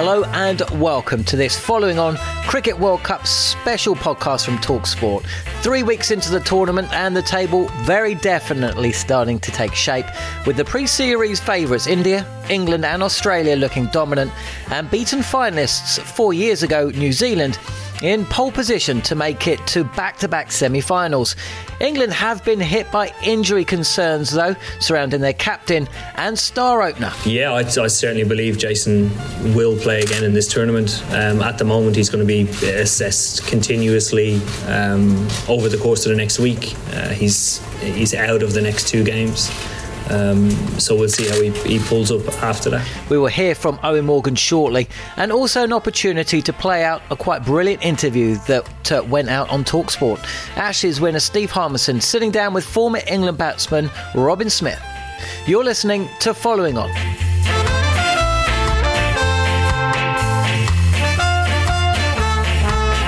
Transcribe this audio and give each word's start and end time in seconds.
Hello 0.00 0.24
and 0.32 0.62
welcome 0.80 1.24
to 1.24 1.36
this 1.36 1.58
following 1.58 1.98
on 1.98 2.16
Cricket 2.46 2.78
World 2.78 3.02
Cup 3.02 3.26
special 3.26 3.94
podcast 3.94 4.44
from 4.44 4.58
Talksport. 4.58 5.24
Three 5.60 5.82
weeks 5.82 6.12
into 6.12 6.30
the 6.30 6.38
tournament 6.38 6.92
and 6.92 7.16
the 7.16 7.22
table 7.22 7.66
very 7.82 8.14
definitely 8.14 8.92
starting 8.92 9.40
to 9.40 9.50
take 9.50 9.74
shape 9.74 10.06
with 10.46 10.56
the 10.56 10.64
pre 10.64 10.86
series 10.86 11.40
favourites 11.40 11.88
India, 11.88 12.24
England, 12.48 12.84
and 12.84 13.02
Australia 13.02 13.56
looking 13.56 13.86
dominant 13.86 14.30
and 14.70 14.88
beaten 14.88 15.18
finalists 15.18 15.98
four 16.00 16.32
years 16.32 16.62
ago, 16.62 16.90
New 16.90 17.12
Zealand 17.12 17.58
in 18.02 18.24
pole 18.26 18.52
position 18.52 19.00
to 19.02 19.14
make 19.14 19.46
it 19.46 19.64
to 19.66 19.84
back 19.84 20.16
to 20.18 20.28
back 20.28 20.52
semi 20.52 20.80
finals. 20.80 21.36
England 21.80 22.12
have 22.12 22.44
been 22.44 22.60
hit 22.60 22.90
by 22.90 23.12
injury 23.22 23.64
concerns, 23.64 24.30
though, 24.30 24.54
surrounding 24.80 25.20
their 25.20 25.32
captain 25.32 25.88
and 26.16 26.38
star 26.38 26.82
opener. 26.82 27.12
Yeah, 27.24 27.52
I, 27.52 27.60
I 27.60 27.86
certainly 27.86 28.24
believe 28.24 28.58
Jason 28.58 29.10
will 29.54 29.78
play 29.78 30.00
again 30.00 30.24
in 30.24 30.34
this 30.34 30.48
tournament. 30.48 31.02
Um, 31.10 31.40
at 31.40 31.58
the 31.58 31.64
moment, 31.64 31.96
he's 31.96 32.10
going 32.10 32.26
to 32.26 32.26
be 32.26 32.48
assessed 32.68 33.46
continuously 33.46 34.40
um, 34.66 35.28
over 35.48 35.68
the 35.68 35.78
course 35.78 36.06
of 36.06 36.10
the 36.10 36.16
next 36.16 36.38
week. 36.38 36.74
Uh, 36.92 37.08
he's, 37.10 37.64
he's 37.80 38.14
out 38.14 38.42
of 38.42 38.52
the 38.52 38.60
next 38.60 38.88
two 38.88 39.04
games. 39.04 39.50
Um, 40.10 40.50
so 40.78 40.96
we'll 40.96 41.08
see 41.08 41.28
how 41.28 41.40
he, 41.40 41.50
he 41.68 41.78
pulls 41.78 42.10
up 42.10 42.26
after 42.42 42.70
that. 42.70 42.88
We 43.10 43.18
will 43.18 43.26
hear 43.26 43.54
from 43.54 43.76
Eoin 43.78 44.04
Morgan 44.04 44.34
shortly, 44.36 44.88
and 45.16 45.30
also 45.30 45.64
an 45.64 45.72
opportunity 45.72 46.40
to 46.40 46.52
play 46.52 46.82
out 46.84 47.02
a 47.10 47.16
quite 47.16 47.44
brilliant 47.44 47.84
interview 47.84 48.36
that 48.46 48.92
uh, 48.92 49.02
went 49.04 49.28
out 49.28 49.50
on 49.50 49.64
Talksport. 49.64 50.18
Ashes 50.56 51.00
winner 51.00 51.20
Steve 51.20 51.50
Harmison 51.50 52.00
sitting 52.00 52.30
down 52.30 52.54
with 52.54 52.64
former 52.64 53.00
England 53.06 53.36
batsman 53.36 53.90
Robin 54.14 54.48
Smith. 54.48 54.80
You're 55.46 55.64
listening 55.64 56.08
to 56.20 56.32
Following 56.32 56.78
On. 56.78 57.27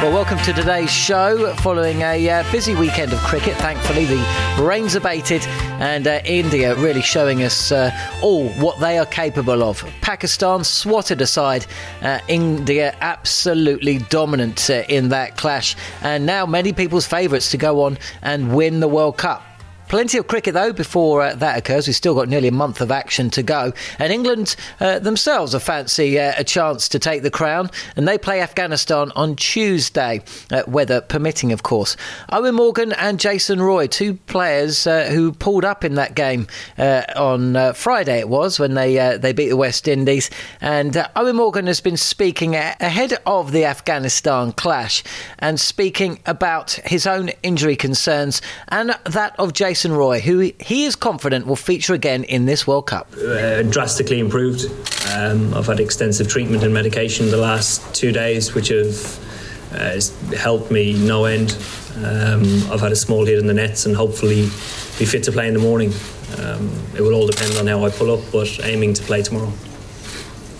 Well, 0.02 0.14
welcome 0.14 0.38
to 0.38 0.54
today's 0.54 0.90
show. 0.90 1.54
Following 1.56 2.00
a 2.00 2.26
uh, 2.26 2.50
busy 2.50 2.74
weekend 2.74 3.12
of 3.12 3.18
cricket, 3.18 3.54
thankfully 3.58 4.06
the 4.06 4.24
rains 4.58 4.94
abated, 4.94 5.42
and 5.78 6.06
uh, 6.06 6.22
India 6.24 6.74
really 6.76 7.02
showing 7.02 7.42
us 7.42 7.70
uh, 7.70 7.90
all 8.22 8.48
what 8.52 8.80
they 8.80 8.96
are 8.96 9.04
capable 9.04 9.62
of. 9.62 9.84
Pakistan 10.00 10.64
swatted 10.64 11.20
aside, 11.20 11.66
uh, 12.00 12.18
India 12.28 12.96
absolutely 13.02 13.98
dominant 13.98 14.70
uh, 14.70 14.84
in 14.88 15.10
that 15.10 15.36
clash, 15.36 15.76
and 16.00 16.24
now 16.24 16.46
many 16.46 16.72
people's 16.72 17.06
favourites 17.06 17.50
to 17.50 17.58
go 17.58 17.82
on 17.82 17.98
and 18.22 18.54
win 18.56 18.80
the 18.80 18.88
World 18.88 19.18
Cup. 19.18 19.49
Plenty 19.90 20.18
of 20.18 20.28
cricket, 20.28 20.54
though, 20.54 20.72
before 20.72 21.20
uh, 21.20 21.34
that 21.34 21.58
occurs. 21.58 21.88
We've 21.88 21.96
still 21.96 22.14
got 22.14 22.28
nearly 22.28 22.46
a 22.46 22.52
month 22.52 22.80
of 22.80 22.92
action 22.92 23.28
to 23.30 23.42
go. 23.42 23.72
And 23.98 24.12
England 24.12 24.54
uh, 24.78 25.00
themselves 25.00 25.52
are 25.52 25.58
fancy 25.58 26.16
uh, 26.16 26.32
a 26.38 26.44
chance 26.44 26.88
to 26.90 27.00
take 27.00 27.24
the 27.24 27.30
crown. 27.30 27.70
And 27.96 28.06
they 28.06 28.16
play 28.16 28.40
Afghanistan 28.40 29.10
on 29.16 29.34
Tuesday, 29.34 30.22
uh, 30.52 30.62
weather 30.68 31.00
permitting, 31.00 31.50
of 31.50 31.64
course. 31.64 31.96
Eoin 32.30 32.54
Morgan 32.54 32.92
and 32.92 33.18
Jason 33.18 33.60
Roy, 33.60 33.88
two 33.88 34.14
players 34.14 34.86
uh, 34.86 35.08
who 35.10 35.32
pulled 35.32 35.64
up 35.64 35.84
in 35.84 35.96
that 35.96 36.14
game 36.14 36.46
on 36.78 37.74
Friday, 37.74 38.20
it 38.20 38.28
was, 38.28 38.60
when 38.60 38.74
they, 38.74 39.18
they 39.18 39.32
beat 39.32 39.48
the 39.48 39.56
West 39.56 39.88
Indies. 39.88 40.30
And 40.60 40.92
Eoin 40.92 41.34
Morgan 41.34 41.66
has 41.66 41.80
been 41.80 41.96
speaking 41.96 42.54
ahead 42.54 43.14
of 43.26 43.50
the 43.50 43.64
Afghanistan 43.64 44.52
clash 44.52 45.02
and 45.40 45.58
speaking 45.58 46.20
about 46.26 46.74
his 46.84 47.08
own 47.08 47.30
injury 47.42 47.74
concerns 47.74 48.40
and 48.68 48.96
that 49.04 49.34
of 49.36 49.52
Jason. 49.52 49.79
Jason 49.80 49.96
Roy, 49.96 50.20
who 50.20 50.52
he 50.60 50.84
is 50.84 50.94
confident 50.94 51.46
will 51.46 51.56
feature 51.56 51.94
again 51.94 52.24
in 52.24 52.44
this 52.44 52.66
World 52.66 52.86
Cup. 52.86 53.10
Uh, 53.16 53.62
drastically 53.62 54.18
improved. 54.18 54.66
Um, 55.08 55.54
I've 55.54 55.64
had 55.64 55.80
extensive 55.80 56.28
treatment 56.28 56.62
and 56.62 56.74
medication 56.74 57.30
the 57.30 57.38
last 57.38 57.94
two 57.94 58.12
days, 58.12 58.52
which 58.54 58.68
have 58.68 59.18
uh, 59.72 59.98
helped 60.36 60.70
me 60.70 60.92
no 60.92 61.24
end. 61.24 61.56
Um, 61.96 62.70
I've 62.70 62.82
had 62.82 62.92
a 62.92 62.96
small 62.96 63.24
hit 63.24 63.38
in 63.38 63.46
the 63.46 63.54
nets 63.54 63.86
and 63.86 63.96
hopefully 63.96 64.42
be 64.98 65.06
fit 65.06 65.22
to 65.22 65.32
play 65.32 65.48
in 65.48 65.54
the 65.54 65.60
morning. 65.60 65.94
Um, 66.36 66.70
it 66.94 67.00
will 67.00 67.14
all 67.14 67.26
depend 67.26 67.56
on 67.56 67.66
how 67.66 67.82
I 67.82 67.88
pull 67.88 68.12
up, 68.12 68.20
but 68.30 68.62
aiming 68.62 68.92
to 68.92 69.02
play 69.04 69.22
tomorrow. 69.22 69.50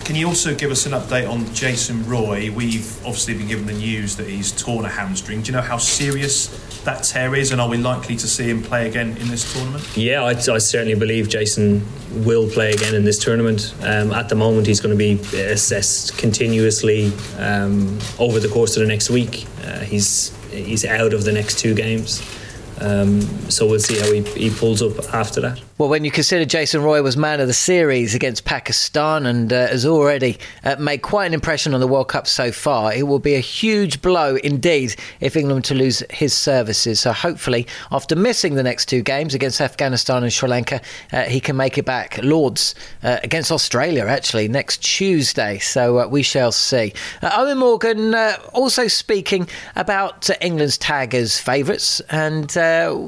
Can 0.03 0.15
you 0.15 0.27
also 0.27 0.53
give 0.53 0.71
us 0.71 0.85
an 0.85 0.93
update 0.93 1.29
on 1.29 1.53
Jason 1.53 2.05
Roy? 2.07 2.51
We've 2.51 2.97
obviously 3.05 3.35
been 3.35 3.47
given 3.47 3.65
the 3.65 3.73
news 3.73 4.15
that 4.17 4.27
he's 4.27 4.51
torn 4.51 4.83
a 4.83 4.89
hamstring. 4.89 5.41
Do 5.41 5.47
you 5.47 5.53
know 5.53 5.61
how 5.61 5.77
serious 5.77 6.47
that 6.83 7.03
tear 7.03 7.35
is, 7.35 7.51
and 7.51 7.61
are 7.61 7.69
we 7.69 7.77
likely 7.77 8.15
to 8.15 8.27
see 8.27 8.49
him 8.49 8.61
play 8.61 8.89
again 8.89 9.15
in 9.17 9.29
this 9.29 9.53
tournament? 9.53 9.95
Yeah, 9.95 10.23
I, 10.23 10.31
I 10.31 10.57
certainly 10.57 10.95
believe 10.95 11.29
Jason 11.29 11.85
will 12.25 12.49
play 12.49 12.71
again 12.71 12.95
in 12.95 13.05
this 13.05 13.19
tournament. 13.19 13.73
Um, 13.81 14.11
at 14.11 14.27
the 14.27 14.35
moment, 14.35 14.67
he's 14.67 14.81
going 14.81 14.97
to 14.97 14.97
be 14.97 15.13
assessed 15.39 16.17
continuously 16.17 17.13
um, 17.37 17.99
over 18.19 18.39
the 18.39 18.49
course 18.49 18.75
of 18.75 18.81
the 18.81 18.87
next 18.87 19.09
week. 19.09 19.45
Uh, 19.63 19.79
he's 19.79 20.35
he's 20.49 20.83
out 20.83 21.13
of 21.13 21.23
the 21.23 21.31
next 21.31 21.59
two 21.59 21.75
games. 21.75 22.21
Um, 22.81 23.21
so 23.49 23.67
we'll 23.67 23.79
see 23.79 23.99
how 23.99 24.11
he, 24.11 24.21
he 24.21 24.49
pulls 24.49 24.81
up 24.81 25.13
after 25.13 25.39
that. 25.41 25.61
Well, 25.81 25.89
when 25.89 26.05
you 26.05 26.11
consider 26.11 26.45
Jason 26.45 26.83
Roy 26.83 27.01
was 27.01 27.17
man 27.17 27.39
of 27.39 27.47
the 27.47 27.55
series 27.55 28.13
against 28.13 28.45
Pakistan 28.45 29.25
and 29.25 29.51
uh, 29.51 29.65
has 29.65 29.83
already 29.83 30.37
uh, 30.63 30.75
made 30.75 30.99
quite 30.99 31.25
an 31.25 31.33
impression 31.33 31.73
on 31.73 31.79
the 31.79 31.87
World 31.87 32.07
Cup 32.07 32.27
so 32.27 32.51
far, 32.51 32.93
it 32.93 33.07
will 33.07 33.17
be 33.17 33.33
a 33.33 33.39
huge 33.39 33.99
blow 33.99 34.35
indeed 34.35 34.95
if 35.21 35.35
England 35.35 35.65
to 35.65 35.73
lose 35.73 36.03
his 36.11 36.35
services. 36.35 36.99
So 36.99 37.11
hopefully, 37.13 37.65
after 37.91 38.15
missing 38.15 38.53
the 38.53 38.61
next 38.61 38.89
two 38.89 39.01
games 39.01 39.33
against 39.33 39.59
Afghanistan 39.59 40.21
and 40.21 40.31
Sri 40.31 40.47
Lanka, 40.47 40.81
uh, 41.11 41.23
he 41.23 41.39
can 41.39 41.57
make 41.57 41.79
it 41.79 41.85
back. 41.85 42.19
Lords 42.21 42.75
uh, 43.01 43.17
against 43.23 43.51
Australia 43.51 44.05
actually 44.05 44.47
next 44.47 44.83
Tuesday. 44.83 45.57
So 45.57 45.97
uh, 45.97 46.05
we 46.05 46.21
shall 46.21 46.51
see. 46.51 46.93
Uh, 47.23 47.31
Eoin 47.31 47.57
Morgan 47.57 48.13
also 48.53 48.87
speaking 48.87 49.47
about 49.75 50.29
England's 50.41 50.77
tag 50.77 51.15
as 51.15 51.39
favourites 51.39 52.01
and 52.01 52.51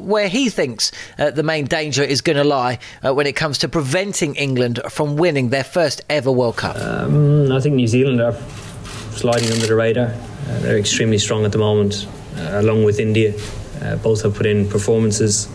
where 0.07 0.27
he 0.27 0.49
thinks 0.49 0.91
the 1.19 1.43
main 1.43 1.65
danger 1.65 2.01
is 2.01 2.21
going 2.21 2.37
to 2.37 2.43
lie 2.43 2.62
uh, 3.03 3.13
when 3.13 3.27
it 3.27 3.35
comes 3.35 3.57
to 3.59 3.67
preventing 3.69 4.35
England 4.35 4.79
from 4.89 5.15
winning 5.15 5.49
their 5.49 5.63
first 5.63 6.01
ever 6.09 6.31
World 6.31 6.57
Cup. 6.57 6.75
Um, 6.77 7.51
I 7.51 7.59
think 7.59 7.75
New 7.75 7.87
Zealand 7.87 8.21
are 8.21 8.35
sliding 9.11 9.51
under 9.51 9.67
the 9.67 9.75
radar. 9.75 10.07
Uh, 10.07 10.59
they're 10.59 10.77
extremely 10.77 11.17
strong 11.17 11.45
at 11.45 11.51
the 11.51 11.57
moment, 11.57 12.07
uh, 12.37 12.59
along 12.61 12.83
with 12.83 12.99
India. 12.99 13.33
Uh, 13.81 13.95
both 13.97 14.23
have 14.23 14.35
put 14.35 14.45
in 14.45 14.67
performances. 14.69 15.49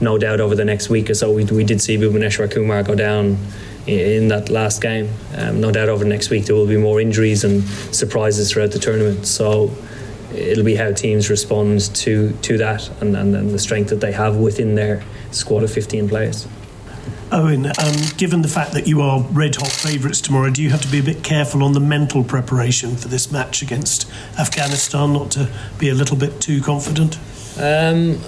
No 0.00 0.18
doubt 0.18 0.40
over 0.40 0.54
the 0.54 0.64
next 0.64 0.88
week 0.88 1.08
or 1.10 1.14
so, 1.14 1.32
we, 1.32 1.44
we 1.44 1.64
did 1.64 1.80
see 1.80 1.96
Bhuvneshwar 1.96 2.50
Kumar 2.50 2.82
go 2.82 2.94
down 2.94 3.38
in 3.86 4.28
that 4.28 4.48
last 4.48 4.80
game. 4.80 5.08
Um, 5.36 5.60
no 5.60 5.70
doubt 5.70 5.88
over 5.88 6.04
the 6.04 6.10
next 6.10 6.30
week 6.30 6.46
there 6.46 6.56
will 6.56 6.66
be 6.66 6.76
more 6.76 7.00
injuries 7.00 7.44
and 7.44 7.62
surprises 7.94 8.50
throughout 8.50 8.72
the 8.72 8.78
tournament. 8.78 9.26
So 9.26 9.70
it'll 10.34 10.64
be 10.64 10.74
how 10.74 10.92
teams 10.92 11.30
respond 11.30 11.94
to 11.94 12.32
to 12.42 12.58
that 12.58 12.88
and, 13.00 13.16
and, 13.16 13.34
and 13.36 13.50
the 13.50 13.58
strength 13.58 13.90
that 13.90 14.00
they 14.00 14.12
have 14.12 14.36
within 14.36 14.74
their 14.74 15.02
squad 15.30 15.62
of 15.62 15.72
15 15.72 16.08
players. 16.08 16.48
Eoin, 17.30 17.66
um, 17.66 18.16
given 18.16 18.42
the 18.42 18.48
fact 18.48 18.72
that 18.72 18.86
you 18.86 19.00
are 19.00 19.20
red 19.20 19.56
hot 19.56 19.70
favourites 19.72 20.20
tomorrow, 20.20 20.50
do 20.50 20.62
you 20.62 20.70
have 20.70 20.82
to 20.82 20.88
be 20.88 20.98
a 20.98 21.02
bit 21.02 21.24
careful 21.24 21.62
on 21.62 21.72
the 21.72 21.80
mental 21.80 22.22
preparation 22.22 22.96
for 22.96 23.08
this 23.08 23.32
match 23.32 23.62
against 23.62 24.08
Afghanistan, 24.38 25.12
not 25.12 25.30
to 25.32 25.48
be 25.78 25.88
a 25.88 25.94
little 25.94 26.16
bit 26.16 26.40
too 26.40 26.60
confident? 26.60 27.18
Um, 27.56 28.18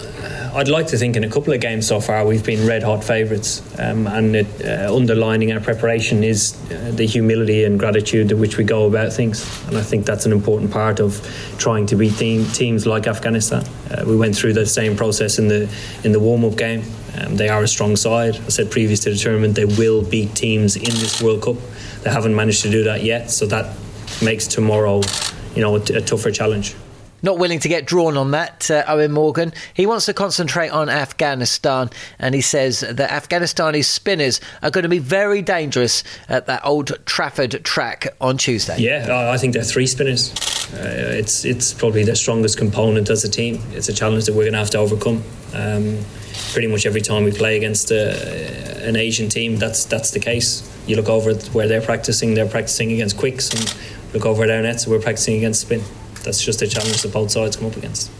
I'd 0.55 0.69
like 0.69 0.87
to 0.88 0.96
think 0.96 1.17
in 1.17 1.25
a 1.25 1.28
couple 1.28 1.52
of 1.52 1.61
games 1.61 1.87
so 1.87 2.00
far 2.00 2.25
we've 2.25 2.44
been 2.44 2.67
red 2.67 2.82
hot 2.82 3.02
favourites, 3.02 3.61
um, 3.78 4.06
and 4.06 4.37
it, 4.37 4.46
uh, 4.64 4.94
underlining 4.94 5.52
our 5.52 5.61
preparation 5.61 6.23
is 6.23 6.56
uh, 6.70 6.93
the 6.94 7.05
humility 7.05 7.64
and 7.64 7.78
gratitude 7.78 8.28
to 8.28 8.37
which 8.37 8.56
we 8.56 8.64
go 8.64 8.87
about 8.87 9.12
things, 9.12 9.44
and 9.67 9.76
I 9.76 9.82
think 9.82 10.06
that's 10.06 10.25
an 10.25 10.32
important 10.32 10.70
part 10.70 11.00
of 11.00 11.20
trying 11.58 11.87
to 11.87 11.96
beat 11.96 12.17
team, 12.17 12.46
teams 12.52 12.87
like 12.87 13.06
Afghanistan. 13.06 13.64
Uh, 13.90 14.05
we 14.06 14.17
went 14.17 14.37
through 14.37 14.52
the 14.52 14.64
same 14.64 14.96
process 14.96 15.38
in 15.38 15.49
the 15.49 15.69
in 16.05 16.12
the 16.12 16.20
warm 16.20 16.44
up 16.44 16.56
game. 16.56 16.84
Um, 17.19 17.37
they 17.37 17.49
are 17.49 17.62
a 17.62 17.69
strong 17.69 17.96
side. 17.96 18.37
I 18.37 18.49
said 18.49 18.70
previous 18.70 19.00
to 19.00 19.11
the 19.11 19.17
tournament 19.17 19.56
they 19.56 19.64
will 19.64 20.02
beat 20.02 20.34
teams 20.37 20.76
in 20.76 20.84
this 20.84 21.20
World 21.20 21.43
Cup. 21.43 21.56
They 22.02 22.11
haven't 22.11 22.34
managed 22.34 22.62
to 22.62 22.70
do 22.70 22.84
that 22.84 23.02
yet, 23.02 23.31
so 23.31 23.44
that 23.46 23.76
makes 24.23 24.46
tomorrow, 24.46 25.02
you 25.55 25.62
know, 25.62 25.76
a, 25.76 25.81
a 25.81 26.00
tougher 26.00 26.31
challenge. 26.31 26.76
Not 27.26 27.38
willing 27.40 27.58
to 27.58 27.69
get 27.69 27.87
drawn 27.87 28.17
on 28.17 28.31
that, 28.31 28.70
uh, 28.70 28.84
Eoin 28.84 29.11
Morgan. 29.11 29.52
He 29.75 29.84
wants 29.84 30.06
to 30.06 30.14
concentrate 30.14 30.69
on 30.69 30.88
Afghanistan, 30.88 31.90
and 32.20 32.37
he 32.37 32.40
says 32.40 32.82
that 32.88 33.11
Afghanistani 33.11 33.84
spinners 33.84 34.40
are 34.62 34.70
going 34.70 34.84
to 34.84 34.88
be 34.88 35.00
very 35.00 35.43
dangerous 35.43 36.05
at 36.28 36.46
that 36.46 36.64
Old 36.64 37.05
Trafford 37.05 37.64
track 37.64 38.06
on 38.20 38.38
Tuesday. 38.38 38.76
Yeah, 38.78 39.32
I 39.32 39.38
think 39.38 39.55
they're 39.55 39.64
three 39.64 39.88
spinners. 39.88 40.32
Uh, 40.73 41.17
it's 41.19 41.44
it's 41.44 41.73
probably 41.75 42.05
their 42.05 42.14
strongest 42.14 42.58
component 42.58 43.11
as 43.11 43.25
a 43.25 43.28
team. 43.28 43.61
It's 43.73 43.88
a 43.88 43.93
challenge 43.93 44.26
that 44.26 44.34
we're 44.34 44.44
going 44.44 44.52
to 44.52 44.61
have 44.61 44.70
to 44.70 44.78
overcome. 44.78 45.25
Um, 45.52 45.99
pretty 46.52 46.69
much 46.69 46.87
every 46.87 47.00
time 47.00 47.25
we 47.25 47.32
play 47.32 47.56
against 47.56 47.90
a, 47.90 48.02
uh, 48.05 48.88
an 48.88 48.94
Asian 48.94 49.28
team, 49.28 49.56
that's 49.56 49.84
that's 49.84 50.12
the 50.12 50.20
case. 50.20 50.62
You 50.87 50.94
look 50.94 51.08
over 51.08 51.34
where 51.34 51.67
they're 51.67 51.82
practicing; 51.82 52.34
they're 52.34 52.46
practicing 52.46 52.93
against 52.93 53.17
quicks, 53.17 53.50
and 53.50 54.14
look 54.14 54.25
over 54.25 54.43
our 54.43 54.62
nets, 54.62 54.87
we're 54.87 55.00
practicing 55.00 55.34
against 55.38 55.62
spin 55.62 55.82
that's 56.26 56.43
just 56.43 56.61
a 56.61 56.67
challenge 56.67 57.00
that 57.02 57.12
both 57.12 57.31
sides 57.31 57.56
come 57.56 57.69
up 57.69 57.76
against. 57.76 58.11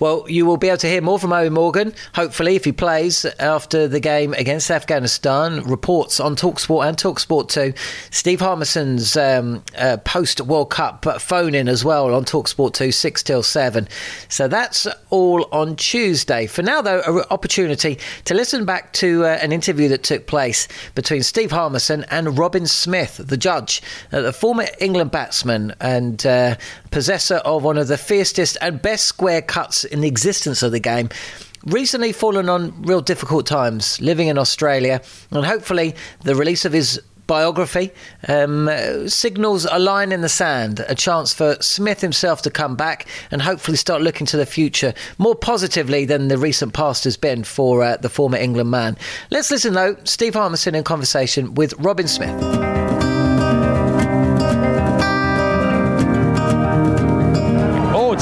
Well, 0.00 0.24
you 0.28 0.46
will 0.46 0.58
be 0.58 0.68
able 0.68 0.78
to 0.78 0.88
hear 0.88 1.00
more 1.00 1.18
from 1.18 1.30
Eoin 1.30 1.52
Morgan, 1.52 1.92
hopefully, 2.14 2.54
if 2.54 2.64
he 2.64 2.70
plays 2.70 3.24
after 3.40 3.88
the 3.88 3.98
game 3.98 4.32
against 4.34 4.70
Afghanistan. 4.70 5.64
Reports 5.64 6.20
on 6.20 6.36
Talksport 6.36 6.88
and 6.88 6.96
Talksport 6.96 7.48
2. 7.48 7.74
Steve 8.10 8.40
Harmison's 8.40 9.16
um, 9.16 9.64
uh, 9.76 9.96
post 10.04 10.40
World 10.40 10.70
Cup 10.70 11.04
phone 11.20 11.52
in 11.52 11.68
as 11.68 11.84
well 11.84 12.14
on 12.14 12.24
Talksport 12.24 12.74
2, 12.74 12.92
6 12.92 13.22
till 13.24 13.42
7. 13.42 13.88
So 14.28 14.46
that's 14.46 14.86
all 15.10 15.48
on 15.50 15.74
Tuesday. 15.74 16.46
For 16.46 16.62
now, 16.62 16.80
though, 16.80 17.00
an 17.00 17.24
opportunity 17.30 17.98
to 18.24 18.34
listen 18.34 18.64
back 18.64 18.92
to 18.94 19.24
uh, 19.24 19.38
an 19.42 19.50
interview 19.50 19.88
that 19.88 20.04
took 20.04 20.28
place 20.28 20.68
between 20.94 21.24
Steve 21.24 21.50
Harmison 21.50 22.04
and 22.08 22.38
Robin 22.38 22.66
Smith, 22.68 23.20
the 23.24 23.36
judge, 23.36 23.82
uh, 24.12 24.20
the 24.20 24.32
former 24.32 24.66
England 24.78 25.10
batsman 25.10 25.74
and 25.80 26.24
uh, 26.24 26.54
possessor 26.92 27.36
of 27.36 27.64
one 27.64 27.78
of 27.78 27.88
the 27.88 27.98
fiercest 27.98 28.56
and 28.60 28.80
best 28.80 29.06
square 29.06 29.42
cuts 29.42 29.84
in 29.88 30.00
the 30.00 30.08
existence 30.08 30.62
of 30.62 30.72
the 30.72 30.80
game 30.80 31.08
recently 31.64 32.12
fallen 32.12 32.48
on 32.48 32.82
real 32.82 33.00
difficult 33.00 33.46
times 33.46 34.00
living 34.00 34.28
in 34.28 34.38
Australia, 34.38 35.02
and 35.30 35.44
hopefully 35.44 35.94
the 36.22 36.34
release 36.34 36.64
of 36.64 36.72
his 36.72 37.00
biography 37.26 37.90
um, 38.26 38.70
signals 39.06 39.66
a 39.70 39.78
line 39.78 40.12
in 40.12 40.22
the 40.22 40.28
sand, 40.28 40.82
a 40.88 40.94
chance 40.94 41.34
for 41.34 41.56
Smith 41.60 42.00
himself 42.00 42.40
to 42.40 42.50
come 42.50 42.74
back 42.74 43.06
and 43.30 43.42
hopefully 43.42 43.76
start 43.76 44.00
looking 44.00 44.26
to 44.26 44.36
the 44.38 44.46
future 44.46 44.94
more 45.18 45.34
positively 45.34 46.06
than 46.06 46.28
the 46.28 46.38
recent 46.38 46.72
past 46.72 47.04
has 47.04 47.18
been 47.18 47.44
for 47.44 47.82
uh, 47.82 47.96
the 47.98 48.08
former 48.08 48.38
England 48.38 48.70
man. 48.70 48.96
Let's 49.30 49.50
listen 49.50 49.74
though, 49.74 49.96
Steve 50.04 50.34
Harmison 50.34 50.74
in 50.74 50.84
conversation 50.84 51.54
with 51.54 51.74
Robin 51.78 52.08
Smith. 52.08 52.68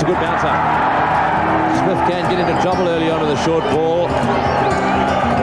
trouble 0.07 0.76
short 3.47 3.63
ball. 3.71 4.09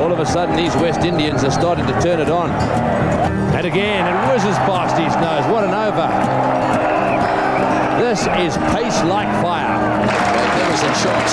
All 0.04 0.12
of 0.12 0.20
a 0.20 0.26
sudden, 0.26 0.58
these 0.58 0.76
West 0.76 1.06
Indians 1.06 1.46
are 1.46 1.52
starting 1.52 1.88
to 1.88 1.94
turn 2.02 2.20
it 2.20 2.30
on. 2.30 2.52
And 3.56 3.66
again, 3.66 4.04
it 4.04 4.18
whizzes 4.28 4.58
past 4.68 5.00
his 5.00 5.16
nose. 5.24 5.48
What 5.48 5.64
an 5.64 5.72
over. 5.72 6.08
This 8.04 8.28
is 8.44 8.58
pace 8.76 9.00
like 9.08 9.32
fire. 9.42 9.80
Magnificent 10.04 10.96
shot. 11.00 11.28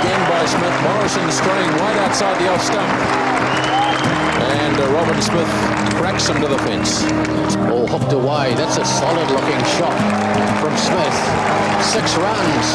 Again 0.00 0.22
by 0.32 0.46
Smith. 0.46 0.76
Morrison 0.82 1.30
straying 1.30 1.70
right 1.76 1.96
outside 2.08 2.40
the 2.40 2.48
off 2.48 2.62
stump. 2.62 3.81
And 4.72 4.80
uh, 4.80 4.92
Robin 4.92 5.20
Smith 5.20 5.46
cracks 6.00 6.28
him 6.28 6.40
to 6.40 6.48
the 6.48 6.56
fence. 6.64 7.02
All 7.68 7.86
hooked 7.86 8.12
away. 8.12 8.54
That's 8.54 8.78
a 8.78 8.86
solid 8.86 9.30
looking 9.30 9.60
shot 9.76 9.92
from 10.64 10.74
Smith. 10.78 11.12
Six 11.84 12.16
runs. 12.16 12.66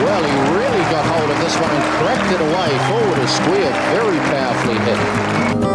Well, 0.00 0.24
he 0.24 0.56
really 0.56 0.84
got 0.88 1.04
hold 1.04 1.30
of 1.30 1.38
this 1.44 1.54
one 1.60 1.70
and 1.70 1.84
cracked 2.00 2.32
it 2.32 2.40
away. 2.40 2.70
Forward 2.88 3.18
is 3.18 3.30
squeared. 3.30 3.74
Very 3.92 4.18
powerfully 4.32 4.78
hit. 4.88 5.73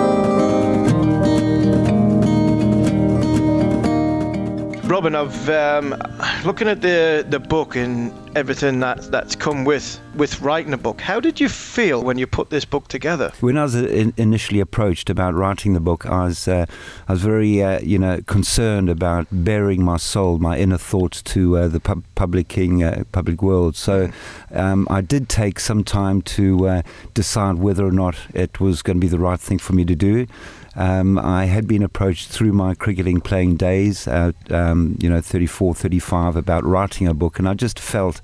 Robin, 5.00 5.16
I've 5.16 5.50
um, 5.50 5.96
looking 6.44 6.68
at 6.68 6.81
the 6.81 7.25
the 7.30 7.40
book 7.40 7.78
and 7.78 8.12
everything 8.36 8.81
that 8.81 9.10
that's 9.10 9.34
come 9.34 9.63
with 9.63 9.98
with 10.16 10.42
writing 10.42 10.74
a 10.74 10.78
book. 10.78 11.00
How 11.00 11.22
did 11.22 11.40
you 11.40 11.48
feel 11.48 12.04
when 12.04 12.18
you 12.18 12.28
put 12.28 12.50
this 12.50 12.66
book 12.66 12.90
together? 12.90 13.31
When 13.40 13.57
I 13.57 13.63
was 13.63 13.78
uh, 13.78 13.88
in, 13.88 14.13
initially 14.18 14.60
approached 14.60 15.10
about 15.10 15.36
writing 15.36 15.72
the 15.72 15.80
book, 15.80 16.06
I 16.06 16.25
was 16.25 16.50
uh, 16.50 16.66
I 17.07 17.13
was 17.13 17.22
very 17.22 17.63
uh, 17.63 17.80
you 17.80 17.98
know 17.98 18.19
concerned 18.28 18.90
about 18.90 19.28
baring 19.31 19.86
my 19.86 19.96
soul, 19.96 20.38
my 20.38 20.57
inner 20.57 20.78
thoughts 20.78 21.22
to 21.34 21.57
uh, 21.57 21.68
the 21.69 21.80
pub- 21.80 22.04
publicing 22.16 22.84
uh, 22.84 23.06
public 23.13 23.42
world. 23.42 23.78
So 23.78 24.12
um, 24.52 24.86
I 24.90 25.00
did 25.00 25.30
take 25.30 25.62
some 25.62 25.85
time 25.85 26.21
to 26.24 26.68
uh, 26.68 26.81
decide 27.14 27.56
whether 27.56 27.85
or 27.85 27.94
not 27.94 28.18
it 28.33 28.59
was 28.59 28.81
going 28.81 28.97
to 28.97 29.02
be 29.02 29.07
the 29.07 29.19
right 29.19 29.40
thing 29.40 29.59
for 29.59 29.71
me 29.71 29.85
to 29.85 29.95
do. 29.95 30.28
Um, 30.76 31.18
I 31.18 31.45
had 31.45 31.68
been 31.68 31.83
approached 31.83 32.30
through 32.30 32.54
my 32.54 32.73
cricketing 32.76 33.21
playing 33.21 33.56
days, 33.57 34.07
uh, 34.07 34.31
um, 34.49 34.97
you 35.02 35.09
know, 35.09 35.21
34, 35.21 35.76
35, 35.76 36.35
about 36.35 36.64
writing 36.64 37.07
a 37.07 37.14
book, 37.14 37.40
and 37.40 37.47
I 37.47 37.54
just 37.54 37.80
felt. 37.80 38.21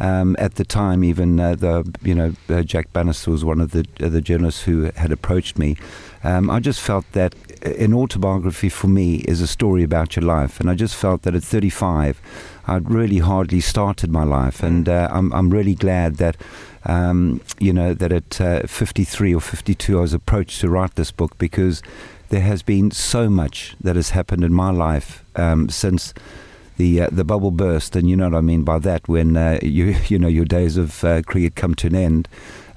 Um, 0.00 0.36
at 0.38 0.54
the 0.54 0.64
time, 0.64 1.02
even 1.02 1.40
uh, 1.40 1.56
the 1.56 1.82
you 2.04 2.14
know 2.14 2.32
uh, 2.48 2.62
Jack 2.62 2.92
Bannister 2.92 3.32
was 3.32 3.44
one 3.44 3.60
of 3.60 3.72
the 3.72 3.84
uh, 4.00 4.08
the 4.08 4.20
journalists 4.20 4.62
who 4.62 4.92
had 4.94 5.10
approached 5.10 5.58
me. 5.58 5.76
Um, 6.22 6.50
I 6.50 6.60
just 6.60 6.80
felt 6.80 7.10
that 7.14 7.34
an 7.62 7.92
autobiography 7.92 8.68
for 8.68 8.86
me 8.86 9.16
is 9.26 9.40
a 9.40 9.48
story 9.48 9.82
about 9.82 10.14
your 10.14 10.24
life, 10.24 10.60
and 10.60 10.70
I 10.70 10.76
just 10.76 10.94
felt 10.94 11.22
that 11.22 11.34
at 11.34 11.42
35, 11.42 12.20
I'd 12.68 12.90
really 12.90 13.18
hardly 13.18 13.60
started 13.60 14.10
my 14.10 14.24
life, 14.24 14.62
and 14.62 14.88
uh, 14.88 15.08
I'm 15.10 15.32
I'm 15.32 15.50
really 15.50 15.74
glad 15.74 16.16
that 16.16 16.36
um, 16.84 17.40
you 17.58 17.72
know, 17.72 17.94
that 17.94 18.12
at 18.12 18.40
uh, 18.40 18.66
53 18.66 19.34
or 19.34 19.40
52 19.40 19.98
I 19.98 20.00
was 20.00 20.14
approached 20.14 20.60
to 20.60 20.68
write 20.68 20.94
this 20.94 21.10
book 21.10 21.36
because 21.38 21.82
there 22.30 22.40
has 22.40 22.62
been 22.62 22.90
so 22.90 23.28
much 23.28 23.76
that 23.80 23.96
has 23.96 24.10
happened 24.10 24.44
in 24.44 24.52
my 24.52 24.70
life 24.70 25.24
um, 25.36 25.68
since 25.68 26.14
the 26.76 27.02
uh, 27.02 27.08
the 27.10 27.24
bubble 27.24 27.50
burst, 27.50 27.96
and 27.96 28.08
you 28.08 28.16
know 28.16 28.28
what 28.28 28.38
I 28.38 28.40
mean 28.40 28.62
by 28.62 28.78
that. 28.78 29.08
When 29.08 29.36
uh, 29.36 29.58
you 29.62 29.96
you 30.08 30.18
know 30.18 30.28
your 30.28 30.44
days 30.44 30.76
of 30.76 31.04
uh, 31.04 31.22
cricket 31.22 31.56
come 31.56 31.74
to 31.76 31.88
an 31.88 31.94
end, 31.96 32.28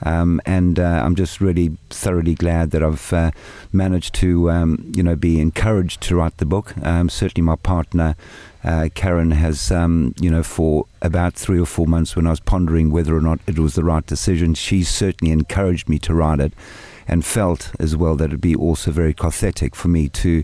um, 0.02 0.42
and 0.46 0.80
uh, 0.80 1.02
I'm 1.04 1.16
just 1.16 1.40
really 1.40 1.78
thoroughly 1.90 2.34
glad 2.34 2.72
that 2.72 2.84
I've 2.84 3.14
uh, 3.14 3.32
managed 3.72 4.16
to 4.16 4.50
um, 4.50 4.92
you 4.96 5.04
know 5.04 5.16
be 5.16 5.40
encouraged 5.40 6.02
to 6.02 6.16
write 6.16 6.38
the 6.38 6.46
book. 6.46 6.76
Um, 6.84 7.10
certainly, 7.10 7.46
my 7.46 7.56
partner 7.56 8.16
uh, 8.64 8.90
Karen 8.94 9.32
has, 9.32 9.72
um, 9.72 10.14
you 10.20 10.30
know, 10.30 10.44
for 10.44 10.86
about 11.02 11.34
three 11.34 11.60
or 11.60 11.66
four 11.66 11.88
months 11.88 12.16
when 12.16 12.28
I 12.28 12.32
was 12.32 12.40
pondering 12.40 12.92
whether 12.92 13.16
or 13.16 13.22
not 13.22 13.40
it 13.48 13.58
was 13.58 13.76
the 13.76 13.84
right 13.84 14.06
decision, 14.06 14.54
she 14.54 14.84
certainly 14.84 15.32
encouraged 15.32 15.90
me 15.90 15.98
to 16.00 16.14
write 16.14 16.40
it 16.40 16.54
and 17.08 17.26
felt 17.26 17.72
as 17.80 17.96
well 17.96 18.16
that 18.16 18.26
it'd 18.26 18.42
be 18.42 18.56
also 18.56 18.92
very 18.92 19.14
cathartic 19.14 19.76
for 19.76 19.88
me 19.88 20.08
to, 20.08 20.44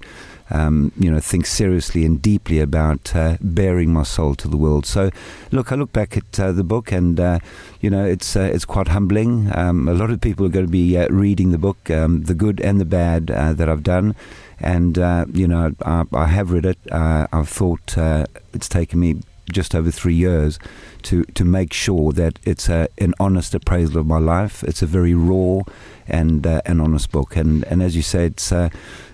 um, 0.49 0.91
you 0.97 1.11
know, 1.11 1.19
think 1.19 1.45
seriously 1.45 2.03
and 2.05 2.21
deeply 2.21 2.59
about 2.59 3.15
uh, 3.15 3.37
baring 3.39 3.93
my 3.93 4.03
soul 4.03 4.33
to 4.35 4.47
the 4.47 4.57
world. 4.57 4.85
So, 4.85 5.11
look, 5.51 5.71
I 5.71 5.75
look 5.75 5.93
back 5.93 6.17
at 6.17 6.39
uh, 6.39 6.51
the 6.51 6.63
book 6.63 6.91
and, 6.91 7.19
uh, 7.19 7.39
you 7.79 7.89
know, 7.89 8.03
it's 8.03 8.35
uh, 8.35 8.49
it's 8.51 8.65
quite 8.65 8.87
humbling. 8.89 9.55
Um, 9.55 9.87
a 9.87 9.93
lot 9.93 10.09
of 10.09 10.19
people 10.19 10.45
are 10.45 10.49
going 10.49 10.65
to 10.65 10.71
be 10.71 10.97
uh, 10.97 11.07
reading 11.09 11.51
the 11.51 11.57
book, 11.57 11.89
um, 11.91 12.23
the 12.23 12.33
good 12.33 12.59
and 12.59 12.81
the 12.81 12.85
bad 12.85 13.29
uh, 13.29 13.53
that 13.53 13.69
I've 13.69 13.83
done 13.83 14.15
and 14.59 14.97
uh, 14.97 15.25
you 15.31 15.47
know 15.47 15.73
I, 15.83 16.03
I, 16.13 16.25
have 16.27 16.51
read 16.51 16.65
it. 16.65 16.79
Uh, 16.91 17.27
I've 17.31 17.49
thought 17.49 17.97
uh, 17.97 18.25
it's 18.53 18.69
taken 18.69 18.99
me 18.99 19.17
just 19.51 19.73
over 19.73 19.91
three 19.91 20.15
years 20.15 20.59
to 21.03 21.23
to 21.23 21.45
make 21.45 21.73
sure 21.73 22.11
that 22.13 22.39
it's 22.43 22.69
a, 22.69 22.87
an 22.97 23.13
honest 23.19 23.53
appraisal 23.55 23.97
of 23.99 24.05
my 24.05 24.19
life. 24.19 24.63
It's 24.63 24.81
a 24.81 24.85
very 24.85 25.13
raw 25.13 25.61
and 26.07 26.45
uh, 26.45 26.61
an 26.65 26.81
honest 26.81 27.11
book, 27.11 27.35
and 27.35 27.63
and 27.65 27.81
as 27.81 27.95
you 27.95 28.01
say, 28.01 28.25
it's 28.25 28.51
uh, 28.51 28.69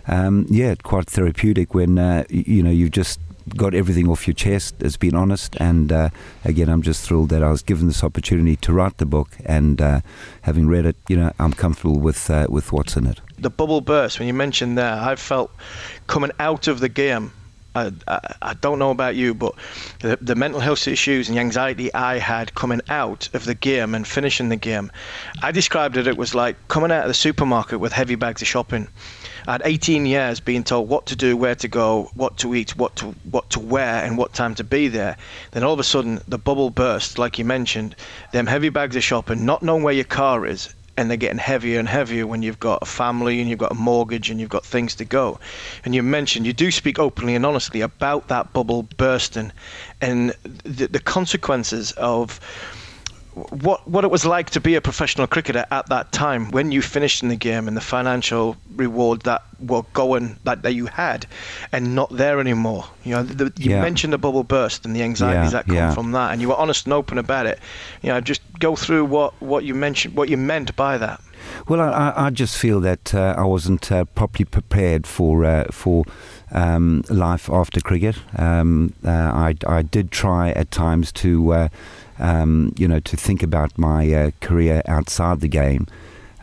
um, 0.07 0.45
yeah, 0.49 0.75
quite 0.81 1.09
therapeutic 1.09 1.73
when 1.73 1.99
uh, 1.99 2.23
you 2.29 2.63
know 2.63 2.71
you've 2.71 2.91
just 2.91 3.19
got 3.55 3.73
everything 3.73 4.07
off 4.07 4.27
your 4.27 4.33
chest. 4.33 4.75
It's 4.79 4.97
been 4.97 5.15
honest, 5.15 5.55
and 5.59 5.91
uh, 5.91 6.09
again, 6.45 6.69
I'm 6.69 6.81
just 6.81 7.05
thrilled 7.05 7.29
that 7.29 7.43
I 7.43 7.51
was 7.51 7.61
given 7.61 7.87
this 7.87 8.03
opportunity 8.03 8.55
to 8.57 8.73
write 8.73 8.97
the 8.97 9.05
book, 9.05 9.37
and 9.45 9.81
uh, 9.81 10.01
having 10.43 10.67
read 10.67 10.85
it, 10.85 10.95
you 11.07 11.17
know, 11.17 11.31
I'm 11.39 11.53
comfortable 11.53 11.99
with 11.99 12.29
uh, 12.29 12.47
with 12.49 12.71
what's 12.71 12.95
in 12.95 13.07
it. 13.07 13.19
The 13.37 13.49
bubble 13.49 13.81
burst 13.81 14.19
when 14.19 14.27
you 14.27 14.33
mentioned 14.33 14.77
there, 14.77 14.93
I 14.93 15.15
felt 15.15 15.51
coming 16.07 16.31
out 16.39 16.67
of 16.67 16.79
the 16.79 16.89
game. 16.89 17.31
I, 17.75 17.91
I, 18.39 18.53
don't 18.53 18.77
know 18.77 18.91
about 18.91 19.15
you, 19.15 19.33
but 19.33 19.55
the, 20.01 20.15
the 20.21 20.35
mental 20.35 20.59
health 20.59 20.87
issues 20.87 21.27
and 21.27 21.35
the 21.35 21.41
anxiety 21.41 21.91
I 21.91 22.19
had 22.19 22.53
coming 22.53 22.81
out 22.87 23.29
of 23.33 23.45
the 23.45 23.55
game 23.55 23.95
and 23.95 24.07
finishing 24.07 24.49
the 24.49 24.55
game, 24.55 24.91
I 25.41 25.51
described 25.51 25.97
it. 25.97 26.05
It 26.05 26.15
was 26.15 26.35
like 26.35 26.55
coming 26.67 26.91
out 26.91 27.01
of 27.01 27.07
the 27.07 27.15
supermarket 27.15 27.79
with 27.79 27.91
heavy 27.91 28.13
bags 28.13 28.43
of 28.43 28.47
shopping 28.47 28.89
I 29.45 29.51
had 29.51 29.61
18 29.65 30.05
years 30.05 30.39
being 30.39 30.63
told 30.63 30.87
what 30.87 31.05
to 31.07 31.17
do, 31.17 31.35
where 31.35 31.55
to 31.55 31.67
go, 31.67 32.09
what 32.13 32.37
to 32.37 32.55
eat, 32.55 32.77
what 32.77 32.95
to 32.97 33.07
what 33.29 33.49
to 33.49 33.59
wear, 33.59 34.01
and 34.01 34.17
what 34.17 34.33
time 34.33 34.55
to 34.55 34.63
be 34.63 34.87
there. 34.87 35.17
Then 35.51 35.65
all 35.65 35.73
of 35.73 35.81
a 35.81 35.83
sudden, 35.83 36.21
the 36.29 36.37
bubble 36.37 36.69
burst, 36.69 37.17
like 37.17 37.37
you 37.37 37.43
mentioned. 37.43 37.97
Them 38.31 38.47
heavy 38.47 38.69
bags 38.69 38.95
of 38.95 39.03
shopping, 39.03 39.45
not 39.45 39.61
knowing 39.61 39.83
where 39.83 39.93
your 39.93 40.05
car 40.05 40.45
is, 40.45 40.73
and 40.97 41.09
they're 41.09 41.17
getting 41.17 41.37
heavier 41.39 41.79
and 41.79 41.87
heavier 41.87 42.27
when 42.27 42.41
you've 42.43 42.59
got 42.59 42.79
a 42.81 42.85
family 42.85 43.39
and 43.39 43.49
you've 43.49 43.59
got 43.59 43.71
a 43.71 43.75
mortgage 43.75 44.29
and 44.29 44.39
you've 44.39 44.49
got 44.49 44.65
things 44.65 44.95
to 44.95 45.05
go. 45.05 45.39
And 45.85 45.95
you 45.95 46.03
mentioned 46.03 46.45
you 46.45 46.53
do 46.53 46.71
speak 46.71 46.99
openly 46.99 47.35
and 47.35 47.45
honestly 47.45 47.81
about 47.81 48.27
that 48.27 48.53
bubble 48.53 48.83
bursting 48.97 49.51
and 50.01 50.33
the, 50.63 50.87
the 50.87 50.99
consequences 50.99 51.91
of 51.93 52.39
what 53.33 53.87
what 53.87 54.03
it 54.03 54.11
was 54.11 54.25
like 54.25 54.51
to 54.51 54.61
be 54.61 54.75
a 54.75 54.81
professional 54.81 55.27
cricketer 55.27 55.65
at 55.71 55.87
that 55.89 56.11
time 56.11 56.51
when 56.51 56.71
you 56.71 56.81
finished 56.81 57.23
in 57.23 57.29
the 57.29 57.35
game 57.35 57.67
and 57.67 57.75
the 57.75 57.81
financial 57.81 58.55
reward 58.75 59.21
that 59.21 59.43
were 59.59 59.83
going 59.93 60.37
that, 60.43 60.61
that 60.61 60.73
you 60.73 60.85
had 60.85 61.25
and 61.71 61.95
not 61.95 62.09
there 62.11 62.39
anymore. 62.39 62.85
You 63.03 63.15
know, 63.15 63.23
the, 63.23 63.51
you 63.57 63.71
yeah. 63.71 63.81
mentioned 63.81 64.13
the 64.13 64.17
bubble 64.17 64.43
burst 64.43 64.85
and 64.85 64.95
the 64.95 65.01
anxieties 65.01 65.51
yeah, 65.51 65.61
that 65.61 65.65
come 65.65 65.75
yeah. 65.75 65.93
from 65.93 66.11
that, 66.11 66.31
and 66.31 66.41
you 66.41 66.49
were 66.49 66.55
honest 66.55 66.85
and 66.85 66.93
open 66.93 67.17
about 67.17 67.45
it. 67.45 67.59
You 68.01 68.09
know, 68.09 68.21
just 68.21 68.41
go 68.59 68.75
through 68.75 69.05
what, 69.05 69.33
what 69.41 69.63
you 69.63 69.73
mentioned, 69.73 70.15
what 70.15 70.29
you 70.29 70.37
meant 70.37 70.75
by 70.75 70.97
that. 70.97 71.19
Well, 71.67 71.81
I, 71.81 72.13
I 72.15 72.29
just 72.29 72.57
feel 72.57 72.79
that 72.81 73.13
uh, 73.13 73.35
I 73.37 73.43
wasn't 73.43 73.91
uh, 73.91 74.05
properly 74.05 74.45
prepared 74.45 75.05
for 75.05 75.43
uh, 75.43 75.65
for 75.71 76.05
um, 76.51 77.03
life 77.09 77.49
after 77.49 77.81
cricket. 77.81 78.15
Um, 78.37 78.93
uh, 79.05 79.09
I, 79.09 79.55
I 79.67 79.81
did 79.81 80.11
try 80.11 80.51
at 80.51 80.71
times 80.71 81.11
to 81.13 81.53
uh, 81.53 81.67
um, 82.19 82.73
you 82.77 82.87
know, 82.87 82.99
to 82.99 83.17
think 83.17 83.43
about 83.43 83.77
my 83.77 84.11
uh, 84.13 84.31
career 84.41 84.81
outside 84.87 85.41
the 85.41 85.47
game. 85.47 85.87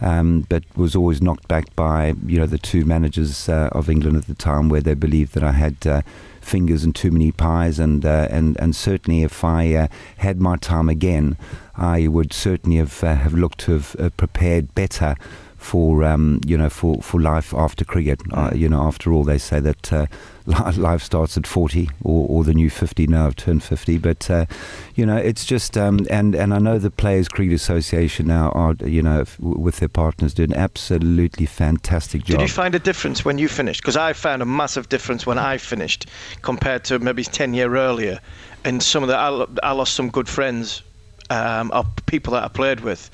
Um, 0.03 0.47
but 0.49 0.65
was 0.77 0.97
always 0.97 1.21
knocked 1.21 1.47
back 1.47 1.77
by 1.77 2.15
you 2.25 2.39
know 2.39 2.47
the 2.47 2.57
two 2.57 2.87
managers 2.87 3.51
uh, 3.51 3.69
of 3.73 3.91
England 3.91 4.17
at 4.17 4.27
the 4.27 4.35
time, 4.35 4.71
where 4.71 4.81
they 4.81 4.95
believed 4.95 5.35
that 5.35 5.45
I 5.45 5.53
had 5.53 5.87
uh, 5.87 6.01
fingers 6.41 6.85
and 6.85 6.97
too 6.97 7.11
many 7.11 7.33
pies, 7.33 7.79
and 7.79 8.07
uh, 8.07 8.27
and 8.31 8.59
and 8.59 8.75
certainly 8.75 9.23
if 9.23 9.45
I 9.45 9.75
uh, 9.75 9.89
had 10.17 10.41
my 10.41 10.57
time 10.57 10.89
again, 10.89 11.37
I 11.77 12.09
would 12.09 12.33
certainly 12.33 12.79
have 12.79 13.05
uh, 13.05 13.15
have 13.17 13.35
looked 13.35 13.59
to 13.67 13.73
have 13.73 14.17
prepared 14.17 14.75
better 14.75 15.17
for 15.61 16.03
um, 16.03 16.41
you 16.47 16.57
know 16.57 16.71
for, 16.71 17.01
for 17.03 17.21
life 17.21 17.53
after 17.55 17.85
cricket. 17.85 18.21
Uh, 18.33 18.51
you 18.55 18.69
know, 18.69 18.81
after 18.81 19.13
all, 19.13 19.25
they 19.25 19.39
say 19.39 19.61
that 19.61 19.93
uh, 19.93 20.07
life 20.47 21.03
starts 21.03 21.37
at 21.37 21.47
forty 21.47 21.89
or, 22.03 22.27
or 22.29 22.45
the 22.45 22.55
new 22.55 22.71
fifty. 22.71 23.07
Now 23.07 23.27
I've 23.27 23.37
turned 23.37 23.63
fifty, 23.63 23.99
but 23.99 24.29
uh, 24.31 24.47
you 24.95 25.05
know, 25.05 25.17
it's 25.17 25.45
just 25.45 25.77
um, 25.77 26.07
and 26.11 26.35
and 26.35 26.55
I 26.55 26.59
know 26.59 26.79
the 26.79 26.91
Players 26.91 27.29
Cricket 27.29 27.55
Association 27.55 28.27
now 28.27 28.51
are 28.53 28.75
you 28.85 29.03
know 29.03 29.25
with 29.39 29.77
their 29.77 29.89
partners 29.89 30.33
do 30.33 30.45
an 30.45 30.55
absolutely 30.55 31.47
fantastic 31.47 32.25
job. 32.25 32.39
Did 32.39 32.49
you 32.49 32.53
find 32.53 32.75
a 32.75 32.81
difference 32.81 33.25
when 33.25 33.37
you 33.37 33.47
finished? 33.47 33.83
Because 33.83 33.99
I 33.99 34.15
found 34.15 34.41
a 34.41 34.47
massive 34.47 34.89
difference 34.89 35.27
when 35.27 35.39
I 35.39 35.59
finished 35.59 36.07
compared 36.41 36.85
to 36.85 36.99
maybe 36.99 37.23
ten 37.23 37.53
year 37.53 37.77
earlier. 37.77 38.19
And 38.65 38.83
some 38.83 39.03
of 39.03 39.09
the 39.09 39.17
I, 39.17 39.47
I 39.63 39.73
lost 39.73 39.95
some 39.95 40.09
good 40.09 40.29
friends 40.29 40.83
um, 41.31 41.71
of 41.71 41.87
people 42.07 42.33
that 42.35 42.45
I 42.45 42.49
played 42.49 42.81
with 42.81 43.11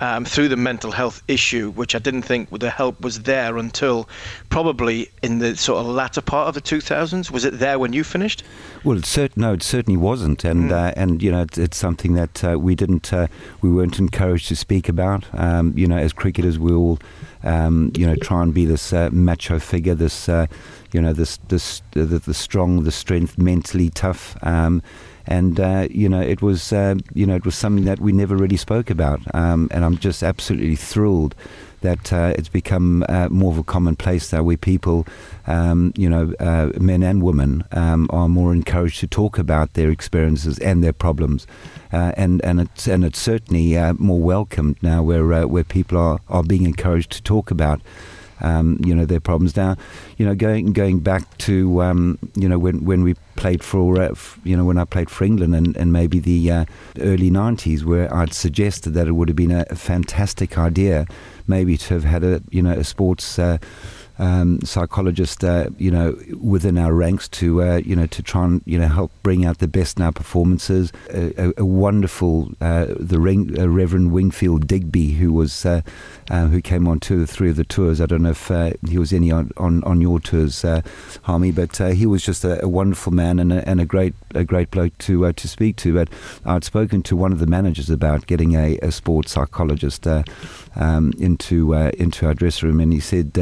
um, 0.00 0.24
through 0.24 0.48
the 0.48 0.56
mental 0.56 0.90
health 0.90 1.22
issue, 1.28 1.70
which 1.72 1.94
I 1.94 1.98
didn't 1.98 2.22
think 2.22 2.50
the 2.58 2.70
help 2.70 3.00
was 3.00 3.22
there 3.22 3.58
until 3.58 4.08
probably 4.48 5.10
in 5.22 5.38
the 5.38 5.56
sort 5.56 5.80
of 5.80 5.86
latter 5.86 6.20
part 6.20 6.48
of 6.48 6.54
the 6.54 6.62
2000s. 6.62 7.30
Was 7.30 7.44
it 7.44 7.58
there 7.58 7.78
when 7.78 7.92
you 7.92 8.04
finished? 8.04 8.42
Well, 8.84 8.98
cert- 8.98 9.36
no, 9.36 9.52
it 9.52 9.62
certainly 9.62 9.96
wasn't, 9.96 10.44
and 10.44 10.70
mm. 10.70 10.72
uh, 10.72 10.92
and 10.96 11.22
you 11.22 11.30
know 11.30 11.42
it's, 11.42 11.58
it's 11.58 11.76
something 11.76 12.14
that 12.14 12.44
uh, 12.44 12.58
we 12.58 12.74
didn't 12.74 13.12
uh, 13.12 13.26
we 13.60 13.70
weren't 13.70 13.98
encouraged 13.98 14.48
to 14.48 14.56
speak 14.56 14.88
about. 14.88 15.26
Um, 15.34 15.74
you 15.76 15.86
know, 15.86 15.98
as 15.98 16.12
cricketers, 16.12 16.58
we 16.58 16.72
all 16.72 16.98
um, 17.42 17.92
you 17.96 18.06
know 18.06 18.16
try 18.16 18.42
and 18.42 18.54
be 18.54 18.64
this 18.64 18.92
uh, 18.92 19.10
macho 19.12 19.58
figure, 19.58 19.94
this 19.94 20.28
uh, 20.28 20.46
you 20.92 21.02
know 21.02 21.12
this 21.12 21.38
this 21.48 21.82
the, 21.92 22.04
the, 22.04 22.34
strong, 22.34 22.84
the 22.84 22.92
strength, 22.92 23.36
mentally 23.36 23.90
tough. 23.90 24.36
Um, 24.42 24.82
and 25.28 25.60
uh, 25.60 25.86
you 25.90 26.08
know 26.08 26.20
it 26.20 26.42
was 26.42 26.72
uh, 26.72 26.96
you 27.14 27.26
know 27.26 27.36
it 27.36 27.44
was 27.44 27.54
something 27.54 27.84
that 27.84 28.00
we 28.00 28.12
never 28.12 28.34
really 28.34 28.56
spoke 28.56 28.90
about, 28.90 29.20
um, 29.34 29.68
and 29.70 29.84
I'm 29.84 29.98
just 29.98 30.22
absolutely 30.22 30.74
thrilled 30.74 31.34
that 31.80 32.12
uh, 32.12 32.32
it's 32.36 32.48
become 32.48 33.04
uh, 33.08 33.28
more 33.28 33.52
of 33.52 33.58
a 33.58 33.62
commonplace 33.62 34.32
now 34.32 34.42
where 34.42 34.56
people, 34.56 35.06
um, 35.46 35.92
you 35.96 36.08
know, 36.08 36.34
uh, 36.40 36.70
men 36.80 37.02
and 37.02 37.22
women 37.22 37.62
um, 37.70 38.08
are 38.10 38.28
more 38.28 38.52
encouraged 38.52 38.98
to 39.00 39.06
talk 39.06 39.38
about 39.38 39.74
their 39.74 39.90
experiences 39.90 40.58
and 40.58 40.82
their 40.82 40.92
problems. 40.92 41.46
Uh, 41.92 42.12
and 42.16 42.44
and 42.44 42.60
it's 42.60 42.86
and 42.86 43.04
it's 43.04 43.18
certainly 43.18 43.76
uh, 43.76 43.94
more 43.98 44.20
welcomed 44.20 44.76
now, 44.82 45.02
where 45.02 45.32
uh, 45.32 45.46
where 45.46 45.64
people 45.64 45.98
are, 45.98 46.20
are 46.28 46.42
being 46.42 46.64
encouraged 46.64 47.12
to 47.12 47.22
talk 47.22 47.50
about 47.50 47.80
um, 48.40 48.78
you 48.84 48.94
know 48.94 49.04
their 49.04 49.20
problems. 49.20 49.56
Now, 49.56 49.76
you 50.16 50.26
know, 50.26 50.34
going 50.34 50.72
going 50.72 51.00
back 51.00 51.38
to 51.38 51.82
um, 51.82 52.18
you 52.34 52.48
know 52.48 52.58
when 52.58 52.84
when 52.84 53.02
we 53.02 53.14
played 53.36 53.62
for 53.62 54.00
uh, 54.00 54.14
you 54.44 54.56
know 54.56 54.64
when 54.64 54.78
I 54.78 54.84
played 54.84 55.10
for 55.10 55.24
England 55.24 55.54
and, 55.54 55.76
and 55.76 55.92
maybe 55.92 56.18
the 56.18 56.50
uh, 56.50 56.64
early 57.00 57.30
'90s, 57.30 57.84
where 57.84 58.12
I'd 58.14 58.32
suggested 58.32 58.90
that 58.94 59.08
it 59.08 59.12
would 59.12 59.28
have 59.28 59.36
been 59.36 59.50
a, 59.50 59.64
a 59.70 59.76
fantastic 59.76 60.58
idea, 60.58 61.06
maybe 61.46 61.76
to 61.76 61.94
have 61.94 62.04
had 62.04 62.24
a 62.24 62.42
you 62.50 62.62
know 62.62 62.72
a 62.72 62.84
sports. 62.84 63.38
Uh, 63.38 63.58
um, 64.18 64.60
psychologist, 64.62 65.44
uh, 65.44 65.68
you 65.78 65.90
know, 65.90 66.18
within 66.40 66.76
our 66.76 66.92
ranks 66.92 67.28
to, 67.28 67.62
uh, 67.62 67.76
you 67.76 67.94
know, 67.94 68.06
to 68.06 68.22
try 68.22 68.44
and, 68.44 68.62
you 68.64 68.78
know, 68.78 68.88
help 68.88 69.12
bring 69.22 69.44
out 69.44 69.58
the 69.58 69.68
best 69.68 69.98
in 69.98 70.04
our 70.04 70.12
performances. 70.12 70.92
A, 71.10 71.48
a, 71.48 71.52
a 71.58 71.64
wonderful, 71.64 72.52
uh, 72.60 72.86
the 72.98 73.20
Ring, 73.20 73.58
uh, 73.58 73.68
Reverend 73.68 74.12
Wingfield 74.12 74.66
Digby, 74.66 75.12
who 75.12 75.32
was, 75.32 75.64
uh, 75.64 75.82
who 76.28 76.60
came 76.60 76.88
on 76.88 76.98
two 77.00 77.22
or 77.22 77.26
three 77.26 77.50
of 77.50 77.56
the 77.56 77.64
tours. 77.64 78.00
I 78.00 78.06
don't 78.06 78.22
know 78.22 78.30
if 78.30 78.50
he 78.88 78.98
was 78.98 79.12
any 79.12 79.30
on, 79.30 79.52
on, 79.56 79.84
on 79.84 80.00
your 80.00 80.20
tours, 80.20 80.64
Harmy, 81.22 81.52
but 81.52 81.76
he 81.76 82.06
was 82.06 82.24
just 82.24 82.44
a, 82.44 82.62
a 82.64 82.68
wonderful 82.68 83.12
man 83.12 83.38
and 83.38 83.52
a, 83.52 83.68
and 83.68 83.80
a 83.80 83.86
great, 83.86 84.14
a 84.34 84.44
great 84.44 84.70
bloke 84.70 84.96
to 84.98 85.32
to 85.32 85.48
speak 85.48 85.76
to. 85.76 85.94
But 85.94 86.08
I'd 86.44 86.64
spoken 86.64 87.02
to 87.04 87.16
one 87.16 87.32
of 87.32 87.38
the 87.38 87.46
managers 87.46 87.90
about 87.90 88.26
getting 88.26 88.54
a, 88.54 88.78
a 88.78 88.90
sports 88.90 89.32
psychologist 89.32 90.06
um, 90.06 91.12
into 91.18 91.72
into 91.72 92.26
our 92.26 92.34
dressing 92.34 92.68
room, 92.68 92.80
and 92.80 92.92
he 92.92 93.00
said, 93.00 93.32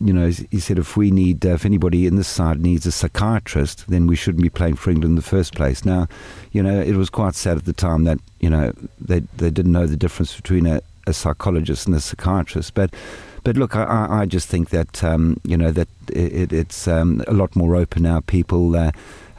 you 0.00 0.12
know 0.12 0.19
know, 0.20 0.30
he 0.50 0.60
said 0.60 0.78
if 0.78 0.96
we 0.96 1.10
need, 1.10 1.44
uh, 1.44 1.50
if 1.50 1.64
anybody 1.64 2.06
in 2.06 2.16
this 2.16 2.28
side 2.28 2.60
needs 2.60 2.86
a 2.86 2.92
psychiatrist, 2.92 3.88
then 3.88 4.06
we 4.06 4.16
shouldn't 4.16 4.42
be 4.42 4.50
playing 4.50 4.76
for 4.76 4.90
England 4.90 5.12
in 5.12 5.16
the 5.16 5.22
first 5.22 5.54
place. 5.54 5.84
Now, 5.84 6.06
you 6.52 6.62
know, 6.62 6.80
it 6.80 6.96
was 6.96 7.10
quite 7.10 7.34
sad 7.34 7.56
at 7.56 7.64
the 7.64 7.72
time 7.72 8.04
that 8.04 8.18
you 8.40 8.50
know 8.50 8.72
they 9.00 9.20
they 9.36 9.50
didn't 9.50 9.72
know 9.72 9.86
the 9.86 9.96
difference 9.96 10.36
between 10.36 10.66
a, 10.66 10.80
a 11.06 11.12
psychologist 11.12 11.86
and 11.86 11.96
a 11.96 12.00
psychiatrist, 12.00 12.74
but. 12.74 12.94
But 13.42 13.56
look, 13.56 13.74
I, 13.74 14.06
I 14.10 14.26
just 14.26 14.48
think 14.48 14.68
that 14.68 15.02
um, 15.02 15.40
you 15.44 15.56
know 15.56 15.70
that 15.70 15.88
it, 16.12 16.52
it's 16.52 16.86
um, 16.86 17.24
a 17.26 17.32
lot 17.32 17.56
more 17.56 17.74
open 17.74 18.02
now. 18.02 18.20
People, 18.20 18.76
uh, 18.76 18.90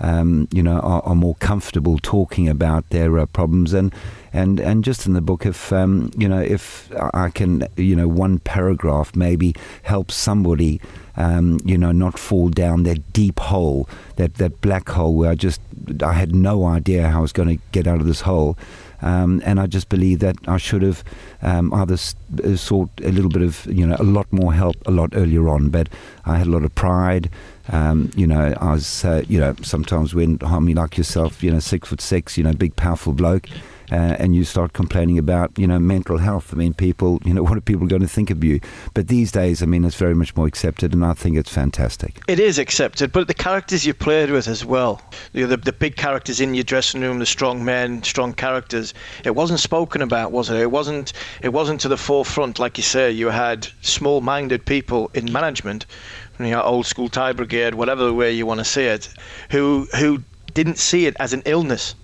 um, 0.01 0.47
you 0.51 0.63
know, 0.63 0.79
are, 0.79 1.01
are, 1.03 1.15
more 1.15 1.35
comfortable 1.35 1.99
talking 1.99 2.49
about 2.49 2.89
their 2.89 3.19
uh, 3.19 3.27
problems 3.27 3.71
and 3.71 3.93
and 4.33 4.59
and 4.59 4.83
just 4.83 5.05
in 5.05 5.13
the 5.13 5.21
book, 5.21 5.45
if 5.45 5.71
um, 5.71 6.11
you 6.17 6.27
know, 6.27 6.39
if 6.39 6.91
I 7.13 7.29
can, 7.29 7.67
you 7.77 7.95
know, 7.95 8.07
one 8.07 8.39
paragraph 8.39 9.15
maybe 9.15 9.53
help 9.83 10.09
somebody, 10.09 10.81
um, 11.17 11.59
you 11.63 11.77
know, 11.77 11.91
not 11.91 12.17
fall 12.17 12.49
down 12.49 12.83
that 12.83 13.13
deep 13.13 13.39
hole, 13.39 13.87
that 14.15 14.35
that 14.35 14.61
black 14.61 14.89
hole 14.89 15.15
where 15.15 15.31
I 15.31 15.35
just 15.35 15.61
I 16.01 16.13
had 16.13 16.33
no 16.33 16.65
idea 16.65 17.09
how 17.09 17.19
I 17.19 17.21
was 17.21 17.33
going 17.33 17.57
to 17.57 17.63
get 17.71 17.87
out 17.87 17.99
of 17.99 18.07
this 18.07 18.21
hole. 18.21 18.57
Um, 19.03 19.41
and 19.45 19.59
I 19.59 19.65
just 19.65 19.89
believe 19.89 20.19
that 20.19 20.35
I 20.47 20.57
should 20.57 20.83
have 20.83 21.03
um, 21.41 21.73
either 21.73 21.97
uh, 22.43 22.55
sought 22.55 22.89
a 23.03 23.11
little 23.11 23.31
bit 23.31 23.41
of, 23.41 23.65
you 23.65 23.85
know, 23.85 23.95
a 23.99 24.03
lot 24.03 24.31
more 24.31 24.53
help 24.53 24.75
a 24.85 24.91
lot 24.91 25.09
earlier 25.13 25.49
on. 25.49 25.69
But 25.69 25.89
I 26.23 26.37
had 26.37 26.47
a 26.47 26.51
lot 26.51 26.63
of 26.63 26.73
pride. 26.75 27.29
Um, 27.71 28.11
you 28.15 28.27
know, 28.27 28.53
I 28.59 28.73
was, 28.73 29.05
uh, 29.05 29.23
you 29.27 29.39
know, 29.39 29.55
sometimes 29.61 30.13
when, 30.13 30.39
mean, 30.59 30.75
like 30.75 30.97
yourself, 30.97 31.41
you 31.41 31.51
know, 31.51 31.59
six 31.59 31.87
foot 31.87 32.01
six, 32.01 32.37
you 32.37 32.43
know, 32.43 32.53
big, 32.53 32.75
powerful 32.75 33.13
bloke 33.13 33.47
uh, 33.91 34.15
and 34.19 34.33
you 34.33 34.43
start 34.43 34.73
complaining 34.73 35.17
about 35.17 35.57
you 35.57 35.67
know 35.67 35.77
mental 35.77 36.17
health. 36.17 36.53
I 36.53 36.57
mean, 36.57 36.73
people, 36.73 37.19
you 37.25 37.33
know, 37.33 37.43
what 37.51 37.57
are 37.57 37.61
people 37.61 37.87
going 37.87 38.01
to 38.01 38.07
think 38.07 38.29
of 38.29 38.43
you? 38.43 38.59
But 38.93 39.07
these 39.07 39.31
days, 39.31 39.61
I 39.61 39.65
mean, 39.65 39.83
it's 39.83 39.95
very 39.95 40.15
much 40.15 40.35
more 40.35 40.47
accepted, 40.47 40.93
and 40.93 41.05
I 41.05 41.13
think 41.13 41.37
it's 41.37 41.51
fantastic. 41.51 42.21
It 42.27 42.39
is 42.39 42.57
accepted, 42.57 43.11
but 43.11 43.27
the 43.27 43.33
characters 43.33 43.85
you 43.85 43.93
played 43.93 44.31
with 44.31 44.47
as 44.47 44.65
well, 44.65 45.01
you 45.33 45.41
know, 45.41 45.47
the, 45.47 45.57
the 45.57 45.73
big 45.73 45.95
characters 45.97 46.39
in 46.39 46.53
your 46.53 46.63
dressing 46.63 47.01
room, 47.01 47.19
the 47.19 47.25
strong 47.25 47.63
men, 47.65 48.01
strong 48.03 48.33
characters, 48.33 48.93
it 49.25 49.35
wasn't 49.35 49.59
spoken 49.59 50.01
about, 50.01 50.31
was 50.31 50.49
it? 50.49 50.57
It 50.57 50.71
wasn't. 50.71 51.13
It 51.41 51.49
wasn't 51.49 51.81
to 51.81 51.87
the 51.87 51.97
forefront, 51.97 52.59
like 52.59 52.77
you 52.77 52.83
say. 52.83 53.11
You 53.11 53.27
had 53.27 53.67
small-minded 53.81 54.65
people 54.65 55.11
in 55.13 55.31
management, 55.31 55.85
you 56.45 56.51
know, 56.51 56.61
old 56.61 56.85
school 56.85 57.09
tie 57.09 57.33
brigade, 57.33 57.75
whatever 57.75 58.11
way 58.13 58.31
you 58.31 58.45
want 58.45 58.59
to 58.59 58.65
say 58.65 58.87
it, 58.87 59.09
who 59.49 59.87
who 59.97 60.23
didn't 60.53 60.77
see 60.77 61.05
it 61.05 61.15
as 61.19 61.33
an 61.33 61.41
illness 61.45 61.95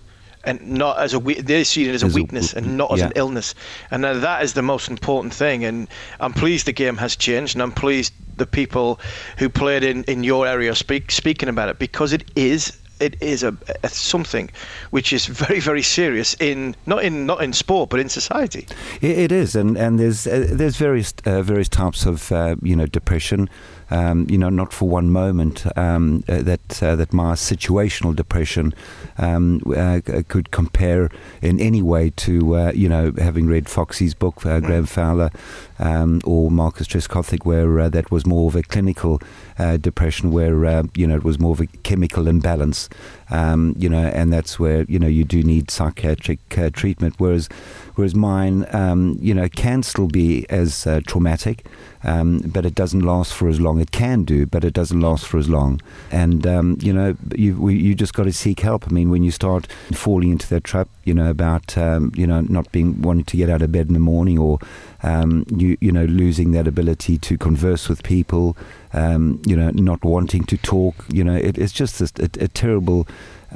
and 0.44 0.62
not 0.66 0.98
as 0.98 1.14
a 1.14 1.20
they 1.20 1.64
see 1.64 1.90
it 1.90 1.94
as 1.94 2.04
a 2.04 2.08
weakness 2.08 2.54
and 2.54 2.78
not 2.78 2.92
as 2.94 3.00
yeah. 3.00 3.08
an 3.08 3.12
illness 3.16 3.54
and 3.92 4.04
that 4.04 4.44
is 4.44 4.54
the 4.54 4.62
most 4.62 4.90
important 4.90 5.34
thing 5.34 5.66
and 5.66 5.88
I'm 6.22 6.32
pleased 6.32 6.66
the 6.66 6.72
game 6.72 6.96
has 6.98 7.16
changed 7.18 7.56
and 7.56 7.62
I'm 7.62 7.74
pleased 7.74 8.14
the 8.38 8.46
people 8.46 9.00
who 9.38 9.50
played 9.50 9.84
in, 9.84 10.04
in 10.06 10.24
your 10.24 10.48
area 10.48 10.74
speak 10.74 11.12
speaking 11.12 11.50
about 11.50 11.70
it 11.70 11.80
because 11.80 12.14
it 12.14 12.32
is 12.36 12.78
it 13.00 13.22
is 13.22 13.44
a, 13.44 13.56
a, 13.84 13.90
something 13.90 14.50
which 14.92 15.14
is 15.14 15.26
very 15.26 15.60
very 15.60 15.82
serious 15.82 16.36
in 16.40 16.76
not 16.86 17.04
in 17.04 17.26
not 17.26 17.44
in 17.44 17.54
sport 17.54 17.90
but 17.90 18.00
in 18.00 18.10
society. 18.10 18.68
it, 19.02 19.18
it 19.18 19.32
is, 19.32 19.56
and 19.56 19.78
and 19.78 20.00
there's 20.00 20.28
uh, 20.28 20.48
there's 20.52 20.78
various 20.78 21.14
uh, 21.26 21.42
various 21.42 21.70
types 21.70 22.06
of 22.06 22.32
uh, 22.32 22.56
you 22.62 22.76
know 22.76 22.86
depression. 22.86 23.50
Um, 23.90 24.28
you 24.30 24.38
know, 24.38 24.50
not 24.50 24.74
for 24.74 24.90
one 24.90 25.10
moment 25.12 25.66
um, 25.78 26.22
uh, 26.28 26.42
that 26.42 26.84
uh, 26.84 26.98
that 26.98 27.14
my 27.14 27.36
situational 27.36 28.14
depression 28.14 28.74
um, 29.18 29.62
uh, 29.66 30.02
could 30.28 30.52
compare 30.52 31.10
in 31.42 31.62
any 31.62 31.82
way 31.82 32.10
to 32.18 32.72
you 32.76 32.90
know 32.90 33.14
having 33.18 33.48
read 33.48 33.70
Foxy's 33.70 34.14
book, 34.14 34.42
Graeme 34.42 34.84
mm. 34.84 34.88
Fowler, 34.90 35.32
um, 35.80 36.20
or 36.26 36.52
Marcus 36.52 36.86
Trescothick, 36.86 37.46
where 37.46 37.90
that 37.90 38.12
was 38.12 38.26
more 38.26 38.50
of 38.50 38.58
a 38.58 38.64
clinical 38.64 39.22
Uh, 39.60 39.76
depression, 39.76 40.32
where 40.32 40.66
uh, 40.66 40.84
you 40.94 41.08
know 41.08 41.16
it 41.16 41.24
was 41.24 41.40
more 41.40 41.52
of 41.52 41.62
a 41.62 41.66
chemical 41.82 42.28
imbalance 42.28 42.90
um, 43.30 43.76
you 43.78 43.90
know, 43.90 44.08
and 44.08 44.32
that's 44.32 44.60
where 44.60 44.84
you 44.84 45.00
know 45.00 45.08
you 45.08 45.24
do 45.24 45.44
need 45.44 45.70
psychiatric 45.70 46.40
uh, 46.58 46.70
treatment. 46.72 47.16
Whereas, 47.18 47.50
whereas 47.96 48.16
mine, 48.16 48.66
um, 48.72 49.18
you 49.22 49.34
know, 49.34 49.50
can 49.50 49.84
still 49.84 50.08
be 50.08 50.46
as 50.50 50.88
uh, 50.88 51.02
traumatic, 51.06 51.66
um, 52.04 52.40
but 52.40 52.66
it 52.66 52.76
doesn't 52.76 53.02
last 53.02 53.34
for 53.34 53.50
as 53.50 53.60
long. 53.60 53.82
It 53.82 53.92
can 53.92 54.24
do, 54.24 54.46
but 54.46 54.64
it 54.64 54.74
doesn't 54.74 55.00
last 55.00 55.26
for 55.26 55.38
as 55.38 55.50
long. 55.50 55.82
And 56.12 56.48
um, 56.48 56.78
you 56.80 56.94
know, 56.94 57.18
you 57.36 57.60
we, 57.60 57.76
you 57.76 57.96
just 57.96 58.14
got 58.14 58.24
to 58.24 58.34
seek 58.34 58.62
help. 58.62 58.88
I 58.88 58.92
mean, 58.92 59.10
when 59.10 59.24
you 59.24 59.32
start 59.32 59.68
falling 59.94 60.32
into 60.32 60.48
that 60.50 60.64
trap, 60.64 60.88
you 61.04 61.14
know, 61.14 61.30
about 61.30 61.78
um, 61.78 62.12
you 62.16 62.28
know 62.28 62.42
not 62.42 62.72
being 62.72 63.02
wanting 63.02 63.26
to 63.26 63.38
get 63.38 63.50
out 63.50 63.62
of 63.62 63.72
bed 63.72 63.88
in 63.88 63.94
the 63.94 64.00
morning 64.00 64.38
or 64.38 64.60
um, 65.04 65.46
you 65.56 65.78
you 65.82 65.92
know 65.92 66.06
losing 66.06 66.52
that 66.52 66.68
ability 66.68 67.18
to 67.18 67.38
converse 67.38 67.90
with 67.90 68.04
people, 68.04 68.56
um, 68.94 69.42
you 69.46 69.56
know 69.56 69.70
not 69.72 70.04
wanting 70.04 70.44
to 70.46 70.58
talk. 70.58 70.96
You 71.10 71.24
know 71.24 71.36
it, 71.36 71.58
it's 71.58 71.74
just 71.74 72.00
a, 72.02 72.10
a, 72.20 72.46
a 72.46 72.48
terrible. 72.48 73.08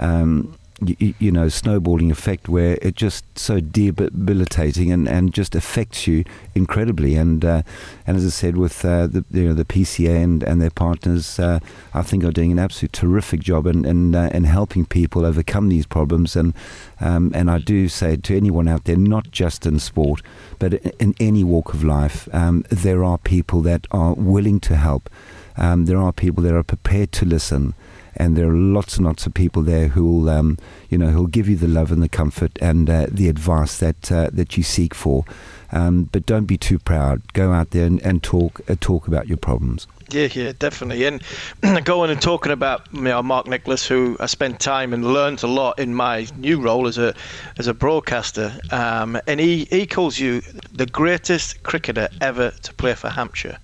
Um, 0.01 0.57
you, 0.83 1.13
you, 1.19 1.31
know, 1.31 1.47
snowballing 1.47 2.09
effect 2.09 2.49
where 2.49 2.77
it 2.81 2.95
just 2.95 3.23
so 3.37 3.59
debilitating 3.59 4.91
and, 4.91 5.07
and 5.07 5.33
just 5.33 5.53
affects 5.53 6.07
you 6.07 6.23
incredibly. 6.55 7.15
And 7.15 7.45
uh, 7.45 7.61
and 8.07 8.17
as 8.17 8.25
I 8.25 8.29
said, 8.29 8.57
with 8.57 8.83
uh, 8.83 9.07
the 9.07 9.23
you 9.31 9.47
know 9.47 9.53
the 9.53 9.65
PCA 9.65 10.23
and, 10.23 10.41
and 10.43 10.61
their 10.61 10.71
partners, 10.71 11.39
uh, 11.39 11.59
I 11.93 12.01
think 12.01 12.23
are 12.23 12.31
doing 12.31 12.51
an 12.51 12.59
absolute 12.59 12.93
terrific 12.93 13.41
job 13.41 13.67
in 13.67 13.85
in, 13.85 14.15
uh, 14.15 14.31
in 14.33 14.45
helping 14.45 14.85
people 14.85 15.25
overcome 15.25 15.69
these 15.69 15.85
problems. 15.85 16.35
And 16.35 16.53
um, 16.99 17.31
and 17.35 17.51
I 17.51 17.59
do 17.59 17.87
say 17.87 18.15
to 18.15 18.35
anyone 18.35 18.67
out 18.67 18.85
there, 18.85 18.97
not 18.97 19.29
just 19.31 19.65
in 19.65 19.79
sport, 19.79 20.21
but 20.57 20.73
in 20.73 21.13
any 21.19 21.43
walk 21.43 21.73
of 21.73 21.83
life, 21.83 22.27
um, 22.33 22.65
there 22.69 23.03
are 23.03 23.17
people 23.19 23.61
that 23.61 23.85
are 23.91 24.13
willing 24.15 24.59
to 24.61 24.75
help. 24.75 25.09
Um, 25.57 25.85
there 25.85 25.97
are 25.97 26.13
people 26.13 26.43
that 26.43 26.55
are 26.55 26.63
prepared 26.63 27.11
to 27.13 27.25
listen 27.25 27.75
and 28.15 28.35
there 28.35 28.47
are 28.49 28.53
lots 28.53 28.97
and 28.97 29.05
lots 29.05 29.25
of 29.25 29.33
people 29.33 29.61
there 29.61 29.89
who'll, 29.89 30.29
um, 30.29 30.57
you 30.89 30.97
know, 30.97 31.07
who'll 31.07 31.27
give 31.27 31.47
you 31.47 31.55
the 31.55 31.67
love 31.67 31.91
and 31.91 32.03
the 32.03 32.09
comfort 32.09 32.51
and 32.61 32.89
uh, 32.89 33.07
the 33.09 33.29
advice 33.29 33.77
that 33.77 34.11
uh, 34.11 34.29
that 34.33 34.57
you 34.57 34.63
seek 34.63 34.93
for. 34.93 35.25
Um, 35.73 36.09
but 36.11 36.25
don't 36.25 36.45
be 36.45 36.57
too 36.57 36.79
proud. 36.79 37.31
Go 37.31 37.53
out 37.53 37.71
there 37.71 37.85
and, 37.85 38.01
and 38.01 38.21
talk 38.21 38.61
uh, 38.69 38.75
talk 38.79 39.07
about 39.07 39.27
your 39.27 39.37
problems. 39.37 39.87
Yeah, 40.09 40.27
yeah, 40.33 40.51
definitely. 40.59 41.05
And 41.05 41.23
going 41.85 42.09
and 42.09 42.21
talking 42.21 42.51
about 42.51 42.87
you 42.93 43.01
know, 43.01 43.23
Mark 43.23 43.47
Nicholas, 43.47 43.87
who 43.87 44.17
I 44.19 44.25
spent 44.25 44.59
time 44.59 44.93
and 44.93 45.13
learned 45.13 45.41
a 45.43 45.47
lot 45.47 45.79
in 45.79 45.95
my 45.95 46.27
new 46.37 46.59
role 46.59 46.87
as 46.87 46.97
a 46.97 47.13
as 47.57 47.67
a 47.67 47.73
broadcaster, 47.73 48.53
um, 48.71 49.17
and 49.27 49.39
he, 49.39 49.65
he 49.65 49.87
calls 49.87 50.19
you 50.19 50.41
the 50.73 50.85
greatest 50.85 51.63
cricketer 51.63 52.09
ever 52.19 52.51
to 52.51 52.73
play 52.73 52.93
for 52.93 53.09
Hampshire. 53.09 53.57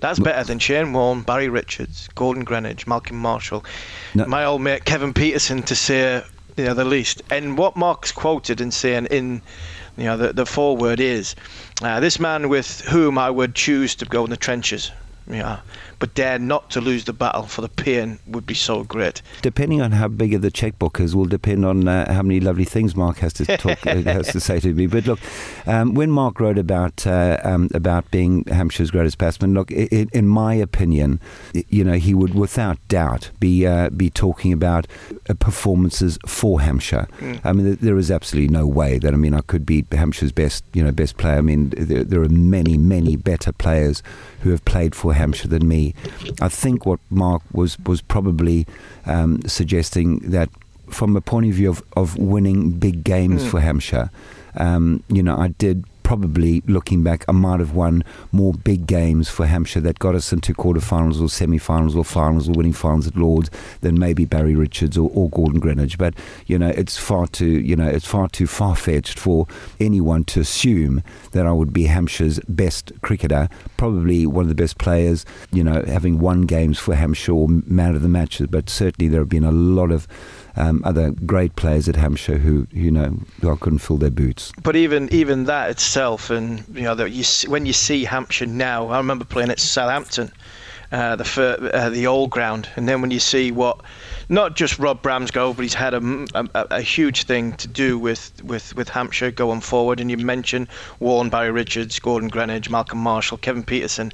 That's 0.00 0.18
better 0.18 0.44
than 0.44 0.58
Shane 0.58 0.92
Warne, 0.92 1.22
Barry 1.22 1.48
Richards, 1.48 2.08
Gordon 2.14 2.44
Greenidge, 2.44 2.86
Malcolm 2.86 3.16
Marshall, 3.16 3.64
no. 4.14 4.26
my 4.26 4.44
old 4.44 4.62
mate 4.62 4.84
Kevin 4.84 5.12
Pietersen, 5.12 5.64
to 5.64 5.74
say 5.74 6.22
you 6.56 6.64
know, 6.64 6.74
the 6.74 6.84
least. 6.84 7.22
And 7.30 7.58
what 7.58 7.76
Mark's 7.76 8.12
quoted 8.12 8.60
and 8.60 8.72
saying 8.72 9.06
in 9.06 9.42
you 9.96 10.04
know 10.04 10.16
the, 10.16 10.32
the 10.32 10.46
foreword 10.46 11.00
is, 11.00 11.34
uh, 11.82 12.00
this 12.00 12.20
man 12.20 12.48
with 12.48 12.82
whom 12.82 13.18
I 13.18 13.30
would 13.30 13.54
choose 13.54 13.94
to 13.96 14.04
go 14.04 14.24
in 14.24 14.30
the 14.30 14.36
trenches. 14.36 14.90
Yeah, 15.28 15.60
but 15.98 16.14
dare 16.14 16.38
not 16.38 16.70
to 16.70 16.80
lose 16.80 17.04
the 17.04 17.12
battle 17.12 17.44
for 17.44 17.62
the 17.62 17.68
pain 17.68 18.18
would 18.26 18.46
be 18.46 18.54
so 18.54 18.84
great. 18.84 19.22
Depending 19.42 19.80
on 19.80 19.92
how 19.92 20.08
big 20.08 20.34
of 20.34 20.42
the 20.42 20.50
checkbook 20.50 21.00
is, 21.00 21.14
will 21.14 21.24
depend 21.26 21.64
on 21.64 21.88
uh, 21.88 22.12
how 22.12 22.22
many 22.22 22.40
lovely 22.40 22.64
things 22.64 22.94
Mark 22.94 23.18
has 23.18 23.32
to 23.34 23.56
talk 23.56 23.86
uh, 23.86 24.02
has 24.02 24.32
to 24.32 24.40
say 24.40 24.60
to 24.60 24.72
me. 24.72 24.86
But 24.86 25.06
look, 25.06 25.18
um, 25.66 25.94
when 25.94 26.10
Mark 26.10 26.40
wrote 26.40 26.58
about 26.58 27.06
uh, 27.06 27.38
um, 27.44 27.70
about 27.74 28.10
being 28.10 28.44
Hampshire's 28.44 28.90
greatest 28.90 29.18
batsman, 29.18 29.54
look, 29.54 29.70
it, 29.70 30.10
in 30.12 30.28
my 30.28 30.54
opinion, 30.54 31.20
you 31.52 31.84
know, 31.84 31.94
he 31.94 32.14
would 32.14 32.34
without 32.34 32.78
doubt 32.88 33.30
be 33.40 33.66
uh, 33.66 33.90
be 33.90 34.10
talking 34.10 34.52
about 34.52 34.86
uh, 35.28 35.34
performances 35.34 36.18
for 36.26 36.60
Hampshire. 36.60 37.06
Mm. 37.20 37.40
I 37.44 37.52
mean, 37.52 37.78
there 37.80 37.96
is 37.96 38.10
absolutely 38.10 38.52
no 38.52 38.66
way 38.66 38.98
that 38.98 39.14
I 39.14 39.16
mean 39.16 39.34
I 39.34 39.40
could 39.40 39.64
be 39.64 39.82
Hampshire's 39.92 40.32
best 40.32 40.64
you 40.72 40.82
know 40.82 40.92
best 40.92 41.16
player. 41.16 41.38
I 41.38 41.42
mean, 41.42 41.70
there, 41.70 42.04
there 42.04 42.22
are 42.22 42.28
many 42.28 42.76
many 42.76 43.16
better 43.16 43.52
players 43.52 44.02
who 44.42 44.50
have 44.50 44.64
played 44.64 44.94
for 44.94 45.14
Hampshire 45.14 45.48
than 45.48 45.66
me. 45.66 45.85
I 46.40 46.48
think 46.48 46.86
what 46.86 47.00
Mark 47.10 47.42
was 47.52 47.78
was 47.80 48.00
probably 48.00 48.66
um, 49.04 49.42
suggesting 49.46 50.18
that 50.30 50.48
from 50.88 51.16
a 51.16 51.20
point 51.20 51.46
of 51.46 51.52
view 51.52 51.70
of, 51.70 51.82
of 51.96 52.16
winning 52.16 52.72
big 52.72 53.04
games 53.04 53.42
mm. 53.42 53.50
for 53.50 53.60
Hampshire, 53.60 54.10
um, 54.56 55.02
you 55.08 55.22
know, 55.22 55.36
I 55.36 55.48
did 55.48 55.84
probably 56.06 56.62
looking 56.68 57.02
back, 57.02 57.24
I 57.26 57.32
might 57.32 57.58
have 57.58 57.74
won 57.74 58.04
more 58.30 58.52
big 58.52 58.86
games 58.86 59.28
for 59.28 59.44
Hampshire 59.44 59.80
that 59.80 59.98
got 59.98 60.14
us 60.14 60.32
into 60.32 60.54
quarterfinals 60.54 61.20
or 61.20 61.28
semi-finals 61.28 61.96
or 61.96 62.04
finals 62.04 62.48
or 62.48 62.52
winning 62.52 62.74
finals 62.74 63.08
at 63.08 63.16
Lords 63.16 63.50
than 63.80 63.98
maybe 63.98 64.24
Barry 64.24 64.54
Richards 64.54 64.96
or, 64.96 65.10
or 65.12 65.28
Gordon 65.30 65.60
Greenidge. 65.60 65.98
But 65.98 66.14
you 66.46 66.60
know, 66.60 66.68
it's 66.68 66.96
far 66.96 67.26
too 67.26 67.58
you 67.60 67.74
know 67.74 67.88
it's 67.88 68.06
far 68.06 68.28
too 68.28 68.46
far-fetched 68.46 69.18
for 69.18 69.48
anyone 69.80 70.22
to 70.26 70.38
assume 70.38 71.02
that 71.32 71.44
I 71.44 71.50
would 71.50 71.72
be 71.72 71.86
Hampshire's 71.86 72.38
best 72.48 72.92
cricketer, 73.02 73.48
probably 73.76 74.28
one 74.28 74.44
of 74.44 74.48
the 74.48 74.54
best 74.54 74.78
players. 74.78 75.24
You 75.50 75.64
know, 75.64 75.82
having 75.88 76.20
won 76.20 76.42
games 76.42 76.78
for 76.78 76.94
Hampshire 76.94 77.32
or 77.32 77.48
man 77.48 77.96
of 77.96 78.02
the 78.02 78.08
matches, 78.08 78.46
but 78.46 78.70
certainly 78.70 79.08
there 79.08 79.22
have 79.22 79.28
been 79.28 79.42
a 79.42 79.50
lot 79.50 79.90
of 79.90 80.06
um, 80.56 80.82
other 80.84 81.10
great 81.10 81.54
players 81.56 81.88
at 81.88 81.96
Hampshire 81.96 82.38
who 82.38 82.66
you 82.72 82.90
know 82.90 83.18
who 83.40 83.50
I 83.50 83.56
couldn't 83.56 83.80
fill 83.80 83.98
their 83.98 84.10
boots. 84.10 84.52
But 84.62 84.76
even 84.76 85.12
even 85.12 85.44
that 85.44 85.70
itself, 85.70 86.30
and 86.30 86.64
you 86.72 86.82
know, 86.82 86.94
that 86.94 87.10
you 87.10 87.24
when 87.48 87.66
you 87.66 87.72
see 87.72 88.04
Hampshire 88.04 88.46
now, 88.46 88.88
I 88.88 88.98
remember 88.98 89.24
playing 89.24 89.50
at 89.50 89.60
Southampton. 89.60 90.32
Uh, 90.92 91.16
the 91.16 91.70
uh, 91.74 91.90
the 91.90 92.06
old 92.06 92.30
ground, 92.30 92.68
and 92.76 92.88
then 92.88 93.00
when 93.00 93.10
you 93.10 93.18
see 93.18 93.50
what, 93.50 93.80
not 94.28 94.54
just 94.54 94.78
Rob 94.78 95.02
Bram's 95.02 95.32
Bransgrove, 95.32 95.56
but 95.56 95.62
he's 95.62 95.74
had 95.74 95.94
a, 95.94 96.26
a, 96.34 96.66
a, 96.76 96.80
huge 96.80 97.24
thing 97.24 97.54
to 97.54 97.66
do 97.66 97.98
with, 97.98 98.32
with, 98.44 98.74
with 98.76 98.88
Hampshire 98.88 99.32
going 99.32 99.60
forward. 99.60 99.98
And 99.98 100.12
you 100.12 100.16
mentioned 100.16 100.68
Warren, 101.00 101.28
Barry 101.28 101.50
Richards, 101.50 101.98
Gordon 101.98 102.30
Greenidge, 102.30 102.70
Malcolm 102.70 103.00
Marshall, 103.00 103.38
Kevin 103.38 103.64
Pietersen, 103.64 104.12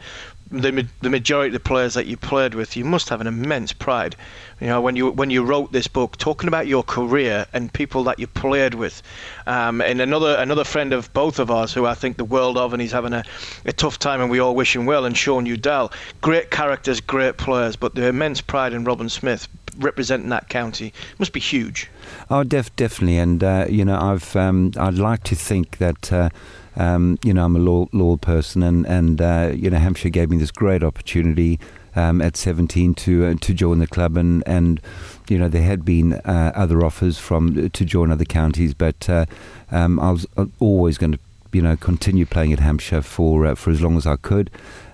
the 0.52 0.86
the 1.00 1.10
majority 1.10 1.48
of 1.48 1.54
the 1.54 1.68
players 1.68 1.94
that 1.94 2.06
you 2.06 2.16
played 2.16 2.54
with, 2.54 2.76
you 2.76 2.84
must 2.84 3.08
have 3.08 3.20
an 3.20 3.26
immense 3.26 3.72
pride. 3.72 4.14
You 4.60 4.66
know, 4.68 4.80
when 4.80 4.96
you 4.96 5.10
when 5.10 5.30
you 5.30 5.42
wrote 5.42 5.72
this 5.72 5.88
book, 5.88 6.18
talking 6.18 6.46
about 6.46 6.66
your 6.66 6.82
career 6.82 7.46
and 7.52 7.72
people 7.72 8.04
that 8.04 8.18
you 8.18 8.26
played 8.26 8.74
with, 8.74 9.02
um, 9.46 9.80
and 9.80 10.00
another 10.00 10.36
another 10.36 10.64
friend 10.64 10.92
of 10.92 11.12
both 11.12 11.38
of 11.38 11.50
ours 11.50 11.72
who 11.72 11.86
I 11.86 11.94
think 11.94 12.16
the 12.16 12.24
world 12.24 12.58
of, 12.58 12.72
and 12.72 12.82
he's 12.82 12.92
having 12.92 13.12
a, 13.12 13.24
a 13.64 13.72
tough 13.72 13.98
time, 13.98 14.20
and 14.20 14.30
we 14.30 14.38
all 14.38 14.54
wish 14.54 14.76
him 14.76 14.86
well. 14.86 15.04
And 15.04 15.16
Shaun 15.16 15.46
Udal, 15.46 15.90
great 16.20 16.50
characters, 16.50 17.00
great 17.00 17.38
players, 17.38 17.74
but 17.74 17.94
the 17.94 18.06
immense 18.06 18.40
pride 18.40 18.72
in 18.72 18.84
Robin 18.84 19.08
Smith 19.08 19.48
representing 19.78 20.28
that 20.28 20.50
county 20.50 20.92
must 21.18 21.32
be 21.32 21.40
huge. 21.40 21.88
Oh, 22.30 22.44
def- 22.44 22.76
definitely, 22.76 23.16
and 23.16 23.42
uh, 23.42 23.66
you 23.68 23.84
know, 23.84 23.98
I've 23.98 24.36
um, 24.36 24.72
I'd 24.76 24.98
like 24.98 25.24
to 25.24 25.34
think 25.34 25.78
that. 25.78 26.12
Uh, 26.12 26.28
um, 26.76 27.18
you 27.24 27.35
know, 27.35 27.44
I'm 27.44 27.56
a 27.56 27.58
loyal, 27.58 28.16
person, 28.18 28.62
and 28.62 28.87
and 28.87 29.20
uh, 29.20 29.52
you 29.54 29.70
know, 29.70 29.78
Hampshire 29.78 30.11
gave 30.11 30.30
me 30.30 30.37
this 30.37 30.50
great 30.50 30.82
opportunity 30.82 31.61
um, 31.94 32.20
at 32.20 32.37
17 32.37 32.94
to 32.94 33.26
uh, 33.26 33.35
to 33.40 33.54
join 33.54 33.78
the 33.78 33.87
club, 33.87 34.16
and 34.16 34.42
and 34.46 34.80
you 35.28 35.38
know 35.38 35.48
there 35.48 35.62
had 35.62 35.85
been 35.85 36.14
uh, 36.14 36.52
other 36.54 36.85
offers 36.85 37.18
from 37.18 37.70
to 37.70 37.85
join 37.85 38.11
other 38.11 38.24
counties, 38.24 38.74
but 38.74 39.08
uh, 39.08 39.26
um, 39.70 40.00
I 40.00 40.11
was 40.12 40.26
uh, 40.37 40.46
always 40.61 40.98
going 40.98 41.12
to 41.12 41.18
you 41.52 41.62
know 41.62 41.76
continue 41.76 42.24
playing 42.26 42.52
at 42.52 42.61
Hampshire 42.61 43.02
for 43.02 43.46
uh, 43.46 43.54
for 43.54 43.70
as 43.70 43.82
long 43.82 43.96
as 43.96 44.06
I 44.06 44.16
could. 44.16 44.50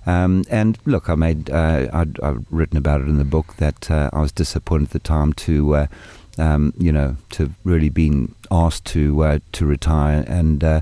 Um, 0.06 0.44
and 0.48 0.78
look, 0.86 1.08
I 1.10 1.14
made 1.14 1.50
uh, 1.50 1.88
I'd, 1.92 2.18
I've 2.20 2.44
written 2.50 2.78
about 2.78 3.02
it 3.02 3.08
in 3.08 3.18
the 3.18 3.24
book 3.24 3.56
that 3.56 3.90
uh, 3.90 4.10
I 4.12 4.20
was 4.20 4.32
disappointed 4.32 4.86
at 4.86 4.92
the 4.92 4.98
time 5.00 5.32
to. 5.34 5.88
Um, 6.38 6.72
you 6.78 6.92
know, 6.92 7.16
to 7.30 7.50
really 7.64 7.88
been 7.88 8.34
asked 8.50 8.84
to 8.86 9.22
uh, 9.24 9.38
to 9.52 9.66
retire, 9.66 10.24
and 10.28 10.62
uh, 10.62 10.80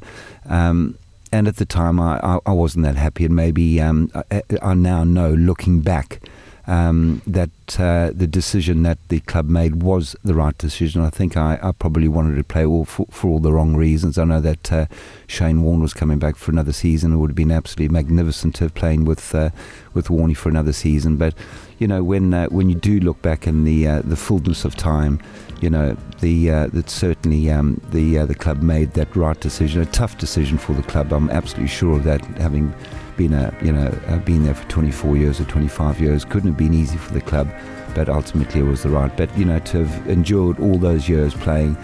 um, 0.48 0.98
and 1.32 1.48
at 1.48 1.56
the 1.56 1.64
time 1.64 2.00
I, 2.00 2.18
I, 2.22 2.38
I, 2.46 2.52
wasn't 2.52 2.84
that 2.84 2.96
happy, 2.96 3.24
and 3.24 3.34
maybe 3.34 3.80
um, 3.80 4.10
I, 4.30 4.42
I, 4.62 4.74
now 4.74 5.04
know, 5.04 5.32
looking 5.32 5.80
back, 5.80 6.20
um, 6.66 7.22
that 7.26 7.50
uh, 7.78 8.10
the 8.14 8.26
decision 8.26 8.82
that 8.82 8.98
the 9.08 9.20
club 9.20 9.48
made 9.48 9.82
was 9.82 10.16
the 10.24 10.34
right 10.34 10.56
decision. 10.58 11.02
I 11.02 11.10
think 11.10 11.36
I, 11.36 11.58
I 11.62 11.72
probably 11.72 12.08
wanted 12.08 12.36
to 12.36 12.44
play 12.44 12.64
all 12.64 12.84
for, 12.84 13.06
for, 13.10 13.28
all 13.28 13.38
the 13.38 13.52
wrong 13.52 13.76
reasons. 13.76 14.18
I 14.18 14.24
know 14.24 14.40
that 14.40 14.72
uh, 14.72 14.86
Shane 15.26 15.62
Warne 15.62 15.80
was 15.80 15.94
coming 15.94 16.18
back 16.18 16.36
for 16.36 16.50
another 16.50 16.72
season. 16.72 17.12
It 17.12 17.16
would 17.16 17.30
have 17.30 17.36
been 17.36 17.52
absolutely 17.52 17.92
magnificent 17.92 18.56
to 18.56 18.64
have 18.64 18.74
played 18.74 19.06
with 19.06 19.34
uh, 19.34 19.50
with 19.94 20.08
Warney 20.08 20.36
for 20.36 20.48
another 20.48 20.72
season. 20.72 21.16
But 21.16 21.34
you 21.78 21.86
know, 21.86 22.02
when 22.02 22.34
uh, 22.34 22.46
when 22.46 22.68
you 22.68 22.74
do 22.74 22.98
look 22.98 23.20
back 23.22 23.46
in 23.46 23.64
the 23.64 23.84
the 24.02 24.16
fullness 24.16 24.64
of 24.64 24.74
time, 24.74 25.20
you 25.60 25.70
know, 25.70 25.96
the 26.20 26.50
uh, 26.50 26.66
that 26.68 26.90
certainly 26.90 27.50
um, 27.50 27.80
the 27.90 28.18
the 28.26 28.34
club 28.34 28.62
made 28.62 28.92
that 28.94 29.14
right 29.16 29.38
decision, 29.40 29.80
a 29.82 29.86
tough 29.86 30.18
decision 30.18 30.58
for 30.58 30.74
the 30.74 30.82
club. 30.82 31.12
I'm 31.12 31.30
absolutely 31.30 31.68
sure 31.68 31.96
of 31.96 32.04
that, 32.04 32.22
having 32.38 32.74
been 33.16 33.32
a 33.32 33.56
you 33.62 33.72
know 33.72 33.86
uh, 34.08 34.18
been 34.18 34.44
there 34.44 34.54
for 34.54 34.68
24 34.68 35.16
years 35.16 35.40
or 35.40 35.44
25 35.44 36.00
years 36.00 36.24
couldn't 36.24 36.50
have 36.50 36.58
been 36.58 36.74
easy 36.74 36.96
for 36.96 37.12
the 37.12 37.20
club 37.20 37.48
but 37.94 38.08
ultimately 38.08 38.60
it 38.60 38.64
was 38.64 38.82
the 38.82 38.88
right 38.88 39.16
but 39.16 39.36
you 39.38 39.44
know 39.44 39.58
to 39.60 39.84
have 39.84 40.08
endured 40.08 40.58
all 40.60 40.78
those 40.78 41.08
years 41.08 41.34
playing 41.34 41.76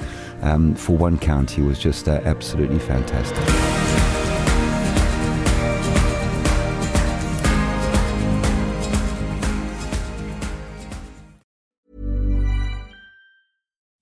um, 0.43 0.75
for 0.75 0.97
one 0.97 1.19
county 1.19 1.63
was 1.63 1.79
just 1.79 2.09
uh, 2.09 2.21
absolutely 2.25 2.79
fantastic 2.79 3.92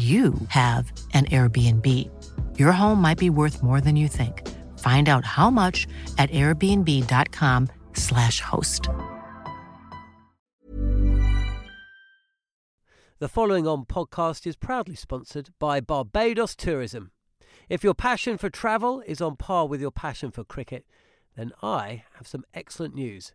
you 0.00 0.32
have 0.48 0.90
an 1.12 1.26
Airbnb. 1.26 1.86
Your 2.58 2.72
home 2.72 3.02
might 3.02 3.18
be 3.18 3.28
worth 3.28 3.62
more 3.62 3.82
than 3.82 3.96
you 3.96 4.08
think. 4.08 4.48
Find 4.78 5.10
out 5.10 5.26
how 5.26 5.50
much 5.50 5.86
at 6.16 6.30
airbnb.com/slash 6.30 8.40
host. 8.40 8.88
The 13.18 13.28
following 13.28 13.66
on 13.66 13.84
podcast 13.84 14.46
is 14.46 14.56
proudly 14.56 14.94
sponsored 14.94 15.50
by 15.58 15.80
Barbados 15.80 16.56
Tourism. 16.56 17.10
If 17.68 17.84
your 17.84 17.92
passion 17.92 18.38
for 18.38 18.48
travel 18.48 19.02
is 19.06 19.20
on 19.20 19.36
par 19.36 19.68
with 19.68 19.82
your 19.82 19.90
passion 19.90 20.30
for 20.30 20.44
cricket, 20.44 20.86
then 21.36 21.52
I 21.62 22.04
have 22.14 22.26
some 22.26 22.46
excellent 22.54 22.94
news. 22.94 23.34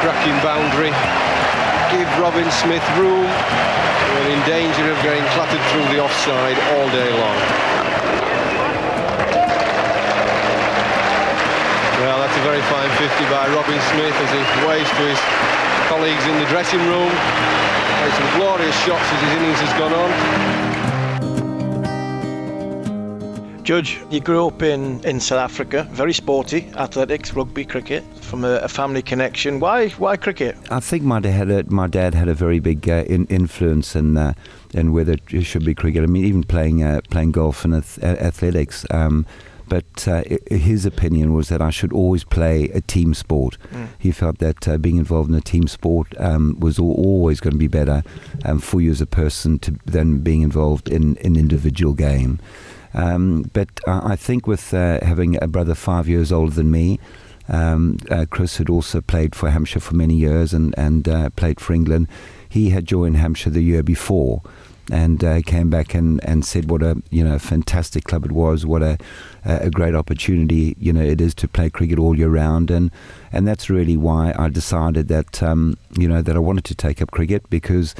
Cracking 0.00 0.38
boundary. 0.42 0.90
Give 1.92 2.08
Robin 2.18 2.48
Smith 2.50 2.84
room. 2.98 3.26
We're 3.26 4.30
in 4.34 4.42
danger 4.46 4.90
of 4.90 4.98
getting 5.02 5.24
clattered 5.34 5.62
through 5.70 5.86
the 5.94 6.02
offside 6.02 6.58
all 6.74 6.88
day 6.90 7.10
long. 7.12 7.38
Well, 12.02 12.18
that's 12.18 12.36
a 12.36 12.44
very 12.44 12.62
fine 12.72 12.90
50 12.98 13.24
by 13.30 13.46
Robin 13.54 13.80
Smith 13.94 14.14
as 14.14 14.30
he 14.32 14.42
waves 14.66 14.90
to 14.90 15.04
his 15.06 15.20
colleagues 15.88 16.24
in 16.26 16.38
the 16.38 16.48
dressing 16.50 16.82
room. 16.90 17.12
Some 18.14 18.38
glorious 18.38 18.76
shots 18.84 19.02
as 19.02 19.20
his 19.22 19.32
innings 19.38 19.58
has 19.58 19.72
gone 19.78 19.92
on. 19.92 20.73
Judge, 23.64 23.98
you 24.10 24.20
grew 24.20 24.46
up 24.46 24.62
in, 24.62 25.02
in 25.04 25.18
South 25.18 25.38
Africa, 25.38 25.88
very 25.90 26.12
sporty, 26.12 26.70
athletics, 26.76 27.32
rugby, 27.32 27.64
cricket, 27.64 28.04
from 28.16 28.44
a, 28.44 28.56
a 28.56 28.68
family 28.68 29.00
connection. 29.00 29.58
Why 29.58 29.88
why 29.88 30.18
cricket? 30.18 30.54
I 30.70 30.80
think 30.80 31.02
my 31.02 31.18
dad 31.18 31.32
had 31.32 31.50
a, 31.50 31.70
my 31.70 31.86
dad 31.86 32.14
had 32.14 32.28
a 32.28 32.34
very 32.34 32.60
big 32.60 32.86
uh, 32.86 33.04
in, 33.06 33.24
influence 33.26 33.96
in 33.96 34.18
uh, 34.18 34.34
in 34.74 34.92
whether 34.92 35.16
it 35.30 35.44
should 35.44 35.64
be 35.64 35.74
cricket. 35.74 36.02
I 36.02 36.06
mean, 36.06 36.26
even 36.26 36.42
playing 36.42 36.82
uh, 36.82 37.00
playing 37.08 37.32
golf 37.32 37.64
and 37.64 37.74
ath- 37.74 38.02
athletics. 38.02 38.84
Um, 38.90 39.24
but 39.66 40.06
uh, 40.06 40.22
his 40.50 40.84
opinion 40.84 41.32
was 41.32 41.48
that 41.48 41.62
I 41.62 41.70
should 41.70 41.90
always 41.90 42.22
play 42.22 42.64
a 42.74 42.82
team 42.82 43.14
sport. 43.14 43.56
Mm. 43.72 43.88
He 43.98 44.12
felt 44.12 44.40
that 44.40 44.68
uh, 44.68 44.76
being 44.76 44.98
involved 44.98 45.30
in 45.30 45.34
a 45.34 45.40
team 45.40 45.68
sport 45.68 46.08
um, 46.18 46.60
was 46.60 46.78
always 46.78 47.40
going 47.40 47.54
to 47.54 47.58
be 47.58 47.66
better 47.66 48.02
um, 48.44 48.58
for 48.58 48.82
you 48.82 48.90
as 48.90 49.00
a 49.00 49.06
person 49.06 49.58
to, 49.60 49.74
than 49.86 50.18
being 50.18 50.42
involved 50.42 50.90
in 50.90 51.16
an 51.24 51.36
individual 51.36 51.94
game. 51.94 52.40
Um, 52.94 53.50
but 53.52 53.68
I 53.86 54.16
think 54.16 54.46
with 54.46 54.72
uh, 54.72 55.04
having 55.04 55.42
a 55.42 55.48
brother 55.48 55.74
five 55.74 56.08
years 56.08 56.30
older 56.30 56.52
than 56.54 56.70
me, 56.70 57.00
um, 57.48 57.98
uh, 58.10 58.24
Chris 58.30 58.56
had 58.56 58.70
also 58.70 59.00
played 59.00 59.34
for 59.34 59.50
Hampshire 59.50 59.80
for 59.80 59.94
many 59.94 60.14
years 60.14 60.54
and, 60.54 60.74
and 60.78 61.08
uh, 61.08 61.30
played 61.30 61.60
for 61.60 61.72
England. 61.72 62.08
He 62.48 62.70
had 62.70 62.86
joined 62.86 63.16
Hampshire 63.16 63.50
the 63.50 63.62
year 63.62 63.82
before. 63.82 64.42
and 64.92 65.24
uh, 65.24 65.40
came 65.40 65.70
back 65.70 65.94
and, 65.94 66.22
and 66.24 66.44
said 66.44 66.70
what 66.70 66.82
a 66.82 67.02
you 67.10 67.24
know 67.24 67.38
fantastic 67.38 68.04
club 68.04 68.24
it 68.26 68.32
was, 68.32 68.66
what 68.66 68.82
a 68.82 68.98
a 69.44 69.70
great 69.70 69.94
opportunity 69.94 70.76
you 70.78 70.92
know 70.92 71.00
it 71.02 71.20
is 71.20 71.34
to 71.34 71.48
play 71.48 71.70
cricket 71.70 71.98
all 71.98 72.16
year 72.18 72.28
round, 72.28 72.70
and 72.70 72.90
and 73.32 73.48
that's 73.48 73.70
really 73.70 73.96
why 73.96 74.34
I 74.38 74.48
decided 74.50 75.08
that 75.08 75.42
um, 75.42 75.78
you 75.98 76.06
know 76.06 76.20
that 76.20 76.36
I 76.36 76.38
wanted 76.38 76.64
to 76.66 76.74
take 76.74 77.00
up 77.00 77.10
cricket 77.10 77.48
because 77.48 77.94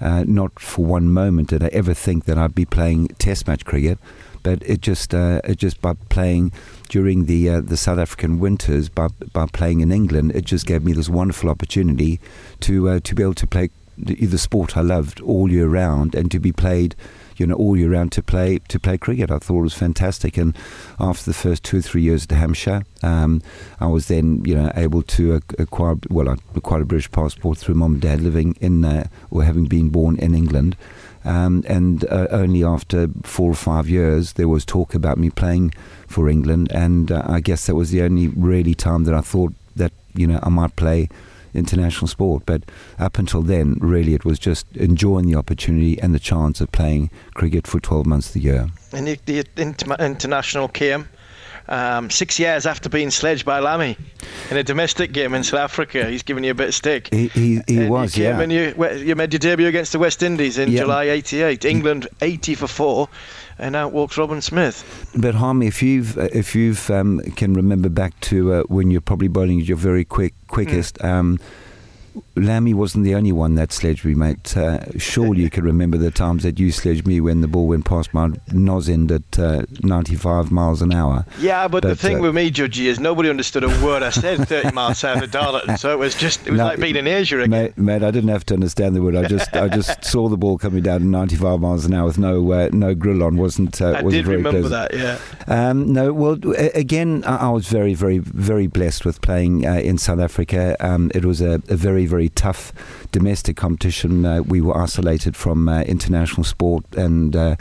uh, 0.00 0.24
not 0.26 0.58
for 0.58 0.84
one 0.84 1.10
moment 1.12 1.50
did 1.50 1.62
I 1.62 1.68
ever 1.68 1.92
think 1.94 2.24
that 2.24 2.38
I'd 2.38 2.54
be 2.54 2.64
playing 2.64 3.08
Test 3.18 3.46
match 3.46 3.64
cricket, 3.66 3.98
but 4.42 4.62
it 4.62 4.80
just 4.80 5.14
uh, 5.14 5.40
it 5.44 5.58
just 5.58 5.80
by 5.80 5.94
playing 6.08 6.52
during 6.88 7.26
the 7.26 7.48
uh, 7.48 7.60
the 7.60 7.76
South 7.76 7.98
African 7.98 8.38
winters 8.38 8.88
by 8.88 9.08
by 9.32 9.46
playing 9.46 9.80
in 9.80 9.92
England, 9.92 10.32
it 10.34 10.44
just 10.44 10.66
gave 10.66 10.84
me 10.84 10.92
this 10.92 11.08
wonderful 11.08 11.50
opportunity 11.50 12.20
to 12.60 12.88
uh, 12.88 13.00
to 13.00 13.14
be 13.14 13.22
able 13.22 13.34
to 13.34 13.46
play 13.46 13.70
the, 13.96 14.14
the 14.14 14.38
sport 14.38 14.76
I 14.76 14.80
loved 14.80 15.20
all 15.20 15.50
year 15.50 15.68
round 15.68 16.14
and 16.14 16.30
to 16.30 16.38
be 16.38 16.52
played 16.52 16.94
you 17.40 17.46
know 17.46 17.54
all 17.54 17.76
year 17.76 17.90
round 17.90 18.12
to 18.12 18.22
play 18.22 18.58
to 18.68 18.78
play 18.78 18.98
cricket. 18.98 19.30
I 19.30 19.38
thought 19.38 19.60
it 19.60 19.62
was 19.62 19.74
fantastic. 19.74 20.36
And 20.36 20.56
after 21.00 21.24
the 21.24 21.34
first 21.34 21.64
two 21.64 21.78
or 21.78 21.82
three 21.82 22.02
years 22.02 22.24
at 22.24 22.32
Hampshire, 22.32 22.82
um, 23.02 23.42
I 23.80 23.86
was 23.86 24.08
then 24.08 24.44
you 24.44 24.54
know 24.54 24.70
able 24.76 25.02
to 25.02 25.40
acquire 25.58 25.96
well 26.10 26.28
I 26.28 26.36
acquired 26.54 26.82
a 26.82 26.86
British 26.86 27.10
passport 27.10 27.58
through 27.58 27.74
mom 27.76 27.94
and 27.94 28.02
dad 28.02 28.20
living 28.20 28.56
in 28.60 28.84
uh, 28.84 29.08
or 29.30 29.42
having 29.42 29.64
been 29.64 29.88
born 29.88 30.18
in 30.18 30.34
England. 30.34 30.76
Um, 31.24 31.64
and 31.66 32.04
uh, 32.04 32.28
only 32.30 32.64
after 32.64 33.08
four 33.22 33.50
or 33.50 33.54
five 33.54 33.88
years, 33.88 34.34
there 34.34 34.48
was 34.48 34.64
talk 34.64 34.94
about 34.94 35.18
me 35.18 35.30
playing 35.30 35.74
for 36.06 36.28
England, 36.28 36.72
and 36.72 37.12
uh, 37.12 37.22
I 37.26 37.40
guess 37.40 37.66
that 37.66 37.74
was 37.74 37.90
the 37.90 38.02
only 38.02 38.28
really 38.28 38.74
time 38.74 39.04
that 39.04 39.14
I 39.14 39.20
thought 39.20 39.52
that 39.76 39.92
you 40.14 40.26
know 40.26 40.40
I 40.42 40.48
might 40.48 40.76
play 40.76 41.08
international 41.54 42.08
sport. 42.08 42.44
But 42.46 42.62
up 42.98 43.18
until 43.18 43.42
then, 43.42 43.76
really, 43.80 44.14
it 44.14 44.24
was 44.24 44.38
just 44.38 44.66
enjoying 44.74 45.26
the 45.26 45.36
opportunity 45.36 46.00
and 46.00 46.14
the 46.14 46.18
chance 46.18 46.60
of 46.60 46.72
playing 46.72 47.10
cricket 47.34 47.66
for 47.66 47.80
12 47.80 48.06
months 48.06 48.28
of 48.28 48.34
the 48.34 48.40
year. 48.40 48.70
And 48.92 49.06
the, 49.06 49.44
the 49.54 49.96
international 49.98 50.68
came 50.68 51.08
um, 51.68 52.10
six 52.10 52.38
years 52.38 52.66
after 52.66 52.88
being 52.88 53.10
sledged 53.10 53.44
by 53.44 53.60
Lammy 53.60 53.96
in 54.50 54.56
a 54.56 54.62
domestic 54.62 55.12
game 55.12 55.34
in 55.34 55.44
South 55.44 55.60
Africa. 55.60 56.08
He's 56.08 56.22
given 56.22 56.44
you 56.44 56.50
a 56.50 56.54
bit 56.54 56.68
of 56.68 56.74
stick. 56.74 57.08
He, 57.12 57.28
he, 57.28 57.60
he 57.66 57.88
was, 57.88 58.16
you 58.16 58.24
yeah. 58.24 58.40
And 58.40 58.52
you, 58.52 58.74
you 58.96 59.14
made 59.16 59.32
your 59.32 59.38
debut 59.38 59.66
against 59.66 59.92
the 59.92 59.98
West 59.98 60.22
Indies 60.22 60.58
in 60.58 60.70
yeah. 60.70 60.80
July 60.80 61.04
88. 61.04 61.64
England 61.64 62.08
80 62.20 62.54
for 62.54 62.66
4 62.66 63.08
and 63.58 63.76
out 63.76 63.92
walks 63.92 64.16
Robin 64.16 64.40
Smith. 64.40 65.10
But 65.14 65.34
Harmy, 65.34 65.66
if 65.66 65.82
you've 65.82 66.16
if 66.18 66.54
you've 66.54 66.90
um, 66.90 67.20
can 67.36 67.54
remember 67.54 67.88
back 67.88 68.18
to 68.20 68.54
uh, 68.54 68.62
when 68.64 68.90
you're 68.90 69.00
probably 69.00 69.28
bowling 69.28 69.60
your 69.60 69.76
very 69.76 70.04
quick 70.04 70.34
quickest. 70.48 70.98
Mm. 70.98 71.08
Um, 71.08 71.40
Lammy 72.36 72.74
wasn't 72.74 73.04
the 73.04 73.14
only 73.14 73.32
one 73.32 73.54
that 73.56 73.72
sledged 73.72 74.04
me, 74.04 74.14
mate. 74.14 74.56
Uh, 74.56 74.80
surely 74.98 75.42
you 75.42 75.50
can 75.50 75.64
remember 75.64 75.98
the 75.98 76.10
times 76.10 76.42
that 76.42 76.58
you 76.58 76.72
sledged 76.72 77.06
me 77.06 77.20
when 77.20 77.40
the 77.40 77.48
ball 77.48 77.66
went 77.66 77.84
past 77.84 78.12
my 78.14 78.30
nose 78.52 78.88
end 78.88 79.12
at 79.12 79.38
uh, 79.38 79.62
95 79.82 80.50
miles 80.50 80.82
an 80.82 80.92
hour. 80.92 81.24
Yeah, 81.38 81.68
but, 81.68 81.82
but 81.82 81.88
the 81.88 81.96
thing 81.96 82.18
uh, 82.18 82.22
with 82.22 82.34
me, 82.34 82.50
Judgy, 82.50 82.86
is 82.86 82.98
nobody 83.00 83.30
understood 83.30 83.64
a 83.64 83.68
word 83.84 84.02
I 84.02 84.10
said 84.10 84.48
30 84.48 84.70
miles 84.74 84.98
south 84.98 85.22
of 85.22 85.30
Darlington, 85.30 85.76
so 85.76 85.92
it 85.92 85.98
was 85.98 86.14
just 86.14 86.46
it 86.46 86.50
was 86.50 86.58
no, 86.58 86.66
like 86.66 86.80
being 86.80 86.96
in 86.96 87.06
Asia 87.06 87.38
again. 87.40 87.50
Mate, 87.50 87.78
mate, 87.78 88.02
I 88.02 88.10
didn't 88.10 88.30
have 88.30 88.46
to 88.46 88.54
understand 88.54 88.96
the 88.96 89.02
word. 89.02 89.16
I 89.16 89.26
just 89.26 89.54
I 89.54 89.68
just 89.68 90.04
saw 90.10 90.28
the 90.28 90.36
ball 90.36 90.58
coming 90.58 90.82
down 90.82 90.96
at 90.96 91.02
95 91.02 91.60
miles 91.60 91.84
an 91.84 91.94
hour 91.94 92.06
with 92.06 92.18
no 92.18 92.52
uh, 92.52 92.68
no 92.72 92.94
grill 92.94 93.22
on. 93.22 93.36
wasn't 93.36 93.80
uh, 93.80 93.86
I 93.86 94.02
wasn't 94.02 94.24
did 94.24 94.26
remember 94.26 94.68
pleasant. 94.68 94.92
that. 94.92 95.18
Yeah. 95.48 95.68
Um, 95.68 95.92
no, 95.92 96.12
well, 96.12 96.38
again, 96.74 97.24
I 97.24 97.50
was 97.50 97.68
very 97.68 97.94
very 97.94 98.18
very 98.18 98.66
blessed 98.66 99.04
with 99.04 99.20
playing 99.20 99.66
uh, 99.66 99.74
in 99.74 99.98
South 99.98 100.20
Africa. 100.20 100.76
Um, 100.80 101.10
it 101.14 101.24
was 101.24 101.40
a, 101.40 101.62
a 101.68 101.76
very 101.76 102.06
very 102.10 102.28
tough 102.28 102.72
domestic 103.12 103.56
competition, 103.56 104.24
uh, 104.24 104.42
we 104.42 104.60
were 104.60 104.76
isolated 104.76 105.36
from 105.36 105.68
uh, 105.68 105.82
international 105.82 106.44
sport, 106.44 106.84
and 106.96 107.34
uh, 107.34 107.56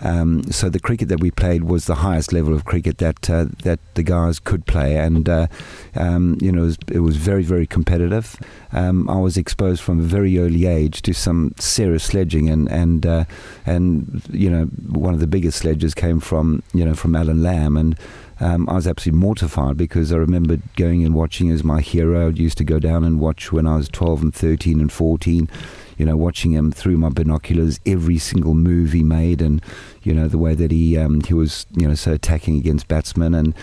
um, 0.00 0.42
so 0.52 0.68
the 0.68 0.80
cricket 0.80 1.08
that 1.08 1.20
we 1.20 1.30
played 1.30 1.64
was 1.64 1.86
the 1.86 1.96
highest 1.96 2.32
level 2.32 2.54
of 2.54 2.64
cricket 2.64 2.98
that 2.98 3.28
uh, 3.30 3.46
that 3.62 3.80
the 3.94 4.02
guys 4.02 4.38
could 4.38 4.66
play, 4.66 4.96
and 4.96 5.28
uh, 5.28 5.46
um, 5.94 6.38
you 6.40 6.52
know 6.52 6.62
it 6.62 6.66
was, 6.66 6.78
it 6.92 7.00
was, 7.00 7.16
very 7.16 7.42
very 7.42 7.66
competitive. 7.66 8.36
Um, 8.72 9.08
I 9.08 9.18
was 9.18 9.36
exposed 9.36 9.82
from 9.82 10.00
a 10.00 10.02
very 10.02 10.38
early 10.38 10.66
age 10.66 11.02
to 11.02 11.12
some 11.14 11.54
serious 11.58 12.04
sledging, 12.04 12.48
and 12.48 12.70
and 12.70 13.06
and 13.66 14.22
you 14.30 14.50
know 14.50 14.64
one 14.64 15.14
of 15.14 15.20
the 15.20 15.26
biggest 15.26 15.58
sledges 15.58 15.94
came 15.94 16.20
from 16.20 16.62
you 16.72 16.84
know 16.84 16.94
from 16.94 17.16
Alan 17.16 17.42
Lamb, 17.42 17.76
and 17.76 17.96
um, 18.44 18.68
I 18.68 18.74
was 18.74 18.86
absolutely 18.86 19.20
mortified 19.20 19.78
because 19.78 20.12
I 20.12 20.16
remembered 20.16 20.60
going 20.76 21.02
and 21.02 21.14
watching 21.14 21.50
as 21.50 21.64
my 21.64 21.80
hero. 21.80 22.26
I 22.26 22.30
used 22.30 22.58
to 22.58 22.64
go 22.64 22.78
down 22.78 23.02
and 23.02 23.18
watch 23.18 23.52
when 23.52 23.66
I 23.66 23.76
was 23.76 23.88
12 23.88 24.20
and 24.20 24.34
13 24.34 24.80
and 24.80 24.92
14, 24.92 25.48
you 25.96 26.04
know, 26.04 26.14
watching 26.18 26.52
him 26.52 26.70
through 26.70 26.98
my 26.98 27.08
binoculars, 27.08 27.80
every 27.86 28.18
single 28.18 28.52
move 28.52 28.92
he 28.92 29.02
made, 29.02 29.40
and, 29.40 29.62
you 30.02 30.12
know, 30.12 30.28
the 30.28 30.36
way 30.36 30.54
that 30.54 30.70
he, 30.70 30.98
um, 30.98 31.22
he 31.22 31.32
was, 31.32 31.64
you 31.74 31.88
know, 31.88 31.94
so 31.94 32.12
attacking 32.12 32.58
against 32.58 32.86
batsmen. 32.86 33.34
And, 33.34 33.54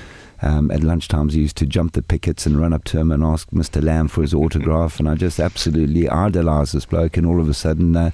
um, 0.42 0.72
at 0.72 0.80
lunchtimes, 0.80 1.34
I 1.34 1.38
used 1.38 1.58
to 1.58 1.68
jump 1.68 1.94
the 1.94 2.02
pickets 2.02 2.48
and 2.48 2.60
run 2.60 2.74
up 2.74 2.84
to 2.86 2.98
him 2.98 3.12
and 3.12 3.24
ask 3.24 3.52
Mr. 3.52 3.84
Lamb 3.84 4.08
for 4.08 4.24
his 4.24 4.34
autograph. 4.34 5.00
And 5.00 5.08
I 5.08 5.14
just 5.14 5.40
absolutely 5.40 6.10
idolized 6.10 6.74
this 6.74 6.88
bloke. 6.88 7.18
And 7.18 7.28
all 7.28 7.40
of 7.40 7.48
a 7.48 7.54
sudden, 7.54 7.96
uh, 7.96 8.10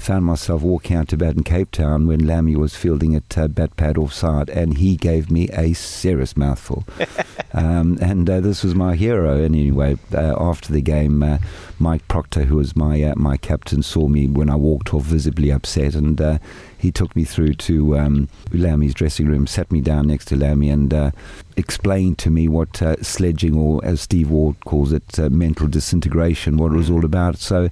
found 0.00 0.24
myself 0.24 0.62
walking 0.62 0.96
out 0.96 1.08
to 1.08 1.16
bat 1.16 1.36
in 1.36 1.44
Cape 1.44 1.70
Town 1.70 2.06
when 2.06 2.26
Lammy 2.26 2.56
was 2.56 2.74
fielding 2.74 3.14
at 3.14 3.36
uh, 3.36 3.48
bat 3.48 3.76
pad 3.76 3.98
offside, 3.98 4.48
and 4.50 4.78
he 4.78 4.96
gave 4.96 5.30
me 5.30 5.48
a 5.50 5.72
serious 5.74 6.36
mouthful. 6.36 6.84
um, 7.52 7.98
and 8.00 8.28
uh, 8.28 8.40
this 8.40 8.64
was 8.64 8.74
my 8.74 8.96
hero. 8.96 9.42
And 9.42 9.54
anyway, 9.54 9.96
uh, 10.14 10.34
after 10.38 10.72
the 10.72 10.80
game, 10.80 11.22
uh, 11.22 11.38
Mike 11.78 12.06
Procter, 12.08 12.44
who 12.44 12.56
was 12.56 12.76
my 12.76 13.02
uh, 13.02 13.14
my 13.16 13.36
captain, 13.36 13.82
saw 13.82 14.08
me 14.08 14.26
when 14.26 14.50
I 14.50 14.56
walked 14.56 14.92
off, 14.94 15.04
visibly 15.04 15.50
upset, 15.50 15.94
and 15.94 16.20
uh, 16.20 16.38
he 16.80 16.90
took 16.90 17.14
me 17.14 17.24
through 17.24 17.54
to 17.54 17.98
um, 17.98 18.28
Lammy's 18.52 18.94
dressing 18.94 19.26
room, 19.26 19.46
sat 19.46 19.70
me 19.70 19.80
down 19.80 20.06
next 20.06 20.26
to 20.26 20.36
Lammy, 20.36 20.70
and 20.70 20.92
uh, 20.94 21.10
explained 21.56 22.18
to 22.18 22.30
me 22.30 22.48
what 22.48 22.80
uh, 22.80 22.96
sledging, 23.02 23.54
or 23.56 23.84
as 23.84 24.00
Steve 24.00 24.30
Waugh 24.30 24.54
calls 24.64 24.92
it, 24.92 25.18
uh, 25.18 25.28
mental 25.28 25.68
disintegration, 25.68 26.56
what 26.56 26.72
it 26.72 26.76
was 26.76 26.90
all 26.90 27.04
about. 27.04 27.36
So 27.36 27.68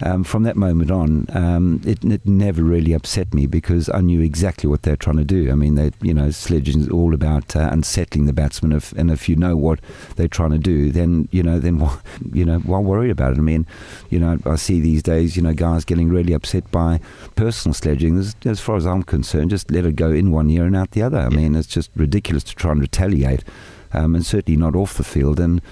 um, 0.00 0.22
from 0.22 0.44
that 0.44 0.56
moment 0.56 0.90
on, 0.90 1.26
um, 1.56 1.80
it, 1.84 2.04
it, 2.04 2.26
never 2.26 2.62
really 2.62 2.92
upset 2.92 3.32
me 3.32 3.46
because 3.46 3.88
I 3.88 4.00
knew 4.00 4.20
exactly 4.20 4.68
what 4.68 4.82
they're 4.82 4.96
trying 4.96 5.16
to 5.16 5.24
do. 5.24 5.50
I 5.50 5.54
mean, 5.54 5.74
they, 5.74 5.90
you 6.02 6.12
know, 6.12 6.30
sledging 6.30 6.80
is 6.80 6.88
all 6.88 7.14
about 7.14 7.56
uh, 7.56 7.68
unsettling 7.72 8.26
the 8.26 8.32
batsman, 8.32 8.72
if, 8.72 8.92
and 8.92 9.10
if 9.10 9.28
you 9.28 9.36
know 9.36 9.56
what 9.56 9.80
they're 10.16 10.28
trying 10.28 10.50
to 10.50 10.58
do, 10.58 10.90
then 10.92 11.28
you 11.30 11.42
know, 11.42 11.58
then 11.58 11.86
you 12.32 12.44
know, 12.44 12.58
why 12.60 12.78
worry 12.78 13.10
about 13.10 13.32
it? 13.32 13.38
I 13.38 13.42
mean, 13.42 13.66
you 14.10 14.18
know, 14.18 14.38
I 14.44 14.56
see 14.56 14.80
these 14.80 15.02
days, 15.02 15.36
you 15.36 15.42
know, 15.42 15.54
guys 15.54 15.84
getting 15.84 16.08
really 16.08 16.32
upset 16.32 16.70
by 16.70 17.00
personal 17.34 17.74
sledging. 17.74 18.14
There's 18.14 18.34
as 18.44 18.60
far 18.60 18.76
as 18.76 18.86
I'm 18.86 19.02
concerned, 19.02 19.50
just 19.50 19.70
let 19.70 19.86
it 19.86 19.96
go 19.96 20.10
in 20.10 20.30
one 20.30 20.50
ear 20.50 20.64
and 20.64 20.76
out 20.76 20.92
the 20.92 21.02
other. 21.02 21.18
I 21.18 21.28
mean, 21.28 21.54
it's 21.54 21.68
just 21.68 21.90
ridiculous 21.96 22.44
to 22.44 22.54
try 22.54 22.72
and 22.72 22.80
retaliate, 22.80 23.44
um, 23.92 24.14
and 24.14 24.24
certainly 24.24 24.58
not 24.58 24.76
off 24.76 24.94
the 24.94 25.04
field. 25.04 25.40
And 25.40 25.62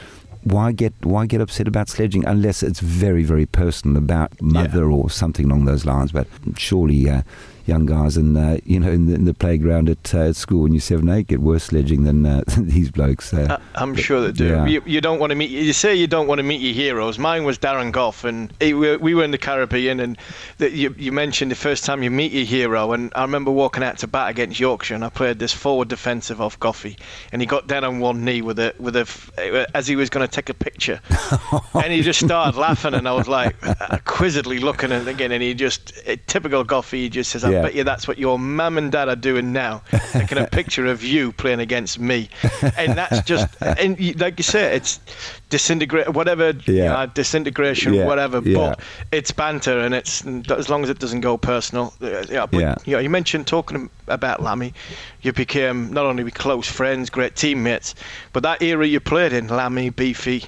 why 0.44 0.72
get 0.72 0.92
why 1.02 1.26
get 1.26 1.40
upset 1.40 1.66
about 1.66 1.88
sledging 1.88 2.24
unless 2.26 2.62
it's 2.62 2.80
very 2.80 3.24
very 3.24 3.46
personal 3.46 3.96
about 3.96 4.40
mother 4.40 4.80
yeah. 4.80 4.96
or 4.96 5.10
something 5.10 5.46
along 5.46 5.64
those 5.64 5.84
lines? 5.84 6.12
But 6.12 6.26
surely. 6.56 7.08
Uh, 7.08 7.22
young 7.66 7.86
guys 7.86 8.16
in 8.16 8.36
uh, 8.36 8.58
you 8.64 8.78
know 8.78 8.90
in 8.90 9.06
the, 9.06 9.14
in 9.14 9.24
the 9.24 9.34
playground 9.34 9.88
at, 9.88 10.14
uh, 10.14 10.28
at, 10.28 10.36
school 10.36 10.62
when 10.62 10.72
you're 10.72 10.80
seven 10.80 11.08
eight 11.08 11.26
get 11.26 11.40
worse 11.40 11.64
sledging 11.64 12.04
than 12.04 12.26
uh, 12.26 12.42
these 12.58 12.90
blokes. 12.90 13.32
Uh, 13.32 13.58
I'm 13.74 13.94
sure 13.94 14.20
they 14.20 14.32
do. 14.32 14.48
Yeah. 14.48 14.66
You, 14.66 14.82
you, 14.84 15.00
don't 15.00 15.18
want 15.18 15.30
to 15.30 15.36
meet. 15.36 15.50
You 15.50 15.72
say 15.72 15.94
you 15.94 16.06
don't 16.06 16.26
want 16.26 16.38
to 16.38 16.42
meet 16.42 16.60
your 16.60 16.74
heroes. 16.74 17.18
Mine 17.18 17.44
was 17.44 17.58
Darren 17.58 17.92
Gough, 17.92 18.24
and 18.24 18.52
he, 18.60 18.74
we 18.74 19.14
were 19.14 19.24
in 19.24 19.30
the 19.30 19.38
Caribbean, 19.38 20.00
and 20.00 20.18
the, 20.58 20.70
you, 20.70 20.94
you, 20.98 21.12
mentioned 21.12 21.50
the 21.50 21.56
first 21.56 21.84
time 21.84 22.02
you 22.02 22.10
meet 22.10 22.32
your 22.32 22.44
hero, 22.44 22.92
and 22.92 23.12
I 23.14 23.22
remember 23.22 23.50
walking 23.50 23.82
out 23.82 23.98
to 23.98 24.06
bat 24.06 24.30
against 24.30 24.60
Yorkshire, 24.60 24.94
and 24.94 25.04
I 25.04 25.08
played 25.08 25.38
this 25.38 25.52
forward 25.52 25.88
defensive 25.88 26.40
off 26.40 26.58
Goughy, 26.60 26.98
and 27.32 27.40
he 27.40 27.46
got 27.46 27.66
down 27.66 27.84
on 27.84 28.00
one 28.00 28.24
knee 28.24 28.42
with 28.42 28.58
a 28.58 28.74
with 28.78 28.96
a 28.96 29.66
as 29.74 29.86
he 29.86 29.96
was 29.96 30.10
going 30.10 30.26
to 30.26 30.30
take 30.30 30.48
a 30.48 30.54
picture, 30.54 31.00
and 31.74 31.92
he 31.92 32.02
just 32.02 32.20
started 32.20 32.58
laughing, 32.58 32.94
and 32.94 33.08
I 33.08 33.12
was 33.12 33.28
like 33.28 33.56
quizzically 34.04 34.58
looking 34.58 34.92
at 34.92 35.02
it 35.02 35.08
again, 35.08 35.32
and 35.32 35.42
he 35.42 35.54
just 35.54 35.92
typical 36.26 36.64
Goughy, 36.64 36.98
he 37.04 37.08
just 37.08 37.30
says 37.30 37.44
yeah. 37.44 37.53
Bet 37.62 37.74
you 37.74 37.84
that's 37.84 38.06
what 38.08 38.18
your 38.18 38.38
mum 38.38 38.78
and 38.78 38.92
dad 38.92 39.08
are 39.08 39.16
doing 39.16 39.52
now, 39.52 39.82
taking 40.12 40.38
a 40.38 40.46
picture 40.52 40.86
of 40.86 41.02
you 41.02 41.32
playing 41.32 41.60
against 41.60 41.98
me, 41.98 42.28
and 42.76 42.92
that's 42.92 43.20
just 43.22 43.48
and 43.62 43.98
like 44.20 44.38
you 44.38 44.44
said, 44.44 44.74
it's 44.74 45.00
disintegrate 45.54 46.08
whatever, 46.08 46.52
yeah. 46.66 46.94
Uh, 46.94 47.06
disintegration, 47.06 47.94
yeah. 47.94 48.06
whatever. 48.06 48.40
Yeah. 48.40 48.56
But 48.56 48.80
it's 49.12 49.30
banter, 49.30 49.78
and 49.78 49.94
it's 49.94 50.26
as 50.50 50.68
long 50.68 50.82
as 50.82 50.90
it 50.90 50.98
doesn't 50.98 51.20
go 51.20 51.36
personal. 51.36 51.94
Uh, 52.00 52.24
yeah, 52.28 52.46
but, 52.46 52.60
yeah. 52.60 52.74
You, 52.84 52.92
know, 52.94 52.98
you 52.98 53.10
mentioned 53.10 53.46
talking 53.46 53.88
about 54.08 54.42
Lammy, 54.42 54.74
you 55.22 55.32
became 55.32 55.92
not 55.92 56.06
only 56.06 56.28
close 56.30 56.66
friends, 56.68 57.10
great 57.10 57.36
teammates, 57.36 57.94
but 58.32 58.42
that 58.42 58.62
era 58.62 58.86
you 58.86 59.00
played 59.00 59.32
in, 59.32 59.48
Lammy, 59.48 59.90
Beefy, 59.90 60.44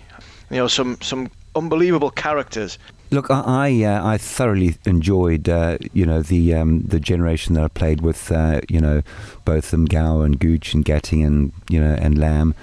you 0.50 0.56
know, 0.56 0.66
some 0.66 0.98
some 1.00 1.30
unbelievable 1.54 2.10
characters. 2.10 2.78
Look, 3.10 3.30
I 3.30 3.42
I, 3.46 3.84
uh, 3.84 4.06
I 4.06 4.18
thoroughly 4.18 4.76
enjoyed 4.84 5.48
uh, 5.48 5.78
you 5.92 6.06
know 6.06 6.22
the 6.22 6.54
um, 6.54 6.82
the 6.82 7.00
generation 7.00 7.54
that 7.54 7.64
I 7.64 7.68
played 7.68 8.00
with 8.00 8.32
uh, 8.32 8.60
you 8.68 8.80
know 8.80 9.02
both 9.44 9.70
them 9.70 9.84
Gower 9.84 10.24
and 10.24 10.38
Gooch 10.38 10.74
and 10.74 10.84
Gatting 10.84 11.24
and 11.26 11.52
you 11.70 11.80
know 11.80 11.94
and 11.94 12.18
Lamb. 12.18 12.54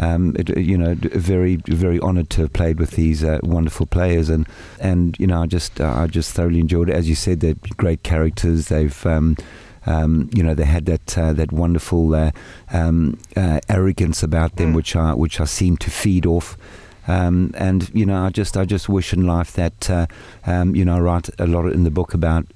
um, 0.00 0.34
it, 0.38 0.56
you 0.58 0.78
know, 0.78 0.94
very 0.98 1.56
very 1.66 2.00
honoured 2.00 2.30
to 2.30 2.42
have 2.42 2.52
played 2.54 2.80
with 2.80 2.92
these 2.92 3.22
uh, 3.22 3.38
wonderful 3.42 3.86
players, 3.86 4.30
and 4.30 4.46
and 4.80 5.18
you 5.18 5.26
know, 5.26 5.42
I 5.42 5.46
just 5.46 5.80
uh, 5.80 5.92
I 5.94 6.06
just 6.06 6.32
thoroughly 6.32 6.60
enjoyed 6.60 6.88
it. 6.88 6.96
As 6.96 7.08
you 7.08 7.14
said, 7.14 7.40
they're 7.40 7.56
great 7.76 8.02
characters. 8.02 8.68
They've 8.68 9.06
um, 9.06 9.36
um, 9.86 10.30
you 10.34 10.42
know, 10.42 10.54
they 10.54 10.64
had 10.64 10.86
that 10.86 11.18
uh, 11.18 11.32
that 11.34 11.52
wonderful 11.52 12.14
uh, 12.14 12.30
um, 12.72 13.18
uh, 13.36 13.60
arrogance 13.68 14.22
about 14.22 14.56
them, 14.56 14.72
mm. 14.72 14.76
which 14.76 14.96
I 14.96 15.12
which 15.14 15.38
I 15.38 15.44
seem 15.44 15.76
to 15.78 15.90
feed 15.90 16.24
off. 16.24 16.56
Um, 17.08 17.52
and 17.56 17.90
you 17.94 18.06
know, 18.06 18.24
I 18.24 18.30
just 18.30 18.56
I 18.56 18.64
just 18.64 18.88
wish 18.88 19.12
in 19.12 19.26
life 19.26 19.52
that 19.52 19.90
uh, 19.90 20.06
um, 20.46 20.74
you 20.74 20.84
know 20.84 20.96
I 20.96 21.00
write 21.00 21.30
a 21.38 21.46
lot 21.46 21.66
in 21.66 21.84
the 21.84 21.90
book 21.90 22.14
about 22.14 22.46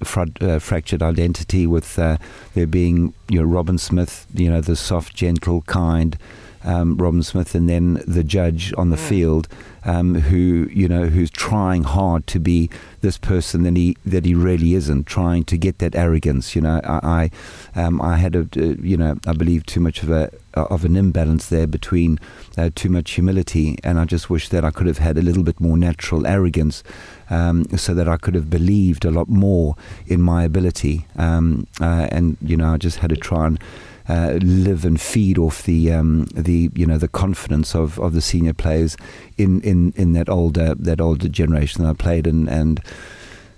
uh, 0.41 0.59
fractured 0.59 1.01
identity, 1.01 1.67
with 1.67 1.97
uh, 1.99 2.17
there 2.53 2.67
being 2.67 3.13
you 3.29 3.39
know 3.39 3.45
Robin 3.45 3.77
Smith, 3.77 4.27
you 4.33 4.49
know 4.49 4.61
the 4.61 4.75
soft, 4.75 5.15
gentle, 5.15 5.61
kind 5.63 6.17
um, 6.65 6.97
Robin 6.97 7.23
Smith, 7.23 7.55
and 7.55 7.69
then 7.69 8.01
the 8.07 8.23
judge 8.23 8.73
on 8.77 8.89
the 8.89 8.97
mm. 8.97 9.07
field, 9.07 9.47
um, 9.85 10.15
who 10.15 10.67
you 10.71 10.87
know 10.87 11.05
who's 11.05 11.29
trying 11.29 11.83
hard 11.83 12.25
to 12.27 12.39
be 12.39 12.69
this 13.01 13.17
person 13.17 13.63
that 13.63 13.77
he 13.77 13.95
that 14.05 14.25
he 14.25 14.33
really 14.33 14.73
isn't, 14.73 15.05
trying 15.05 15.43
to 15.45 15.57
get 15.57 15.77
that 15.77 15.95
arrogance. 15.95 16.55
You 16.55 16.61
know, 16.63 16.81
I 16.83 17.29
I, 17.75 17.81
um, 17.81 18.01
I 18.01 18.17
had 18.17 18.35
a 18.35 18.41
uh, 18.41 18.75
you 18.81 18.97
know 18.97 19.17
I 19.27 19.33
believe 19.33 19.65
too 19.65 19.79
much 19.79 20.01
of 20.01 20.09
a 20.09 20.31
of 20.55 20.85
an 20.85 20.95
imbalance 20.95 21.47
there 21.47 21.67
between 21.67 22.19
uh, 22.57 22.69
too 22.75 22.89
much 22.89 23.11
humility, 23.11 23.77
and 23.83 23.99
I 23.99 24.05
just 24.05 24.29
wish 24.29 24.49
that 24.49 24.63
I 24.63 24.71
could 24.71 24.87
have 24.87 24.99
had 24.99 25.17
a 25.17 25.21
little 25.21 25.43
bit 25.43 25.59
more 25.59 25.77
natural 25.77 26.25
arrogance, 26.25 26.83
um, 27.29 27.65
so 27.77 27.93
that 27.93 28.07
I 28.07 28.17
could 28.17 28.35
have 28.35 28.49
believed 28.49 29.05
a 29.05 29.11
lot 29.11 29.29
more 29.29 29.75
in 30.07 30.21
my 30.21 30.43
ability. 30.43 31.07
Um, 31.17 31.67
uh, 31.81 32.07
and 32.11 32.37
you 32.41 32.57
know, 32.57 32.73
I 32.73 32.77
just 32.77 32.99
had 32.99 33.09
to 33.09 33.17
try 33.17 33.47
and 33.47 33.59
uh, 34.07 34.37
live 34.41 34.85
and 34.85 35.01
feed 35.01 35.37
off 35.37 35.63
the 35.63 35.91
um, 35.91 36.25
the 36.35 36.69
you 36.75 36.85
know 36.85 36.97
the 36.97 37.07
confidence 37.07 37.75
of, 37.75 37.99
of 37.99 38.13
the 38.13 38.21
senior 38.21 38.53
players 38.53 38.95
in, 39.37 39.61
in, 39.61 39.93
in 39.95 40.13
that 40.13 40.29
older 40.29 40.75
that 40.75 41.01
older 41.01 41.27
generation 41.27 41.83
that 41.83 41.89
I 41.89 41.93
played 41.93 42.27
in 42.27 42.47
and 42.47 42.81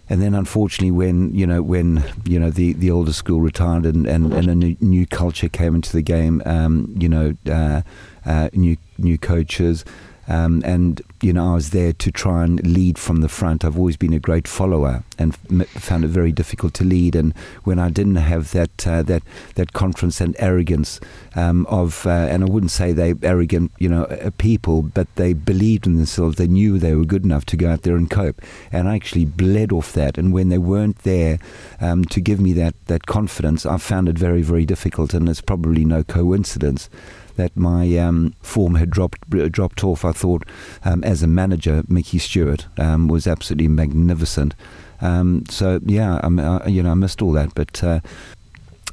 and 0.09 0.21
then 0.21 0.33
unfortunately 0.33 0.91
when 0.91 1.33
you 1.33 1.45
know 1.45 1.61
when 1.61 2.03
you 2.25 2.39
know 2.39 2.49
the, 2.49 2.73
the 2.73 2.89
older 2.91 3.13
school 3.13 3.41
retired 3.41 3.85
and, 3.85 4.05
and, 4.07 4.33
and 4.33 4.47
a 4.47 4.55
new, 4.55 4.75
new 4.79 5.05
culture 5.05 5.49
came 5.49 5.75
into 5.75 5.91
the 5.91 6.01
game 6.01 6.41
um, 6.45 6.93
you 6.97 7.09
know 7.09 7.33
uh, 7.49 7.81
uh, 8.25 8.49
new 8.53 8.77
new 8.97 9.17
coaches 9.17 9.83
um, 10.27 10.61
and 10.65 11.01
you 11.21 11.33
know, 11.33 11.51
I 11.51 11.55
was 11.55 11.71
there 11.71 11.93
to 11.93 12.11
try 12.11 12.43
and 12.43 12.65
lead 12.65 12.99
from 12.99 13.21
the 13.21 13.29
front. 13.29 13.65
I've 13.65 13.77
always 13.77 13.97
been 13.97 14.13
a 14.13 14.19
great 14.19 14.47
follower 14.47 15.03
and 15.17 15.35
found 15.67 16.03
it 16.03 16.09
very 16.09 16.31
difficult 16.31 16.73
to 16.75 16.83
lead. 16.83 17.15
And 17.15 17.35
when 17.63 17.79
I 17.79 17.89
didn't 17.89 18.17
have 18.17 18.51
that 18.51 18.85
uh, 18.85 19.01
that 19.03 19.23
that 19.55 19.73
confidence 19.73 20.21
and 20.21 20.35
arrogance 20.37 20.99
um, 21.35 21.65
of, 21.67 22.05
uh, 22.05 22.09
and 22.09 22.43
I 22.43 22.47
wouldn't 22.47 22.71
say 22.71 22.91
they 22.91 23.15
arrogant, 23.23 23.71
you 23.79 23.89
know, 23.89 24.03
uh, 24.03 24.29
people, 24.37 24.81
but 24.83 25.07
they 25.15 25.33
believed 25.33 25.87
in 25.87 25.95
themselves. 25.95 26.35
They 26.35 26.47
knew 26.47 26.77
they 26.77 26.93
were 26.93 27.05
good 27.05 27.23
enough 27.23 27.45
to 27.45 27.57
go 27.57 27.71
out 27.71 27.81
there 27.81 27.95
and 27.95 28.09
cope. 28.09 28.41
And 28.71 28.87
I 28.87 28.95
actually 28.95 29.25
bled 29.25 29.71
off 29.71 29.93
that. 29.93 30.17
And 30.17 30.33
when 30.33 30.49
they 30.49 30.57
weren't 30.59 30.99
there 30.99 31.39
um, 31.81 32.05
to 32.05 32.21
give 32.21 32.39
me 32.39 32.53
that 32.53 32.75
that 32.87 33.07
confidence, 33.07 33.65
I 33.65 33.77
found 33.77 34.07
it 34.07 34.19
very 34.19 34.43
very 34.43 34.65
difficult. 34.65 35.13
And 35.13 35.27
it's 35.27 35.41
probably 35.41 35.83
no 35.83 36.03
coincidence 36.03 36.89
that 37.37 37.55
my 37.55 37.97
um, 37.97 38.33
form 38.41 38.75
had 38.75 38.89
dropped 38.89 39.29
dropped 39.29 39.83
off. 39.83 40.03
I 40.03 40.11
thought, 40.11 40.43
um, 40.83 41.03
as 41.03 41.23
a 41.23 41.27
manager, 41.27 41.83
Micky 41.87 42.19
Stewart 42.19 42.67
um, 42.77 43.07
was 43.07 43.25
absolutely 43.25 43.69
magnificent. 43.69 44.53
Um, 44.99 45.43
so 45.49 45.79
yeah, 45.85 46.19
I, 46.23 46.27
uh, 46.27 46.67
you 46.67 46.83
know, 46.83 46.91
I 46.91 46.95
missed 46.95 47.21
all 47.21 47.31
that, 47.33 47.55
but. 47.55 47.83
Uh, 47.83 48.01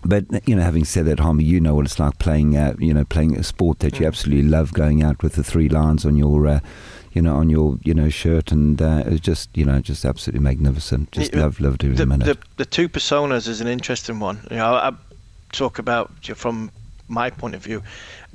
but 0.07 0.27
you 0.47 0.55
know, 0.55 0.61
having 0.61 0.85
said 0.85 1.07
that, 1.07 1.19
Harmy, 1.19 1.45
you 1.45 1.59
know 1.59 1.75
what 1.75 1.87
it's 1.87 1.99
like 1.99 2.19
playing, 2.19 2.59
uh, 2.59 2.75
you 2.79 2.93
know, 2.93 3.07
playing 3.07 3.39
a 3.39 3.43
sport 3.43 3.79
that 3.79 3.99
you 3.99 4.05
mm. 4.05 4.09
absolutely 4.09 4.47
love, 4.47 4.75
going 4.75 5.03
out 5.03 5.23
with 5.23 5.33
the 5.33 5.43
three 5.43 5.71
lines 5.71 6.05
on 6.05 6.15
your, 6.19 6.47
uh, 6.47 6.61
you 7.15 7.23
know, 7.23 7.37
on 7.37 7.49
your, 7.49 7.79
you 7.85 7.95
know, 7.95 8.11
shirt, 8.11 8.53
and 8.53 8.83
uh, 8.83 9.05
it 9.07 9.13
was 9.13 9.21
just, 9.21 9.57
you 9.57 9.65
know, 9.65 9.81
just 9.81 10.05
absolutely 10.05 10.43
magnificent. 10.43 11.11
Just 11.13 11.33
it, 11.33 11.39
love, 11.39 11.59
love 11.59 11.79
doing 11.79 11.95
the, 11.95 12.05
minute. 12.05 12.27
The, 12.27 12.39
the 12.59 12.67
two 12.67 12.87
personas 12.87 13.49
is 13.49 13.63
an 13.63 13.67
interesting 13.67 14.21
one. 14.21 14.47
You 14.51 14.59
know, 14.59 14.75
I 14.75 14.93
talk 15.53 15.79
about 15.79 16.13
from 16.37 16.71
my 17.09 17.31
point 17.31 17.55
of 17.55 17.63
view 17.63 17.83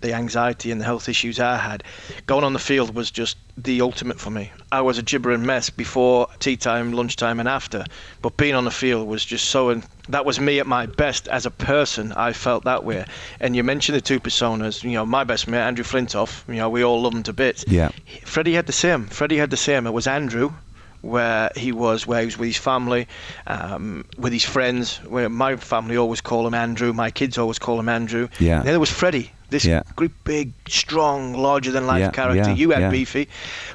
the 0.01 0.13
anxiety 0.13 0.71
and 0.71 0.79
the 0.79 0.85
health 0.85 1.09
issues 1.09 1.39
I 1.39 1.57
had, 1.57 1.83
going 2.25 2.43
on 2.43 2.53
the 2.53 2.59
field 2.59 2.95
was 2.95 3.11
just 3.11 3.37
the 3.57 3.81
ultimate 3.81 4.19
for 4.19 4.29
me. 4.29 4.51
I 4.71 4.81
was 4.81 4.97
a 4.97 5.03
gibbering 5.03 5.45
mess 5.45 5.69
before 5.69 6.27
tea 6.39 6.55
time, 6.55 6.93
lunchtime, 6.93 7.39
and 7.39 7.49
after, 7.49 7.85
but 8.21 8.37
being 8.37 8.55
on 8.55 8.65
the 8.65 8.71
field 8.71 9.07
was 9.07 9.25
just 9.25 9.49
so. 9.49 9.69
And 9.69 9.85
that 10.07 10.25
was 10.25 10.39
me 10.39 10.59
at 10.59 10.67
my 10.67 10.85
best 10.85 11.27
as 11.27 11.45
a 11.45 11.51
person. 11.51 12.13
I 12.13 12.33
felt 12.33 12.63
that 12.63 12.83
way. 12.83 13.05
And 13.39 13.55
you 13.55 13.63
mentioned 13.63 13.97
the 13.97 14.01
two 14.01 14.19
personas. 14.19 14.83
You 14.83 14.91
know, 14.91 15.05
my 15.05 15.23
best 15.23 15.47
mate 15.47 15.59
Andrew 15.59 15.83
Flintoff. 15.83 16.47
You 16.47 16.55
know, 16.55 16.69
we 16.69 16.83
all 16.83 17.01
love 17.01 17.13
him 17.13 17.23
to 17.23 17.33
bits. 17.33 17.65
Yeah. 17.67 17.91
Freddie 18.23 18.53
had 18.53 18.67
the 18.67 18.73
same. 18.73 19.07
Freddie 19.07 19.37
had 19.37 19.49
the 19.49 19.57
same. 19.57 19.85
It 19.85 19.91
was 19.91 20.07
Andrew 20.07 20.53
where 21.01 21.51
he 21.55 21.71
was, 21.71 22.05
where 22.05 22.19
he 22.19 22.25
was 22.25 22.37
with 22.37 22.47
his 22.47 22.57
family, 22.57 23.07
um, 23.47 24.05
with 24.17 24.33
his 24.33 24.43
friends. 24.43 24.97
Where 25.07 25.29
my 25.29 25.55
family 25.55 25.97
always 25.97 26.21
call 26.21 26.45
him 26.45 26.53
Andrew, 26.53 26.93
my 26.93 27.11
kids 27.11 27.37
always 27.37 27.59
call 27.59 27.79
him 27.79 27.89
Andrew. 27.89 28.27
Yeah. 28.39 28.57
And 28.57 28.65
then 28.65 28.73
there 28.73 28.79
was 28.79 28.91
Freddie, 28.91 29.31
this 29.49 29.65
yeah. 29.65 29.83
great, 29.95 30.11
big, 30.23 30.53
strong, 30.67 31.33
larger 31.33 31.71
than 31.71 31.87
life 31.87 31.99
yeah, 31.99 32.11
character. 32.11 32.49
Yeah, 32.49 32.55
you 32.55 32.71
had. 32.71 32.89
Beefy, 32.89 33.27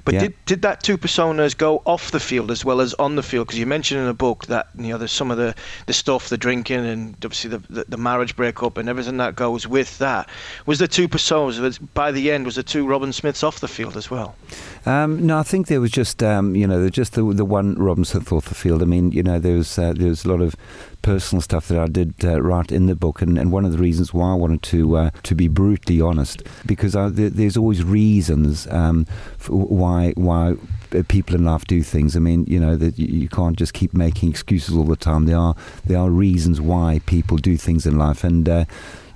but 0.04 0.12
did 0.12 0.34
did 0.46 0.62
that 0.62 0.82
two 0.82 0.98
personas 0.98 1.56
go 1.56 1.82
off 1.84 2.10
the 2.10 2.20
field 2.20 2.50
as 2.50 2.64
well 2.64 2.80
as 2.80 2.94
on 2.94 3.16
the 3.16 3.22
field? 3.22 3.46
Because 3.46 3.58
you 3.58 3.66
mentioned 3.66 4.00
in 4.00 4.06
the 4.06 4.14
book 4.14 4.46
that 4.46 4.68
you 4.76 4.88
know 4.88 4.98
there's 4.98 5.12
some 5.12 5.30
of 5.30 5.36
the, 5.36 5.54
the 5.86 5.92
stuff, 5.92 6.28
the 6.28 6.36
drinking, 6.36 6.84
and 6.84 7.14
obviously 7.24 7.50
the, 7.50 7.58
the, 7.70 7.84
the 7.88 7.96
marriage 7.96 8.34
breakup 8.36 8.76
and 8.76 8.88
everything 8.88 9.18
that 9.18 9.36
goes 9.36 9.66
with 9.66 9.98
that. 9.98 10.28
Was 10.66 10.78
the 10.78 10.88
two 10.88 11.08
personas 11.08 11.78
by 11.94 12.10
the 12.10 12.30
end? 12.30 12.44
Was 12.44 12.56
the 12.56 12.62
two 12.62 12.86
Robin 12.86 13.12
Smiths 13.12 13.42
off 13.42 13.60
the 13.60 13.68
field 13.68 13.96
as 13.96 14.10
well? 14.10 14.34
Um, 14.86 15.26
no, 15.26 15.38
I 15.38 15.42
think 15.42 15.68
there 15.68 15.80
was 15.80 15.90
just 15.90 16.22
um, 16.22 16.56
you 16.56 16.66
know 16.66 16.88
just 16.88 17.14
the 17.14 17.22
the 17.32 17.44
one 17.44 17.74
Robin 17.76 18.04
Smith 18.04 18.32
off 18.32 18.48
the 18.48 18.54
field. 18.54 18.82
I 18.82 18.86
mean, 18.86 19.12
you 19.12 19.22
know, 19.22 19.38
there 19.38 19.56
was 19.56 19.78
uh, 19.78 19.92
there 19.94 20.08
was 20.08 20.24
a 20.24 20.28
lot 20.28 20.40
of 20.40 20.56
personal 21.04 21.42
stuff 21.42 21.68
that 21.68 21.78
I 21.78 21.86
did 21.86 22.24
uh, 22.24 22.40
write 22.40 22.72
in 22.72 22.86
the 22.86 22.96
book, 22.96 23.20
and, 23.20 23.38
and 23.38 23.52
one 23.52 23.66
of 23.66 23.72
the 23.72 23.78
reasons 23.78 24.14
why 24.14 24.32
I 24.32 24.34
wanted 24.34 24.62
to 24.62 24.96
uh, 24.96 25.10
to 25.24 25.34
be 25.34 25.48
brutally 25.48 26.00
honest, 26.00 26.42
because 26.66 26.96
I, 26.96 27.10
there, 27.10 27.30
there's 27.30 27.56
always 27.56 27.84
reasons 27.84 28.66
um, 28.68 29.06
why 29.48 30.14
why 30.16 30.54
people 31.08 31.34
in 31.34 31.44
life 31.44 31.66
do 31.66 31.82
things. 31.82 32.16
I 32.16 32.20
mean, 32.20 32.44
you 32.46 32.58
know 32.58 32.74
that 32.76 32.98
you, 32.98 33.28
can't 33.28 33.56
just 33.56 33.74
keep 33.74 33.92
making 33.94 34.30
excuses 34.30 34.74
all 34.74 34.84
the 34.84 34.96
time. 34.96 35.26
There 35.26 35.36
are 35.36 35.54
there 35.84 35.98
are 35.98 36.10
reasons 36.10 36.60
why 36.60 37.00
people 37.04 37.36
do 37.36 37.56
things 37.56 37.86
in 37.86 37.98
life, 37.98 38.24
and 38.24 38.48
uh, 38.48 38.64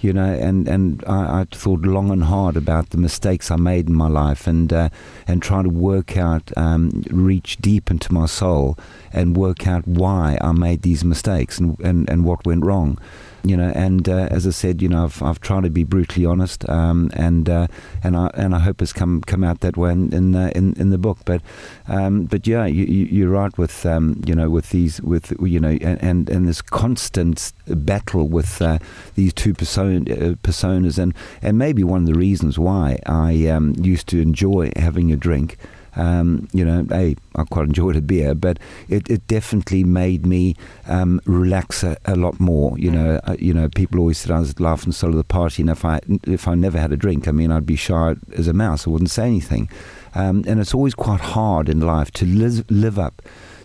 you 0.00 0.12
know, 0.12 0.32
and 0.32 0.68
and 0.68 1.02
I, 1.06 1.40
I, 1.40 1.44
thought 1.50 1.80
long 1.80 2.10
and 2.10 2.24
hard 2.24 2.56
about 2.56 2.90
the 2.90 2.98
mistakes 2.98 3.50
I 3.50 3.56
made 3.56 3.88
in 3.88 3.94
my 3.94 4.08
life, 4.08 4.46
and 4.46 4.72
uh, 4.72 4.88
and 5.26 5.42
trying 5.42 5.64
to 5.64 5.70
work 5.70 6.16
out, 6.16 6.56
um, 6.56 7.02
reach 7.10 7.56
deep 7.58 7.90
into 7.90 8.12
my 8.12 8.26
soul, 8.26 8.78
and 9.12 9.36
work 9.36 9.66
out 9.66 9.86
why 9.86 10.38
I 10.40 10.52
made 10.52 10.82
these 10.82 11.04
mistakes 11.04 11.58
and 11.58 11.78
and, 11.80 12.08
and 12.08 12.24
what 12.24 12.46
went 12.46 12.64
wrong 12.64 12.98
you 13.44 13.56
know, 13.56 13.72
and 13.74 14.08
uh, 14.08 14.28
as 14.30 14.46
I 14.46 14.50
said, 14.50 14.82
you 14.82 14.88
know, 14.88 15.04
I've, 15.04 15.22
I've 15.22 15.40
tried 15.40 15.64
to 15.64 15.70
be 15.70 15.84
brutally 15.84 16.26
honest, 16.26 16.68
um, 16.68 17.10
and 17.14 17.48
uh, 17.48 17.66
and 18.02 18.16
I 18.16 18.30
and 18.34 18.54
I 18.54 18.58
hope 18.58 18.82
it's 18.82 18.92
come 18.92 19.22
come 19.22 19.44
out 19.44 19.60
that 19.60 19.76
way 19.76 19.92
in 19.92 20.12
in, 20.12 20.34
in, 20.34 20.74
in, 20.74 20.90
the 20.90 20.98
book. 20.98 21.18
But 21.24 21.42
um, 21.86 22.24
but 22.24 22.46
yeah, 22.46 22.66
you, 22.66 22.84
you, 22.84 23.28
are 23.28 23.32
right 23.32 23.56
with 23.56 23.86
um, 23.86 24.20
you 24.26 24.34
know 24.34 24.50
with 24.50 24.70
these 24.70 25.00
with 25.02 25.32
you 25.40 25.60
know 25.60 25.78
and 25.80 26.28
and, 26.28 26.48
this 26.48 26.62
constant 26.62 27.52
battle 27.66 28.28
with 28.28 28.60
uh, 28.62 28.78
these 29.14 29.32
two 29.32 29.54
person, 29.54 30.10
uh, 30.10 30.34
personas, 30.42 30.98
and 30.98 31.14
and 31.42 31.58
maybe 31.58 31.84
one 31.84 32.02
of 32.02 32.06
the 32.06 32.18
reasons 32.18 32.58
why 32.58 32.98
I 33.06 33.46
um, 33.46 33.74
used 33.80 34.08
to 34.08 34.20
enjoy 34.20 34.72
having 34.76 35.12
a 35.12 35.16
drink. 35.16 35.58
Um, 35.98 36.48
you 36.52 36.64
know, 36.64 36.86
hey, 36.88 37.16
I 37.34 37.44
quite 37.44 37.66
enjoyed 37.66 37.96
a 37.96 38.00
beer, 38.00 38.34
but 38.34 38.58
it, 38.88 39.10
it 39.10 39.26
definitely 39.26 39.82
made 39.82 40.24
me 40.24 40.54
um, 40.86 41.20
relax 41.24 41.82
a, 41.82 41.96
a, 42.04 42.14
lot 42.14 42.38
more. 42.38 42.78
You 42.78 42.92
know, 42.92 43.20
uh, 43.24 43.36
you 43.38 43.52
know, 43.52 43.68
people 43.68 43.98
always 43.98 44.18
said 44.18 44.30
I 44.30 44.38
was 44.38 44.58
laughing 44.60 44.92
soul 44.92 45.10
of 45.10 45.16
the 45.16 45.24
party, 45.24 45.62
and 45.62 45.70
if 45.70 45.84
I 45.84 46.00
if 46.24 46.46
I 46.46 46.54
never 46.54 46.78
had 46.78 46.92
a 46.92 46.96
drink, 46.96 47.26
I 47.26 47.32
mean, 47.32 47.50
I'd 47.50 47.66
be 47.66 47.76
shy 47.76 48.14
as 48.36 48.46
a 48.46 48.52
mouse. 48.52 48.86
I 48.86 48.90
wouldn't 48.90 49.10
say 49.10 49.26
anything, 49.26 49.68
um, 50.14 50.44
and 50.46 50.60
it's 50.60 50.72
always 50.72 50.94
quite 50.94 51.20
hard 51.20 51.68
in 51.68 51.80
life 51.80 52.12
to 52.12 52.24
live 52.24 52.64
live 52.70 52.98
up 52.98 53.20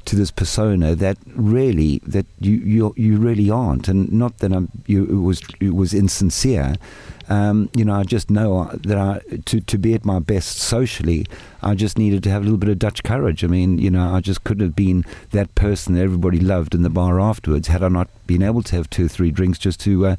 to 0.06 0.15
this 0.15 0.32
persona 0.32 0.96
that 0.96 1.17
really 1.28 2.02
that 2.06 2.26
you 2.39 2.56
you 2.56 2.93
you 2.98 3.17
really 3.17 3.50
aren't, 3.50 3.88
and 3.88 4.12
not 4.12 4.39
that 4.39 4.52
I'm 4.52 4.69
you 4.88 5.06
it 5.06 5.22
was 5.22 5.41
it 5.60 5.76
was 5.76 5.93
insincere. 5.93 6.76
Um, 7.29 7.69
you 7.75 7.86
know, 7.86 7.93
I 7.93 8.03
just 8.03 8.29
know 8.29 8.69
that 8.73 8.97
I 8.97 9.21
to 9.45 9.62
to 9.62 9.77
be 9.77 9.93
at 9.93 10.05
my 10.05 10.19
best 10.19 10.57
socially, 10.57 11.25
I 11.62 11.75
just 11.75 11.97
needed 11.97 12.23
to 12.23 12.29
have 12.29 12.41
a 12.41 12.45
little 12.45 12.57
bit 12.57 12.69
of 12.69 12.79
Dutch 12.79 13.03
courage. 13.03 13.43
I 13.43 13.47
mean, 13.47 13.77
you 13.77 13.89
know, 13.89 14.13
I 14.13 14.19
just 14.19 14.43
couldn't 14.43 14.65
have 14.65 14.75
been 14.75 15.05
that 15.31 15.53
person 15.55 15.95
that 15.95 16.01
everybody 16.01 16.39
loved 16.39 16.75
in 16.75 16.83
the 16.83 16.89
bar 16.89 17.19
afterwards 17.19 17.67
had 17.67 17.83
I 17.83 17.88
not 17.88 18.09
been 18.27 18.43
able 18.43 18.63
to 18.63 18.75
have 18.75 18.89
two 18.89 19.05
or 19.05 19.09
three 19.09 19.31
drinks 19.31 19.57
just 19.57 19.79
to 19.81 20.05
uh, 20.05 20.15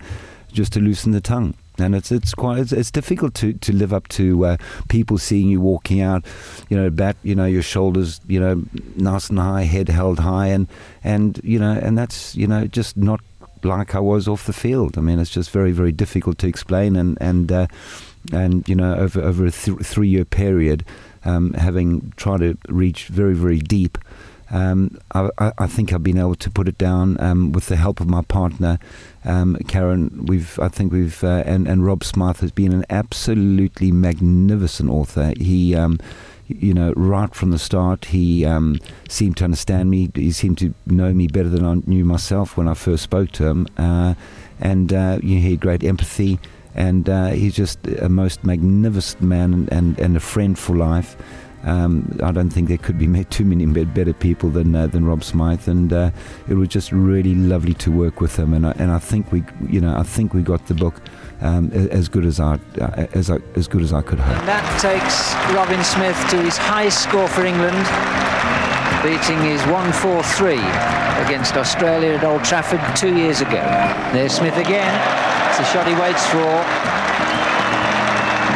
just 0.52 0.72
to 0.74 0.80
loosen 0.80 1.12
the 1.12 1.20
tongue 1.20 1.54
and 1.78 1.94
it's 1.94 2.12
it's 2.12 2.34
quite 2.34 2.58
it's, 2.58 2.72
it's 2.72 2.90
difficult 2.90 3.34
to, 3.34 3.52
to 3.54 3.72
live 3.72 3.92
up 3.92 4.06
to 4.08 4.44
uh, 4.44 4.56
people 4.88 5.18
seeing 5.18 5.48
you 5.48 5.60
walking 5.60 6.00
out, 6.00 6.24
you 6.68 6.76
know, 6.76 6.90
back, 6.90 7.16
you 7.22 7.34
know, 7.34 7.46
your 7.46 7.62
shoulders, 7.62 8.20
you 8.26 8.38
know, 8.38 8.62
nice 8.96 9.28
and 9.28 9.38
high, 9.38 9.62
head 9.62 9.88
held 9.88 10.20
high, 10.20 10.48
and 10.48 10.68
and 11.02 11.40
you 11.42 11.58
know, 11.58 11.72
and 11.72 11.98
that's 11.98 12.36
you 12.36 12.46
know 12.46 12.66
just 12.66 12.96
not 12.96 13.20
like 13.64 13.94
I 13.94 14.00
was 14.00 14.28
off 14.28 14.46
the 14.46 14.52
field. 14.52 14.98
I 14.98 15.00
mean, 15.00 15.18
it's 15.18 15.30
just 15.30 15.50
very 15.50 15.72
very 15.72 15.92
difficult 15.92 16.38
to 16.38 16.46
explain, 16.46 16.96
and 16.96 17.18
and 17.20 17.50
uh, 17.50 17.66
and 18.32 18.68
you 18.68 18.74
know 18.74 18.94
over 18.94 19.20
over 19.20 19.46
a 19.46 19.50
th- 19.50 19.80
three 19.80 20.08
year 20.08 20.24
period, 20.24 20.84
um, 21.24 21.52
having 21.54 22.12
tried 22.16 22.40
to 22.40 22.58
reach 22.68 23.06
very 23.06 23.34
very 23.34 23.58
deep. 23.58 23.98
Um, 24.50 24.98
I, 25.12 25.52
I, 25.58 25.66
think 25.66 25.92
I've 25.92 26.02
been 26.02 26.18
able 26.18 26.34
to 26.36 26.50
put 26.50 26.68
it 26.68 26.76
down 26.76 27.18
um, 27.20 27.52
with 27.52 27.66
the 27.66 27.76
help 27.76 28.00
of 28.00 28.08
my 28.08 28.22
partner, 28.22 28.78
um, 29.24 29.56
Karen. 29.66 30.26
We've, 30.26 30.58
I 30.60 30.68
think 30.68 30.92
we've, 30.92 31.24
uh, 31.24 31.42
and 31.46 31.66
and 31.66 31.84
Rob 31.84 32.04
Smyth 32.04 32.40
has 32.40 32.52
been 32.52 32.72
an 32.72 32.84
absolutely 32.90 33.90
magnificent 33.90 34.90
author. 34.90 35.32
He, 35.38 35.74
um, 35.74 35.98
you 36.46 36.74
know, 36.74 36.92
right 36.96 37.34
from 37.34 37.50
the 37.50 37.58
start, 37.58 38.06
he 38.06 38.44
um, 38.44 38.78
seemed 39.08 39.36
to 39.38 39.44
understand 39.44 39.90
me. 39.90 40.10
He 40.14 40.32
seemed 40.32 40.58
to 40.58 40.74
know 40.86 41.12
me 41.12 41.26
better 41.26 41.48
than 41.48 41.64
I 41.64 41.74
knew 41.86 42.04
myself 42.04 42.56
when 42.56 42.68
I 42.68 42.74
first 42.74 43.02
spoke 43.02 43.32
to 43.32 43.46
him, 43.46 43.66
uh, 43.76 44.14
and 44.60 44.92
uh, 44.92 45.18
you 45.22 45.36
know, 45.36 45.40
he 45.40 45.50
had 45.52 45.60
great 45.60 45.84
empathy. 45.84 46.38
And 46.76 47.08
uh, 47.08 47.28
he's 47.28 47.54
just 47.54 47.86
a 47.86 48.08
most 48.08 48.42
magnificent 48.42 49.22
man 49.22 49.54
and, 49.54 49.72
and, 49.72 49.98
and 50.00 50.16
a 50.16 50.20
friend 50.20 50.58
for 50.58 50.74
life. 50.74 51.16
Um, 51.62 52.18
I 52.20 52.32
don't 52.32 52.50
think 52.50 52.66
there 52.68 52.78
could 52.78 52.98
be 52.98 53.24
too 53.30 53.44
many 53.44 53.64
better 53.66 54.12
people 54.12 54.50
than 54.50 54.74
uh, 54.74 54.86
than 54.86 55.06
Rob 55.06 55.24
Smyth, 55.24 55.66
and 55.68 55.92
uh, 55.92 56.10
it 56.48 56.54
was 56.54 56.68
just 56.68 56.92
really 56.92 57.34
lovely 57.34 57.74
to 57.74 57.90
work 57.90 58.20
with 58.20 58.36
him. 58.36 58.52
And 58.52 58.66
I, 58.66 58.72
and 58.72 58.90
I 58.90 58.98
think 58.98 59.32
we, 59.32 59.44
you 59.68 59.80
know, 59.80 59.96
I 59.96 60.02
think 60.02 60.34
we 60.34 60.42
got 60.42 60.66
the 60.66 60.74
book 60.74 61.00
um, 61.40 61.70
as 61.72 62.08
good 62.08 62.24
as 62.24 62.40
I 62.40 62.58
uh, 62.80 63.06
as 63.12 63.30
I, 63.30 63.38
as 63.56 63.68
good 63.68 63.82
as 63.82 63.92
I 63.92 64.02
could 64.02 64.18
hope. 64.18 64.36
And 64.38 64.48
that 64.48 64.64
takes 64.80 65.34
Robin 65.54 65.82
Smith 65.84 66.16
to 66.30 66.38
his 66.42 66.56
highest 66.56 67.02
score 67.02 67.28
for 67.28 67.44
England, 67.44 67.84
beating 69.02 69.40
his 69.42 69.60
1-4-3 69.68 70.58
against 71.26 71.56
Australia 71.56 72.14
at 72.14 72.24
Old 72.24 72.44
Trafford 72.44 72.80
two 72.96 73.16
years 73.16 73.40
ago. 73.40 73.62
There's 74.12 74.32
Smith 74.32 74.56
again. 74.56 74.92
It's 75.50 75.60
a 75.60 75.66
shot 75.70 75.86
he 75.86 75.94
waits 75.94 76.24
for. 76.30 76.50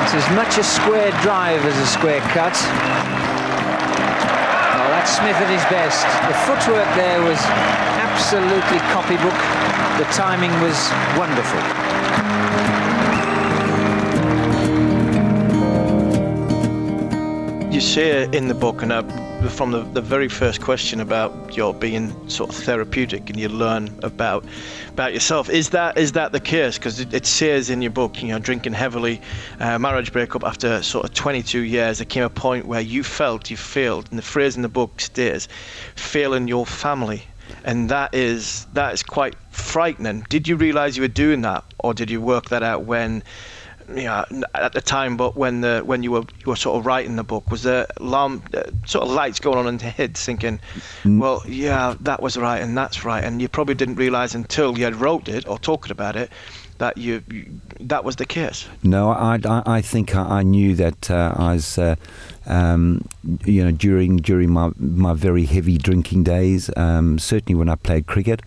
It's 0.03 0.25
as 0.25 0.29
much 0.35 0.57
a 0.59 0.65
square 0.65 1.13
drive 1.21 1.65
as 1.65 1.77
a 1.79 1.87
square 1.87 2.21
cut. 2.33 2.57
Oh, 4.75 4.89
that's 4.95 5.13
Smith 5.13 5.37
at 5.37 5.51
his 5.53 5.65
best. 5.69 6.03
The 6.27 6.37
footwork 6.49 6.89
there 6.97 7.21
was 7.21 7.39
absolutely 8.01 8.81
copybook. 8.91 9.37
The 10.01 10.09
timing 10.17 10.51
was 10.65 10.79
wonderful. 11.19 11.88
You 17.79 17.83
say 17.83 18.25
in 18.33 18.49
the 18.49 18.55
book, 18.55 18.83
and 18.83 18.91
from 19.53 19.71
the, 19.71 19.85
the 19.85 20.01
very 20.01 20.29
first 20.29 20.61
question 20.61 20.99
about 20.99 21.57
your 21.57 21.73
being 21.73 22.29
sort 22.29 22.51
of 22.51 22.57
therapeutic 22.57 23.31
and 23.31 23.39
you 23.39 23.49
learn 23.49 23.97
about 24.03 24.45
about 24.89 25.13
yourself 25.13 25.49
is 25.49 25.71
that 25.71 25.97
is 25.97 26.11
that 26.11 26.33
the 26.33 26.41
case? 26.41 26.77
Because 26.77 26.99
it, 26.99 27.15
it, 27.15 27.25
says 27.25 27.71
in 27.71 27.81
your 27.81 27.93
book 27.93 28.21
you 28.21 28.31
know 28.31 28.41
drinking 28.41 28.73
heavily 28.73 29.21
uh, 29.61 29.79
marriage 29.79 30.13
breakup 30.13 30.43
after 30.43 30.83
sort 30.83 31.05
of 31.05 31.15
22 31.15 31.61
years 31.61 31.99
there 31.99 32.05
came 32.05 32.25
a 32.25 32.29
point 32.29 32.67
where 32.67 32.81
you 32.81 33.05
felt 33.05 33.49
you 33.49 33.57
failed 33.57 34.09
and 34.11 34.19
the 34.19 34.25
phrase 34.25 34.57
in 34.57 34.63
the 34.63 34.69
book 34.69 35.01
stays 35.01 35.47
failing 35.95 36.49
your 36.49 36.67
family. 36.67 37.23
And 37.65 37.89
that 37.91 38.13
is 38.13 38.67
that 38.73 38.93
is 38.93 39.05
quite 39.05 39.37
frightening. 39.51 40.27
Did 40.29 40.49
you 40.49 40.57
realize 40.57 40.97
you 40.97 41.05
were 41.05 41.07
doing 41.27 41.43
that 41.43 41.63
or 41.79 41.95
did 41.95 42.11
you 42.11 42.21
work 42.21 42.49
that 42.49 42.65
out 42.65 42.87
when 42.87 43.23
you 43.95 44.05
know, 44.05 44.25
at 44.55 44.73
the 44.73 44.81
time, 44.81 45.17
but 45.17 45.37
when 45.37 45.61
the 45.61 45.83
when 45.85 46.03
you 46.03 46.13
were 46.13 46.25
you 46.41 46.47
were 46.47 46.57
sort 46.57 46.79
of 46.79 46.87
writing 46.87 47.17
the 47.17 47.25
book, 47.25 47.51
was 47.51 47.63
there 47.63 47.87
alarm 47.97 48.43
uh, 48.55 48.63
sort 48.87 49.07
of 49.07 49.11
lights 49.11 49.41
going 49.41 49.59
on 49.59 49.67
in 49.67 49.79
your 49.79 49.91
head, 49.91 50.17
thinking, 50.17 50.61
mm. 51.03 51.19
well, 51.19 51.43
yeah, 51.47 51.95
that 52.01 52.23
was 52.23 52.37
right 52.37 52.61
and 52.61 52.77
that's 52.77 53.05
right, 53.05 53.25
and 53.25 53.41
you 53.41 53.49
probably 53.49 53.75
didn't 53.75 53.97
realise 53.97 54.35
until 54.35 54.77
you 54.77 54.85
had 54.85 54.97
wrote 54.97 55.29
it 55.29 55.49
or 55.49 55.59
talked 55.59 55.91
about 55.91 56.17
it 56.17 56.31
that 56.79 56.97
you, 56.97 57.23
you, 57.31 57.61
that 57.81 58.05
was 58.05 58.17
the 58.17 58.25
case. 58.25 58.69
No, 58.83 59.11
I, 59.11 59.39
I, 59.45 59.63
I 59.67 59.81
think 59.81 60.15
I, 60.15 60.39
I, 60.39 60.43
knew 60.43 60.75
that 60.77 61.11
uh, 61.11 61.35
I 61.37 61.55
was, 61.55 61.77
uh, 61.77 61.97
um, 62.47 63.07
you 63.45 63.65
know, 63.65 63.73
during 63.73 64.17
during 64.19 64.51
my 64.51 64.71
my 64.79 65.13
very 65.13 65.45
heavy 65.45 65.77
drinking 65.77 66.25
days. 66.25 66.71
Um, 66.77 67.19
certainly 67.19 67.59
when 67.59 67.69
I 67.69 67.75
played 67.75 68.07
cricket, 68.07 68.43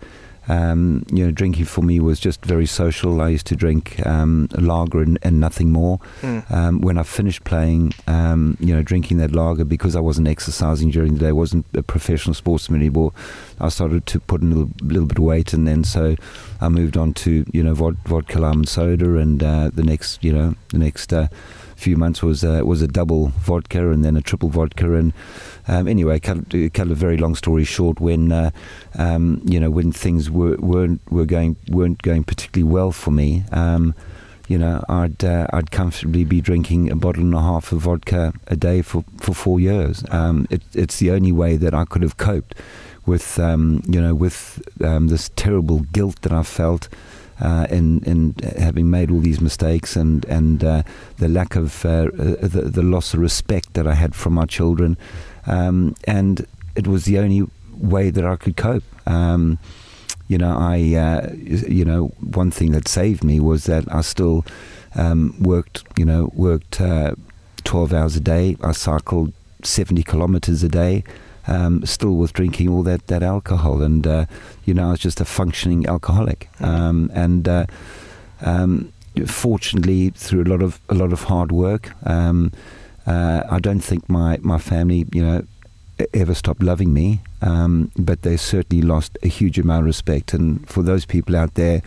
um, 0.48 1.04
you 1.12 1.24
know, 1.24 1.30
drinking 1.30 1.66
for 1.66 1.82
me 1.82 2.00
was 2.00 2.18
just 2.18 2.44
very 2.44 2.66
social. 2.66 3.20
I 3.20 3.28
used 3.28 3.46
to 3.48 3.56
drink 3.56 4.04
um, 4.06 4.48
lager 4.58 5.00
and, 5.00 5.18
and, 5.22 5.38
nothing 5.38 5.70
more. 5.70 6.00
Mm. 6.20 6.50
Um, 6.50 6.80
when 6.80 6.98
I 6.98 7.04
finished 7.04 7.44
playing, 7.44 7.92
um, 8.06 8.56
you 8.58 8.74
know, 8.74 8.82
drinking 8.82 9.18
that 9.18 9.32
lager 9.32 9.64
because 9.64 9.94
I 9.94 10.00
wasn't 10.00 10.28
exercising 10.28 10.90
during 10.90 11.14
the 11.14 11.20
day, 11.20 11.32
wasn't 11.32 11.66
a 11.74 11.82
professional 11.82 12.34
sportsman 12.34 12.80
anymore. 12.80 13.12
I 13.60 13.68
started 13.68 14.06
to 14.06 14.20
put 14.20 14.42
in 14.42 14.52
a 14.52 14.56
little, 14.56 14.74
little 14.82 15.06
bit 15.06 15.18
of 15.18 15.24
weight, 15.24 15.52
and 15.52 15.66
then 15.66 15.84
so 15.84 16.16
I 16.60 16.68
moved 16.68 16.96
on 16.96 17.14
to 17.14 17.44
you 17.52 17.62
know 17.62 17.74
vod- 17.74 17.98
vodka, 18.04 18.40
lime, 18.40 18.58
and 18.58 18.68
soda, 18.68 19.16
and 19.16 19.42
uh, 19.42 19.70
the 19.72 19.84
next 19.84 20.24
you 20.24 20.32
know 20.32 20.54
the 20.70 20.78
next. 20.78 21.12
Uh, 21.12 21.28
few 21.74 21.96
months 21.96 22.22
was 22.22 22.44
uh, 22.44 22.62
was 22.64 22.80
a 22.80 22.86
double 22.86 23.28
vodka 23.40 23.90
and 23.90 24.04
then 24.04 24.16
a 24.16 24.22
triple 24.22 24.48
vodka 24.48 24.94
and 24.94 25.12
um, 25.68 25.86
anyway, 25.86 26.18
cut, 26.18 26.50
cut 26.74 26.90
a 26.90 26.94
very 26.94 27.16
long 27.16 27.34
story 27.34 27.64
short. 27.64 28.00
When 28.00 28.32
uh, 28.32 28.50
um, 28.98 29.40
you 29.44 29.60
know 29.60 29.70
when 29.70 29.92
things 29.92 30.30
were 30.32 30.56
weren't 30.56 31.00
were 31.10 31.26
going 31.26 31.56
weren't 31.68 32.02
going 32.02 32.24
particularly 32.24 32.70
well 32.70 32.92
for 32.92 33.10
me, 33.10 33.44
um, 33.52 33.94
you 34.52 34.58
know, 34.58 34.84
I'd 34.86 35.24
uh, 35.24 35.46
I'd 35.50 35.70
comfortably 35.70 36.24
be 36.24 36.42
drinking 36.42 36.90
a 36.90 36.96
bottle 36.96 37.22
and 37.22 37.34
a 37.34 37.40
half 37.40 37.72
of 37.72 37.80
vodka 37.80 38.34
a 38.48 38.56
day 38.56 38.82
for, 38.82 39.02
for 39.18 39.32
four 39.34 39.58
years. 39.58 40.04
Um, 40.10 40.46
it, 40.50 40.60
it's 40.74 40.98
the 40.98 41.10
only 41.10 41.32
way 41.32 41.56
that 41.56 41.72
I 41.72 41.86
could 41.86 42.02
have 42.02 42.18
coped 42.18 42.54
with 43.06 43.38
um, 43.38 43.82
you 43.86 44.00
know 44.00 44.14
with 44.14 44.62
um, 44.84 45.08
this 45.08 45.30
terrible 45.36 45.80
guilt 45.80 46.20
that 46.22 46.32
I 46.32 46.42
felt. 46.42 46.88
Uh, 47.40 47.66
in 47.70 48.04
in 48.04 48.36
having 48.56 48.88
made 48.88 49.10
all 49.10 49.18
these 49.18 49.40
mistakes 49.40 49.96
and 49.96 50.24
and 50.26 50.62
uh, 50.62 50.82
the 51.16 51.28
lack 51.28 51.56
of 51.56 51.84
uh, 51.84 51.88
uh 51.88 52.36
the, 52.40 52.70
the 52.70 52.82
loss 52.82 53.14
of 53.14 53.20
respect 53.20 53.72
that 53.74 53.84
I 53.84 53.94
had 53.94 54.14
from 54.14 54.34
my 54.34 54.44
children, 54.44 54.96
um, 55.46 55.96
and 56.04 56.46
it 56.76 56.86
was 56.86 57.04
the 57.04 57.18
only 57.18 57.48
way 57.76 58.10
that 58.10 58.24
I 58.24 58.36
could 58.36 58.56
cope. 58.56 58.84
Um, 59.08 59.58
you 60.32 60.38
know, 60.38 60.56
I, 60.56 60.76
uh, 60.94 61.30
you 61.36 61.84
know, 61.84 62.06
one 62.20 62.50
thing 62.50 62.72
that 62.72 62.88
saved 62.88 63.22
me 63.22 63.38
was 63.38 63.64
that 63.64 63.84
I 63.94 64.00
still 64.00 64.46
um, 64.94 65.36
worked, 65.38 65.84
you 65.98 66.06
know, 66.06 66.30
worked 66.32 66.80
uh, 66.80 67.16
12 67.64 67.92
hours 67.92 68.16
a 68.16 68.20
day. 68.20 68.56
I 68.62 68.72
cycled 68.72 69.34
70 69.62 70.02
kilometers 70.04 70.62
a 70.62 70.70
day, 70.70 71.04
um, 71.46 71.84
still 71.84 72.14
with 72.14 72.32
drinking 72.32 72.70
all 72.70 72.82
that, 72.84 73.08
that 73.08 73.22
alcohol. 73.22 73.82
And, 73.82 74.06
uh, 74.06 74.24
you 74.64 74.72
know, 74.72 74.88
I 74.88 74.90
was 74.92 75.00
just 75.00 75.20
a 75.20 75.26
functioning 75.26 75.86
alcoholic. 75.86 76.48
Mm-hmm. 76.54 76.64
Um, 76.64 77.10
and 77.12 77.46
uh, 77.46 77.66
um, 78.40 78.90
fortunately, 79.26 80.10
through 80.16 80.44
a 80.44 80.48
lot 80.48 80.62
of, 80.62 80.80
a 80.88 80.94
lot 80.94 81.12
of 81.12 81.24
hard 81.24 81.52
work, 81.52 81.92
um, 82.08 82.52
uh, 83.06 83.42
I 83.50 83.58
don't 83.58 83.80
think 83.80 84.08
my, 84.08 84.38
my 84.40 84.56
family, 84.56 85.04
you 85.12 85.22
know, 85.22 85.44
ever 86.14 86.34
stopped 86.34 86.62
loving 86.62 86.92
me, 86.92 87.20
um, 87.40 87.90
but 87.96 88.22
they 88.22 88.36
certainly 88.36 88.82
lost 88.82 89.18
a 89.22 89.28
huge 89.28 89.58
amount 89.58 89.80
of 89.80 89.86
respect. 89.86 90.34
And 90.34 90.68
for 90.68 90.82
those 90.82 91.04
people 91.04 91.36
out 91.36 91.54
there 91.54 91.82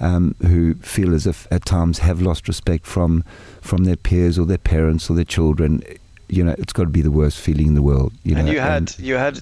um, 0.00 0.34
who 0.42 0.74
feel 0.76 1.14
as 1.14 1.26
if 1.26 1.46
at 1.50 1.64
times 1.64 1.98
have 1.98 2.20
lost 2.20 2.48
respect 2.48 2.86
from 2.86 3.24
from 3.60 3.84
their 3.84 3.96
peers 3.96 4.38
or 4.38 4.46
their 4.46 4.58
parents 4.58 5.08
or 5.08 5.14
their 5.14 5.24
children, 5.24 5.82
you 6.28 6.42
know, 6.42 6.54
it's 6.58 6.72
got 6.72 6.84
to 6.84 6.90
be 6.90 7.02
the 7.02 7.10
worst 7.10 7.38
feeling 7.38 7.68
in 7.68 7.74
the 7.74 7.82
world. 7.82 8.12
You 8.24 8.36
and 8.36 8.46
know? 8.46 8.52
you 8.52 8.60
had 8.60 8.76
and 8.76 8.98
you 8.98 9.14
had 9.14 9.40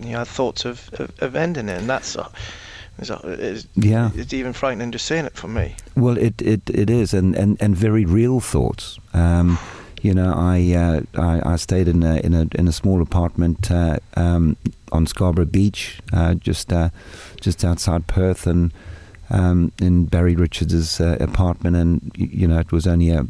you 0.00 0.16
had 0.16 0.28
thoughts 0.28 0.64
of, 0.64 0.88
of, 0.94 1.12
of 1.22 1.36
ending 1.36 1.68
it, 1.68 1.78
and 1.78 1.88
that's. 1.88 2.16
Uh, 2.16 2.28
it's, 3.02 3.66
yeah, 3.76 4.10
it's 4.14 4.34
even 4.34 4.52
frightening 4.52 4.92
just 4.92 5.06
saying 5.06 5.24
it 5.24 5.34
for 5.34 5.48
me. 5.48 5.74
Well, 5.96 6.18
it, 6.18 6.42
it, 6.42 6.68
it 6.68 6.90
is, 6.90 7.14
and, 7.14 7.34
and, 7.34 7.56
and 7.58 7.74
very 7.74 8.04
real 8.04 8.40
thoughts. 8.40 8.98
Um, 9.14 9.58
you 10.02 10.14
know, 10.14 10.32
I, 10.34 10.72
uh, 10.72 11.02
I, 11.20 11.52
I 11.52 11.56
stayed 11.56 11.86
in 11.86 12.02
a 12.02 12.16
in 12.16 12.32
a 12.34 12.46
in 12.54 12.66
a 12.66 12.72
small 12.72 13.02
apartment 13.02 13.70
uh, 13.70 13.98
um, 14.14 14.56
on 14.92 15.06
Scarborough 15.06 15.44
Beach, 15.44 16.00
uh, 16.12 16.34
just 16.34 16.72
uh, 16.72 16.90
just 17.40 17.64
outside 17.64 18.06
Perth, 18.06 18.46
and 18.46 18.72
um, 19.28 19.72
in 19.80 20.06
Barry 20.06 20.34
Richards' 20.34 21.00
uh, 21.00 21.16
apartment, 21.20 21.76
and 21.76 22.12
you 22.16 22.48
know, 22.48 22.58
it 22.58 22.72
was 22.72 22.86
only 22.86 23.10
a 23.10 23.26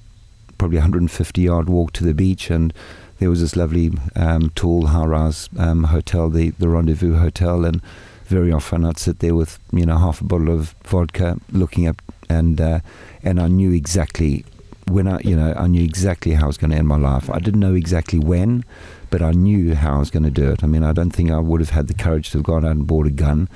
probably 0.58 0.78
150 0.78 1.40
yard 1.40 1.68
walk 1.68 1.92
to 1.94 2.04
the 2.04 2.14
beach, 2.14 2.50
and 2.50 2.72
there 3.18 3.30
was 3.30 3.40
this 3.40 3.56
lovely 3.56 3.90
um, 4.14 4.50
tall 4.50 4.86
high-rise 4.86 5.48
um, 5.58 5.84
hotel, 5.84 6.30
the 6.30 6.50
the 6.50 6.68
Rendezvous 6.68 7.16
Hotel, 7.16 7.64
and 7.64 7.82
very 8.26 8.52
often 8.52 8.84
I'd 8.84 8.98
sit 8.98 9.18
there 9.18 9.34
with 9.34 9.58
you 9.72 9.86
know 9.86 9.98
half 9.98 10.20
a 10.20 10.24
bottle 10.24 10.50
of 10.50 10.76
vodka, 10.84 11.38
looking 11.50 11.88
up, 11.88 12.00
and 12.28 12.60
uh, 12.60 12.80
and 13.24 13.40
I 13.40 13.48
knew 13.48 13.72
exactly 13.72 14.44
when 14.90 15.06
I, 15.06 15.20
you 15.20 15.36
know, 15.36 15.54
I 15.56 15.66
knew 15.66 15.82
exactly 15.82 16.32
how 16.32 16.44
I 16.44 16.46
was 16.48 16.58
going 16.58 16.70
to 16.70 16.76
end 16.76 16.88
my 16.88 16.96
life. 16.96 17.30
I 17.30 17.38
didn't 17.38 17.60
know 17.60 17.74
exactly 17.74 18.18
when, 18.18 18.64
but 19.10 19.22
I 19.22 19.32
knew 19.32 19.74
how 19.74 19.96
I 19.96 19.98
was 19.98 20.10
going 20.10 20.24
to 20.24 20.30
do 20.30 20.50
it. 20.50 20.64
I 20.64 20.66
mean, 20.66 20.82
I 20.82 20.92
don't 20.92 21.10
think 21.10 21.30
I 21.30 21.38
would 21.38 21.60
have 21.60 21.70
had 21.70 21.88
the 21.88 21.94
courage 21.94 22.30
to 22.30 22.38
have 22.38 22.44
gone 22.44 22.64
out 22.64 22.72
and 22.72 22.86
bought 22.86 23.06
a 23.06 23.10
gun. 23.10 23.48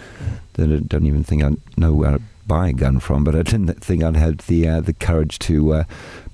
I 0.58 0.66
don't 0.66 1.06
even 1.06 1.24
think 1.24 1.42
I 1.42 1.52
know 1.76 1.92
where 1.92 2.12
to 2.12 2.22
buy 2.46 2.68
a 2.68 2.72
gun 2.72 3.00
from, 3.00 3.24
but 3.24 3.34
I 3.34 3.42
didn't 3.42 3.82
think 3.82 4.02
I'd 4.02 4.16
had 4.16 4.38
the 4.40 4.68
uh, 4.68 4.80
the 4.80 4.92
courage 4.92 5.38
to 5.40 5.72
uh, 5.72 5.84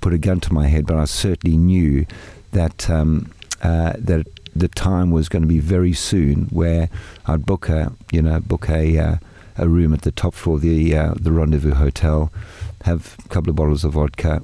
put 0.00 0.12
a 0.12 0.18
gun 0.18 0.40
to 0.40 0.52
my 0.52 0.66
head. 0.66 0.86
But 0.86 0.96
I 0.96 1.06
certainly 1.06 1.56
knew 1.56 2.06
that 2.52 2.90
um, 2.90 3.32
uh, 3.62 3.94
that 3.98 4.26
the 4.54 4.68
time 4.68 5.10
was 5.10 5.28
going 5.28 5.42
to 5.42 5.48
be 5.48 5.60
very 5.60 5.92
soon 5.92 6.46
where 6.46 6.90
I'd 7.26 7.46
book 7.46 7.68
a, 7.68 7.92
you 8.10 8.20
know, 8.20 8.40
book 8.40 8.68
a 8.68 8.98
uh, 8.98 9.16
a 9.56 9.68
room 9.68 9.94
at 9.94 10.02
the 10.02 10.12
top 10.12 10.34
floor 10.34 10.56
of 10.56 10.62
the 10.62 10.96
uh, 10.96 11.14
the 11.18 11.32
Rendezvous 11.32 11.74
Hotel, 11.74 12.32
have 12.84 13.16
a 13.24 13.28
couple 13.28 13.50
of 13.50 13.56
bottles 13.56 13.84
of 13.84 13.92
vodka 13.92 14.42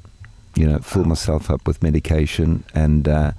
you 0.57 0.65
know, 0.67 0.79
fill 0.79 1.05
myself 1.05 1.49
up 1.51 1.67
with 1.67 1.81
medication 1.83 2.63
and 2.73 3.07
uh, 3.07 3.31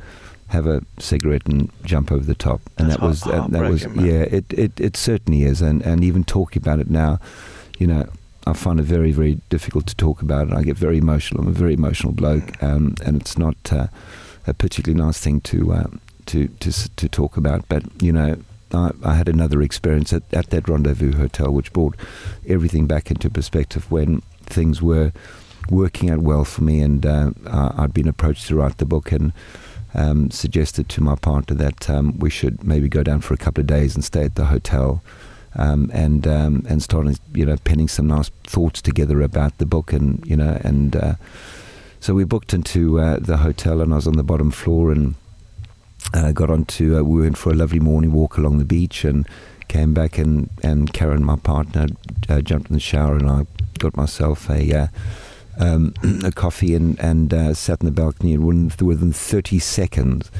have 0.48 0.66
a 0.66 0.82
cigarette 0.98 1.46
and 1.46 1.70
jump 1.84 2.10
over 2.12 2.24
the 2.24 2.34
top. 2.34 2.60
And 2.78 2.88
That's 2.90 3.00
that 3.00 3.06
was 3.06 3.20
heart- 3.22 3.50
that 3.52 3.70
was 3.70 3.86
man. 3.88 4.04
yeah, 4.06 4.22
it, 4.38 4.44
it 4.52 4.72
it 4.80 4.96
certainly 4.96 5.42
is. 5.42 5.60
And 5.60 5.82
and 5.82 6.04
even 6.04 6.24
talking 6.24 6.62
about 6.62 6.78
it 6.80 6.90
now, 6.90 7.18
you 7.78 7.86
know. 7.86 8.06
I 8.46 8.54
find 8.54 8.80
it 8.80 8.84
very, 8.84 9.12
very 9.12 9.34
difficult 9.50 9.86
to 9.88 9.94
talk 9.94 10.22
about 10.22 10.48
it. 10.48 10.54
I 10.54 10.62
get 10.62 10.78
very 10.78 10.96
emotional. 10.96 11.42
I'm 11.42 11.48
a 11.48 11.52
very 11.64 11.74
emotional 11.74 12.14
bloke, 12.14 12.50
um, 12.62 12.94
and 13.04 13.20
it's 13.20 13.36
not 13.36 13.56
uh, 13.70 13.88
a 14.46 14.54
particularly 14.54 15.04
nice 15.06 15.18
thing 15.20 15.42
to 15.42 15.58
uh, 15.78 15.86
to 16.26 16.48
to 16.60 16.70
to 16.96 17.08
talk 17.10 17.36
about. 17.36 17.68
But 17.68 17.82
you 18.02 18.10
know, 18.10 18.38
I, 18.72 18.92
I 19.04 19.14
had 19.16 19.28
another 19.28 19.60
experience 19.60 20.14
at, 20.14 20.22
at 20.32 20.48
that 20.48 20.66
rendezvous 20.66 21.12
hotel, 21.18 21.50
which 21.52 21.74
brought 21.74 21.94
everything 22.46 22.86
back 22.86 23.10
into 23.10 23.28
perspective 23.28 23.90
when 23.90 24.22
things 24.46 24.80
were 24.80 25.12
working 25.70 26.10
out 26.10 26.20
well 26.20 26.44
for 26.44 26.62
me, 26.62 26.80
and 26.80 27.04
uh, 27.04 27.30
I- 27.46 27.74
I'd 27.78 27.94
been 27.94 28.08
approached 28.08 28.46
to 28.48 28.56
write 28.56 28.78
the 28.78 28.86
book 28.86 29.12
and. 29.12 29.32
Um, 29.94 30.30
suggested 30.30 30.90
to 30.90 31.00
my 31.00 31.14
partner 31.16 31.56
that 31.56 31.88
um, 31.88 32.18
we 32.18 32.28
should 32.28 32.62
maybe 32.62 32.90
go 32.90 33.02
down 33.02 33.22
for 33.22 33.32
a 33.32 33.38
couple 33.38 33.62
of 33.62 33.66
days 33.66 33.94
and 33.94 34.04
stay 34.04 34.22
at 34.24 34.34
the 34.34 34.44
hotel, 34.44 35.02
um, 35.56 35.90
and 35.94 36.26
um, 36.26 36.66
and 36.68 36.82
starting 36.82 37.16
you 37.32 37.46
know 37.46 37.56
penning 37.64 37.88
some 37.88 38.06
nice 38.06 38.28
thoughts 38.44 38.82
together 38.82 39.22
about 39.22 39.56
the 39.56 39.64
book, 39.64 39.94
and 39.94 40.22
you 40.26 40.36
know 40.36 40.60
and 40.62 40.94
uh, 40.94 41.14
so 42.00 42.12
we 42.12 42.24
booked 42.24 42.52
into 42.52 43.00
uh, 43.00 43.18
the 43.18 43.38
hotel, 43.38 43.80
and 43.80 43.94
I 43.94 43.96
was 43.96 44.06
on 44.06 44.18
the 44.18 44.22
bottom 44.22 44.50
floor, 44.50 44.92
and 44.92 45.14
uh, 46.12 46.32
got 46.32 46.50
onto. 46.50 46.98
Uh, 46.98 47.02
we 47.02 47.22
went 47.22 47.38
for 47.38 47.50
a 47.50 47.54
lovely 47.56 47.80
morning 47.80 48.12
walk 48.12 48.36
along 48.36 48.58
the 48.58 48.66
beach, 48.66 49.06
and 49.06 49.26
came 49.68 49.94
back, 49.94 50.18
and 50.18 50.50
and 50.62 50.92
Karen, 50.92 51.24
my 51.24 51.36
partner, 51.36 51.86
uh, 52.28 52.42
jumped 52.42 52.68
in 52.68 52.74
the 52.74 52.80
shower, 52.80 53.16
and 53.16 53.28
I 53.28 53.46
got 53.78 53.96
myself 53.96 54.50
a. 54.50 54.90
Um, 55.58 55.92
a 56.24 56.30
coffee 56.30 56.74
and 56.74 56.98
and 57.00 57.34
uh, 57.34 57.52
sat 57.54 57.80
in 57.80 57.86
the 57.86 57.92
balcony 57.92 58.34
and 58.34 58.46
within, 58.46 58.86
within 58.86 59.12
30 59.12 59.58
seconds 59.58 60.30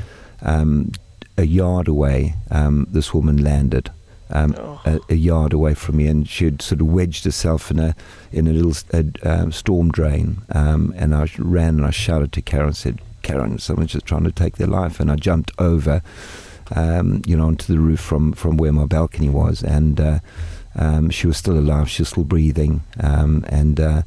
um, 0.43 0.93
a 1.37 1.45
yard 1.45 1.89
away 1.89 2.35
um, 2.51 2.87
this 2.91 3.13
woman 3.13 3.43
landed 3.43 3.91
um, 4.31 4.55
a, 4.85 5.01
a 5.09 5.15
yard 5.15 5.53
away 5.53 5.75
from 5.75 5.97
me. 5.97 6.07
And 6.07 6.29
she 6.29 6.45
had 6.47 6.63
sort 6.63 6.81
of 6.81 6.89
wedged 6.89 7.25
herself 7.25 7.71
in 7.71 7.79
a 7.79 7.95
in 8.33 8.47
a 8.47 8.53
little 8.53 8.75
uh, 8.93 9.29
um, 9.29 9.53
storm 9.53 9.91
drain 9.91 10.43
um, 10.51 10.93
and 10.97 11.15
I 11.15 11.29
ran 11.39 11.77
and 11.77 11.87
I 11.87 11.91
shouted 11.91 12.33
to 12.33 12.43
Karen 12.43 12.69
and 12.69 12.77
said 12.77 13.01
Karen 13.23 13.59
someone's 13.59 13.93
just 13.93 14.07
trying 14.07 14.25
to 14.25 14.33
take 14.33 14.57
their 14.57 14.67
life. 14.67 15.01
And 15.01 15.11
I 15.11 15.17
jumped 15.17 15.53
over 15.59 16.03
um, 16.75 17.23
you 17.27 17.37
know 17.37 17.47
onto 17.47 17.73
the 17.73 17.81
roof 17.81 18.01
from 18.01 18.33
from 18.33 18.57
where 18.57 18.73
my 18.73 18.87
balcony 18.87 19.31
was. 19.31 19.63
And 19.63 20.01
uh, 20.01 20.19
um, 20.75 21.11
she 21.11 21.27
was 21.27 21.37
still 21.37 21.59
alive 21.59 21.89
she 21.91 22.03
was 22.03 22.11
still 22.11 22.25
breathing 22.25 22.83
um, 23.01 23.45
and 23.49 23.81
uh, 23.81 24.03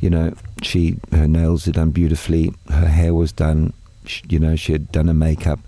you 0.00 0.10
know, 0.10 0.34
she 0.62 0.96
her 1.12 1.28
nails 1.28 1.66
were 1.66 1.72
done 1.72 1.90
beautifully. 1.90 2.52
Her 2.68 2.88
hair 2.88 3.14
was 3.14 3.32
done. 3.32 3.72
She, 4.06 4.22
you 4.28 4.38
know, 4.38 4.56
she 4.56 4.72
had 4.72 4.90
done 4.90 5.08
her 5.08 5.14
makeup, 5.14 5.60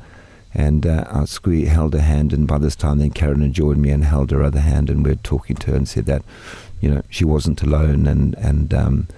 and 0.55 0.87
uh, 0.87 1.05
I 1.11 1.27
held 1.67 1.93
her 1.95 2.01
hand. 2.01 2.33
And 2.33 2.49
by 2.49 2.59
this 2.59 2.77
time, 2.77 2.99
then 2.99 3.11
Karen 3.11 3.43
had 3.43 3.53
joined 3.53 3.83
me 3.83 3.91
and 3.91 4.05
held 4.05 4.31
her 4.31 4.43
other 4.43 4.61
hand, 4.61 4.91
and 4.91 5.05
we 5.05 5.11
were 5.11 5.17
talking 5.17 5.57
to 5.57 5.71
her 5.71 5.77
and 5.77 5.89
said 5.89 6.07
that, 6.07 6.23
you 6.81 6.91
know, 6.91 7.03
she 7.11 7.25
wasn't 7.25 7.63
alone, 7.63 8.07
and 8.07 8.35
and 8.37 8.73
um, 8.73 9.09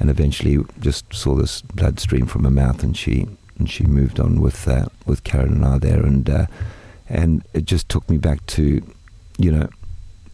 and 0.00 0.10
eventually 0.10 0.58
just 0.80 1.12
saw 1.12 1.34
this 1.34 1.62
blood 1.62 2.00
stream 2.00 2.26
from 2.26 2.44
her 2.44 2.50
mouth, 2.50 2.82
and 2.82 2.96
she 2.96 3.28
and 3.58 3.70
she 3.70 3.84
moved 3.84 4.18
on 4.18 4.40
with 4.40 4.66
uh, 4.66 4.86
with 5.06 5.24
Karen 5.24 5.52
and 5.52 5.64
I 5.64 5.78
there, 5.78 6.04
and 6.04 6.28
uh, 6.28 6.46
and 7.08 7.44
it 7.52 7.66
just 7.66 7.88
took 7.88 8.08
me 8.08 8.16
back 8.16 8.44
to, 8.46 8.82
you 9.38 9.52
know, 9.52 9.68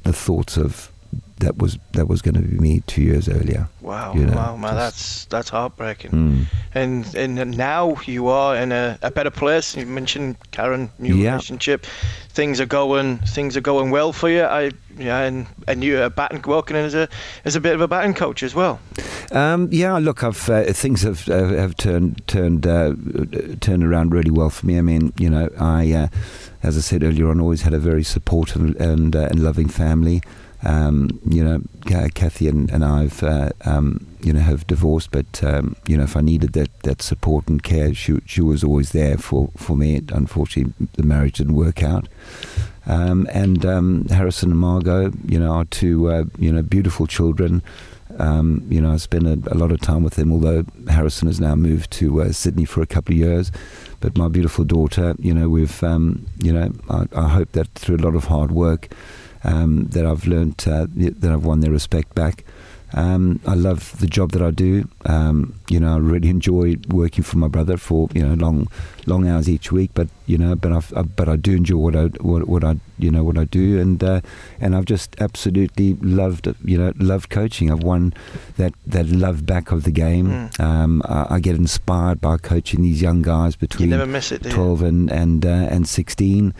the 0.05 0.13
thoughts 0.13 0.57
of 0.57 0.91
that 1.41 1.59
was 1.59 1.79
that 1.93 2.07
was 2.07 2.23
going 2.23 2.35
to 2.35 2.43
be 2.43 2.59
me 2.59 2.81
two 2.87 3.03
years 3.03 3.29
earlier. 3.29 3.69
Wow, 3.81 4.15
you 4.15 4.25
know, 4.27 4.35
wow, 4.35 4.57
man, 4.57 4.75
that's 4.77 5.25
that's 5.27 5.49
heartbreaking. 5.51 6.11
Mm. 6.11 6.45
And 6.75 7.15
and 7.15 7.57
now 7.59 7.97
you 8.07 8.29
are 8.29 8.57
in 8.57 8.73
a, 8.73 8.99
a 9.03 9.11
better 9.11 9.31
place. 9.31 9.77
You 9.77 9.87
mentioned 9.87 10.37
Karen, 10.53 10.91
new 10.99 11.17
Yeah. 11.17 11.33
relationship. 11.33 11.87
Things 12.29 12.61
are 12.61 12.67
going 12.67 13.19
things 13.19 13.57
are 13.57 13.61
going 13.63 13.91
well 13.91 14.13
for 14.13 14.29
you. 14.29 14.45
I 14.45 14.71
yeah, 14.99 15.21
and 15.21 15.47
and 15.67 15.83
you're 15.83 16.05
a 16.05 16.11
batting 16.11 16.43
working 16.47 16.77
as 16.77 16.95
a 16.95 17.09
as 17.45 17.57
a 17.57 17.61
bit 17.61 17.75
of 17.75 17.81
a 17.81 17.89
batting 17.89 18.15
coach 18.15 18.43
as 18.43 18.55
well. 18.55 18.79
Um, 19.33 19.69
yeah, 19.73 19.97
look, 19.99 20.23
I've 20.23 20.49
uh, 20.49 20.65
things 20.73 21.03
have 21.03 21.29
uh, 21.29 21.49
have 21.57 21.77
turned 21.77 22.27
turned 22.27 22.67
uh, 22.67 22.95
turned 23.61 23.85
around 23.85 24.13
really 24.13 24.31
well 24.31 24.51
for 24.51 24.67
me. 24.67 24.79
I 24.79 24.83
mean, 24.83 25.13
you 25.19 25.31
know, 25.31 25.49
I, 25.59 25.93
uh, 25.93 26.09
as 26.63 26.77
I 26.77 26.81
said 26.81 27.03
earlier 27.03 27.29
on, 27.29 27.41
always 27.41 27.63
had 27.63 27.73
a 27.75 27.79
very 27.79 28.03
supportive 28.05 28.77
and 28.81 29.17
uh, 29.17 29.29
and 29.31 29.43
loving 29.43 29.69
family. 29.69 30.21
Um, 30.63 31.21
you 31.27 31.43
know, 31.43 31.63
Kathy 32.15 32.47
and, 32.49 32.71
and 32.71 32.85
I've 32.85 33.23
uh, 33.23 33.51
um, 33.65 34.07
you 34.21 34.33
know 34.33 34.41
have 34.41 34.67
divorced, 34.67 35.11
but 35.11 35.43
um, 35.43 35.75
you 35.87 35.97
know, 35.97 36.05
if 36.05 36.17
I 36.17 36.21
needed 36.21 36.53
that, 36.53 36.83
that 36.83 37.03
support 37.03 37.49
and 37.49 37.63
care, 37.63 37.95
she 37.95 38.19
she 38.27 38.43
was 38.43 38.63
always 38.63 38.93
there 38.93 39.17
for, 39.17 39.51
for 39.57 39.77
me. 39.77 40.03
Unfortunately, 40.13 40.75
the 40.95 41.03
marriage 41.03 41.39
didn't 41.39 41.55
work 41.55 41.83
out. 41.83 42.09
Um, 42.87 43.27
and 43.33 43.65
um, 43.65 44.07
Harrison 44.09 44.51
and 44.51 44.61
Margot, 44.61 45.13
you 45.27 45.39
know, 45.39 45.53
are 45.53 45.65
two 45.65 46.11
uh, 46.11 46.25
you 46.39 46.53
know 46.53 46.63
beautiful 46.63 47.07
children. 47.07 47.63
Um, 48.19 48.67
you 48.69 48.81
know, 48.81 48.93
I 48.93 48.97
spent 48.97 49.27
a, 49.27 49.39
a 49.53 49.57
lot 49.57 49.71
of 49.71 49.81
time 49.81 50.03
with 50.03 50.15
them. 50.15 50.33
Although 50.33 50.65
Harrison 50.89 51.29
has 51.29 51.41
now 51.41 51.55
moved 51.55 51.91
to 51.93 52.21
uh, 52.21 52.33
Sydney 52.33 52.67
for 52.67 52.83
a 52.83 52.87
couple 52.87 53.15
of 53.15 53.19
years, 53.19 53.51
but 54.01 54.19
my 54.19 54.29
beautiful 54.29 54.65
daughter, 54.65 55.15
you 55.19 55.33
know, 55.33 55.49
we've, 55.49 55.81
you 55.81 56.53
know, 56.53 56.73
I, 56.91 57.07
I 57.15 57.29
hope 57.29 57.53
that 57.53 57.69
through 57.75 57.97
a 57.97 58.05
lot 58.05 58.17
of 58.17 58.25
hard 58.25 58.51
work, 58.51 58.89
um, 59.45 59.87
that 59.87 60.07
I've 60.07 60.27
learned 60.27 60.63
uh, 60.67 60.87
that 60.95 61.31
I've 61.31 61.45
won 61.45 61.61
their 61.61 61.73
respect 61.73 62.15
back. 62.15 62.45
Um, 62.93 63.39
I 63.47 63.55
love 63.55 63.97
the 64.01 64.09
job 64.09 64.33
that 64.33 64.43
I 64.43 64.51
do. 64.51 64.89
Um, 65.07 65.55
you 65.69 65.79
know, 65.79 65.95
I 65.95 65.99
really 65.99 66.29
enjoy 66.29 66.77
working 66.89 67.23
for 67.23 67.39
my 67.39 67.47
brother 67.47 67.77
for 67.77 68.09
you 68.15 68.27
know 68.27 68.35
long, 68.35 68.67
long 69.07 69.29
hours 69.29 69.49
each 69.49 69.71
week. 69.71 69.93
But 69.95 70.09
you 70.27 70.37
know, 70.37 70.57
but 70.57 70.73
I've, 70.73 70.93
I, 70.97 71.03
but 71.03 71.29
I 71.29 71.37
do 71.37 71.53
enjoy 71.55 71.77
what 71.77 71.95
I 71.95 72.05
what, 72.21 72.49
what 72.49 72.65
I 72.65 72.77
you 72.99 73.13
know 73.13 73.23
what 73.23 73.39
I 73.39 73.45
do, 73.45 73.79
and 73.79 74.03
uh, 74.03 74.21
and 74.61 74.75
I've 74.75 74.87
just 74.87 75.15
absolutely 75.21 75.95
loved 76.03 76.49
you 76.65 76.79
know 76.79 76.93
loved 76.97 77.31
coaching. 77.31 77.71
I've 77.71 77.85
won 77.85 78.13
that 78.57 78.75
that 78.87 79.07
love 79.07 79.47
back 79.47 79.71
of 79.71 79.85
the 79.85 79.93
game. 79.93 80.51
Um, 80.59 81.03
I, 81.05 81.37
I 81.37 81.41
get 81.41 81.55
inspired 81.55 82.21
by 82.21 82.39
coaching 82.39 82.83
these 82.83 83.01
young 83.01 83.23
guys 83.23 83.55
between 83.55 83.91
it, 84.01 84.09
twelve 84.51 84.83
and 84.83 85.09
and 85.13 85.47
uh, 85.47 85.49
and 85.49 85.87
sixteen. 85.87 86.55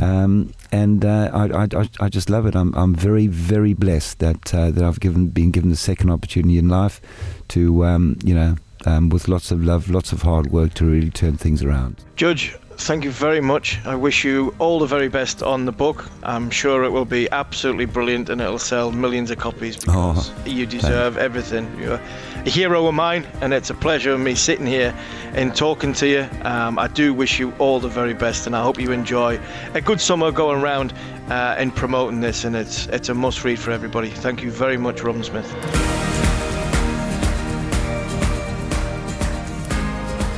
Um, 0.00 0.52
and 0.72 1.04
uh, 1.04 1.30
I, 1.32 1.64
I, 1.64 1.88
I- 2.00 2.08
just 2.08 2.28
love 2.28 2.46
it. 2.46 2.54
I'm, 2.56 2.74
I'm 2.74 2.94
very, 2.94 3.26
very 3.28 3.74
blessed 3.74 4.18
that 4.18 4.52
uh, 4.54 4.70
that 4.72 4.82
I've 4.82 4.98
given 5.00 5.28
been 5.28 5.50
given 5.52 5.70
the 5.70 5.76
second 5.76 6.10
opportunity 6.10 6.58
in 6.58 6.68
life 6.68 7.00
to, 7.48 7.84
um, 7.84 8.18
you 8.24 8.34
know, 8.34 8.56
um, 8.86 9.08
with 9.08 9.28
lots 9.28 9.50
of 9.50 9.62
love, 9.64 9.88
lots 9.90 10.12
of 10.12 10.22
hard 10.22 10.50
work 10.50 10.74
to 10.74 10.84
really 10.84 11.10
turn 11.10 11.36
things 11.36 11.62
around. 11.62 11.96
Judge, 12.16 12.56
thank 12.78 13.04
you 13.04 13.10
very 13.10 13.40
much. 13.40 13.78
I 13.84 13.94
wish 13.94 14.24
you 14.24 14.54
all 14.58 14.78
the 14.78 14.86
very 14.86 15.08
best 15.08 15.42
on 15.42 15.64
the 15.64 15.72
book. 15.72 16.04
I'm 16.22 16.50
sure 16.50 16.84
it 16.84 16.90
will 16.90 17.04
be 17.04 17.30
absolutely 17.30 17.86
brilliant 17.86 18.30
and 18.30 18.40
it'll 18.40 18.58
sell 18.58 18.90
millions 18.92 19.30
of 19.30 19.38
copies 19.38 19.76
because 19.76 20.30
Oh, 20.30 20.44
you 20.46 20.66
deserve 20.66 21.16
everything. 21.18 21.70
You're 21.80 22.00
a 22.46 22.50
hero 22.50 22.86
of 22.86 22.94
mine, 22.94 23.26
and 23.40 23.54
it's 23.54 23.70
a 23.70 23.74
pleasure 23.74 24.12
of 24.12 24.20
me 24.20 24.34
sitting 24.34 24.66
here 24.66 24.94
and 25.32 25.54
talking 25.56 25.92
to 25.94 26.06
you. 26.06 26.28
Um, 26.42 26.78
I 26.78 26.88
do 26.88 27.14
wish 27.14 27.38
you 27.38 27.52
all 27.58 27.80
the 27.80 27.88
very 27.88 28.14
best, 28.14 28.46
and 28.46 28.54
I 28.54 28.62
hope 28.62 28.78
you 28.80 28.92
enjoy 28.92 29.40
a 29.74 29.80
good 29.80 30.00
summer 30.00 30.30
going 30.30 30.60
around 30.60 30.92
uh, 31.28 31.54
and 31.58 31.74
promoting 31.74 32.20
this. 32.20 32.44
And 32.44 32.54
it's 32.54 32.86
it's 32.88 33.08
a 33.08 33.14
must 33.14 33.44
read 33.44 33.58
for 33.58 33.70
everybody. 33.70 34.10
Thank 34.10 34.42
you 34.42 34.50
very 34.50 34.76
much, 34.76 35.02
Robin 35.02 35.22
Smith. 35.24 35.50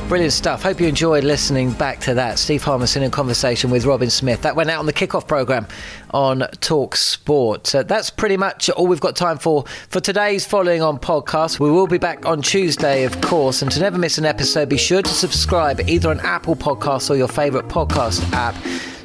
Brilliant 0.07 0.31
stuff. 0.31 0.63
Hope 0.63 0.79
you 0.79 0.87
enjoyed 0.87 1.25
listening 1.25 1.73
back 1.73 1.99
to 2.01 2.13
that. 2.13 2.39
Steve 2.39 2.63
Harmison 2.63 3.03
in 3.03 3.11
conversation 3.11 3.69
with 3.69 3.85
Robin 3.85 4.09
Smith. 4.09 4.41
That 4.43 4.55
went 4.55 4.69
out 4.69 4.79
on 4.79 4.85
the 4.85 4.93
kickoff 4.93 5.27
programme 5.27 5.67
on 6.11 6.47
Talk 6.61 6.95
Sport. 6.95 7.75
Uh, 7.75 7.83
that's 7.83 8.09
pretty 8.09 8.37
much 8.37 8.69
all 8.69 8.87
we've 8.87 9.01
got 9.01 9.17
time 9.17 9.37
for 9.37 9.65
for 9.89 9.99
today's 9.99 10.45
Following 10.45 10.81
On 10.81 10.97
podcast. 10.97 11.59
We 11.59 11.69
will 11.69 11.87
be 11.87 11.97
back 11.97 12.25
on 12.25 12.41
Tuesday, 12.41 13.03
of 13.03 13.19
course. 13.19 13.61
And 13.61 13.69
to 13.73 13.81
never 13.81 13.97
miss 13.97 14.17
an 14.17 14.23
episode, 14.23 14.69
be 14.69 14.77
sure 14.77 15.01
to 15.01 15.09
subscribe 15.09 15.81
either 15.81 16.09
on 16.09 16.21
Apple 16.21 16.55
Podcasts 16.55 17.09
or 17.09 17.17
your 17.17 17.27
favourite 17.27 17.67
podcast 17.67 18.31
app. 18.31 18.55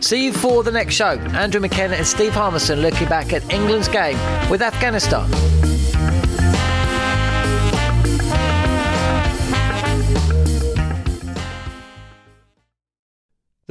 See 0.01 0.27
you 0.27 0.33
for 0.33 0.63
the 0.63 0.71
next 0.71 0.95
show. 0.95 1.19
Andrew 1.35 1.61
McKenna 1.61 1.97
and 1.97 2.07
Steve 2.07 2.33
Harmison 2.33 2.81
looking 2.81 3.09
back 3.09 3.33
at 3.33 3.53
England's 3.53 3.89
game 3.89 4.19
with 4.49 4.63
Afghanistan. 4.63 5.29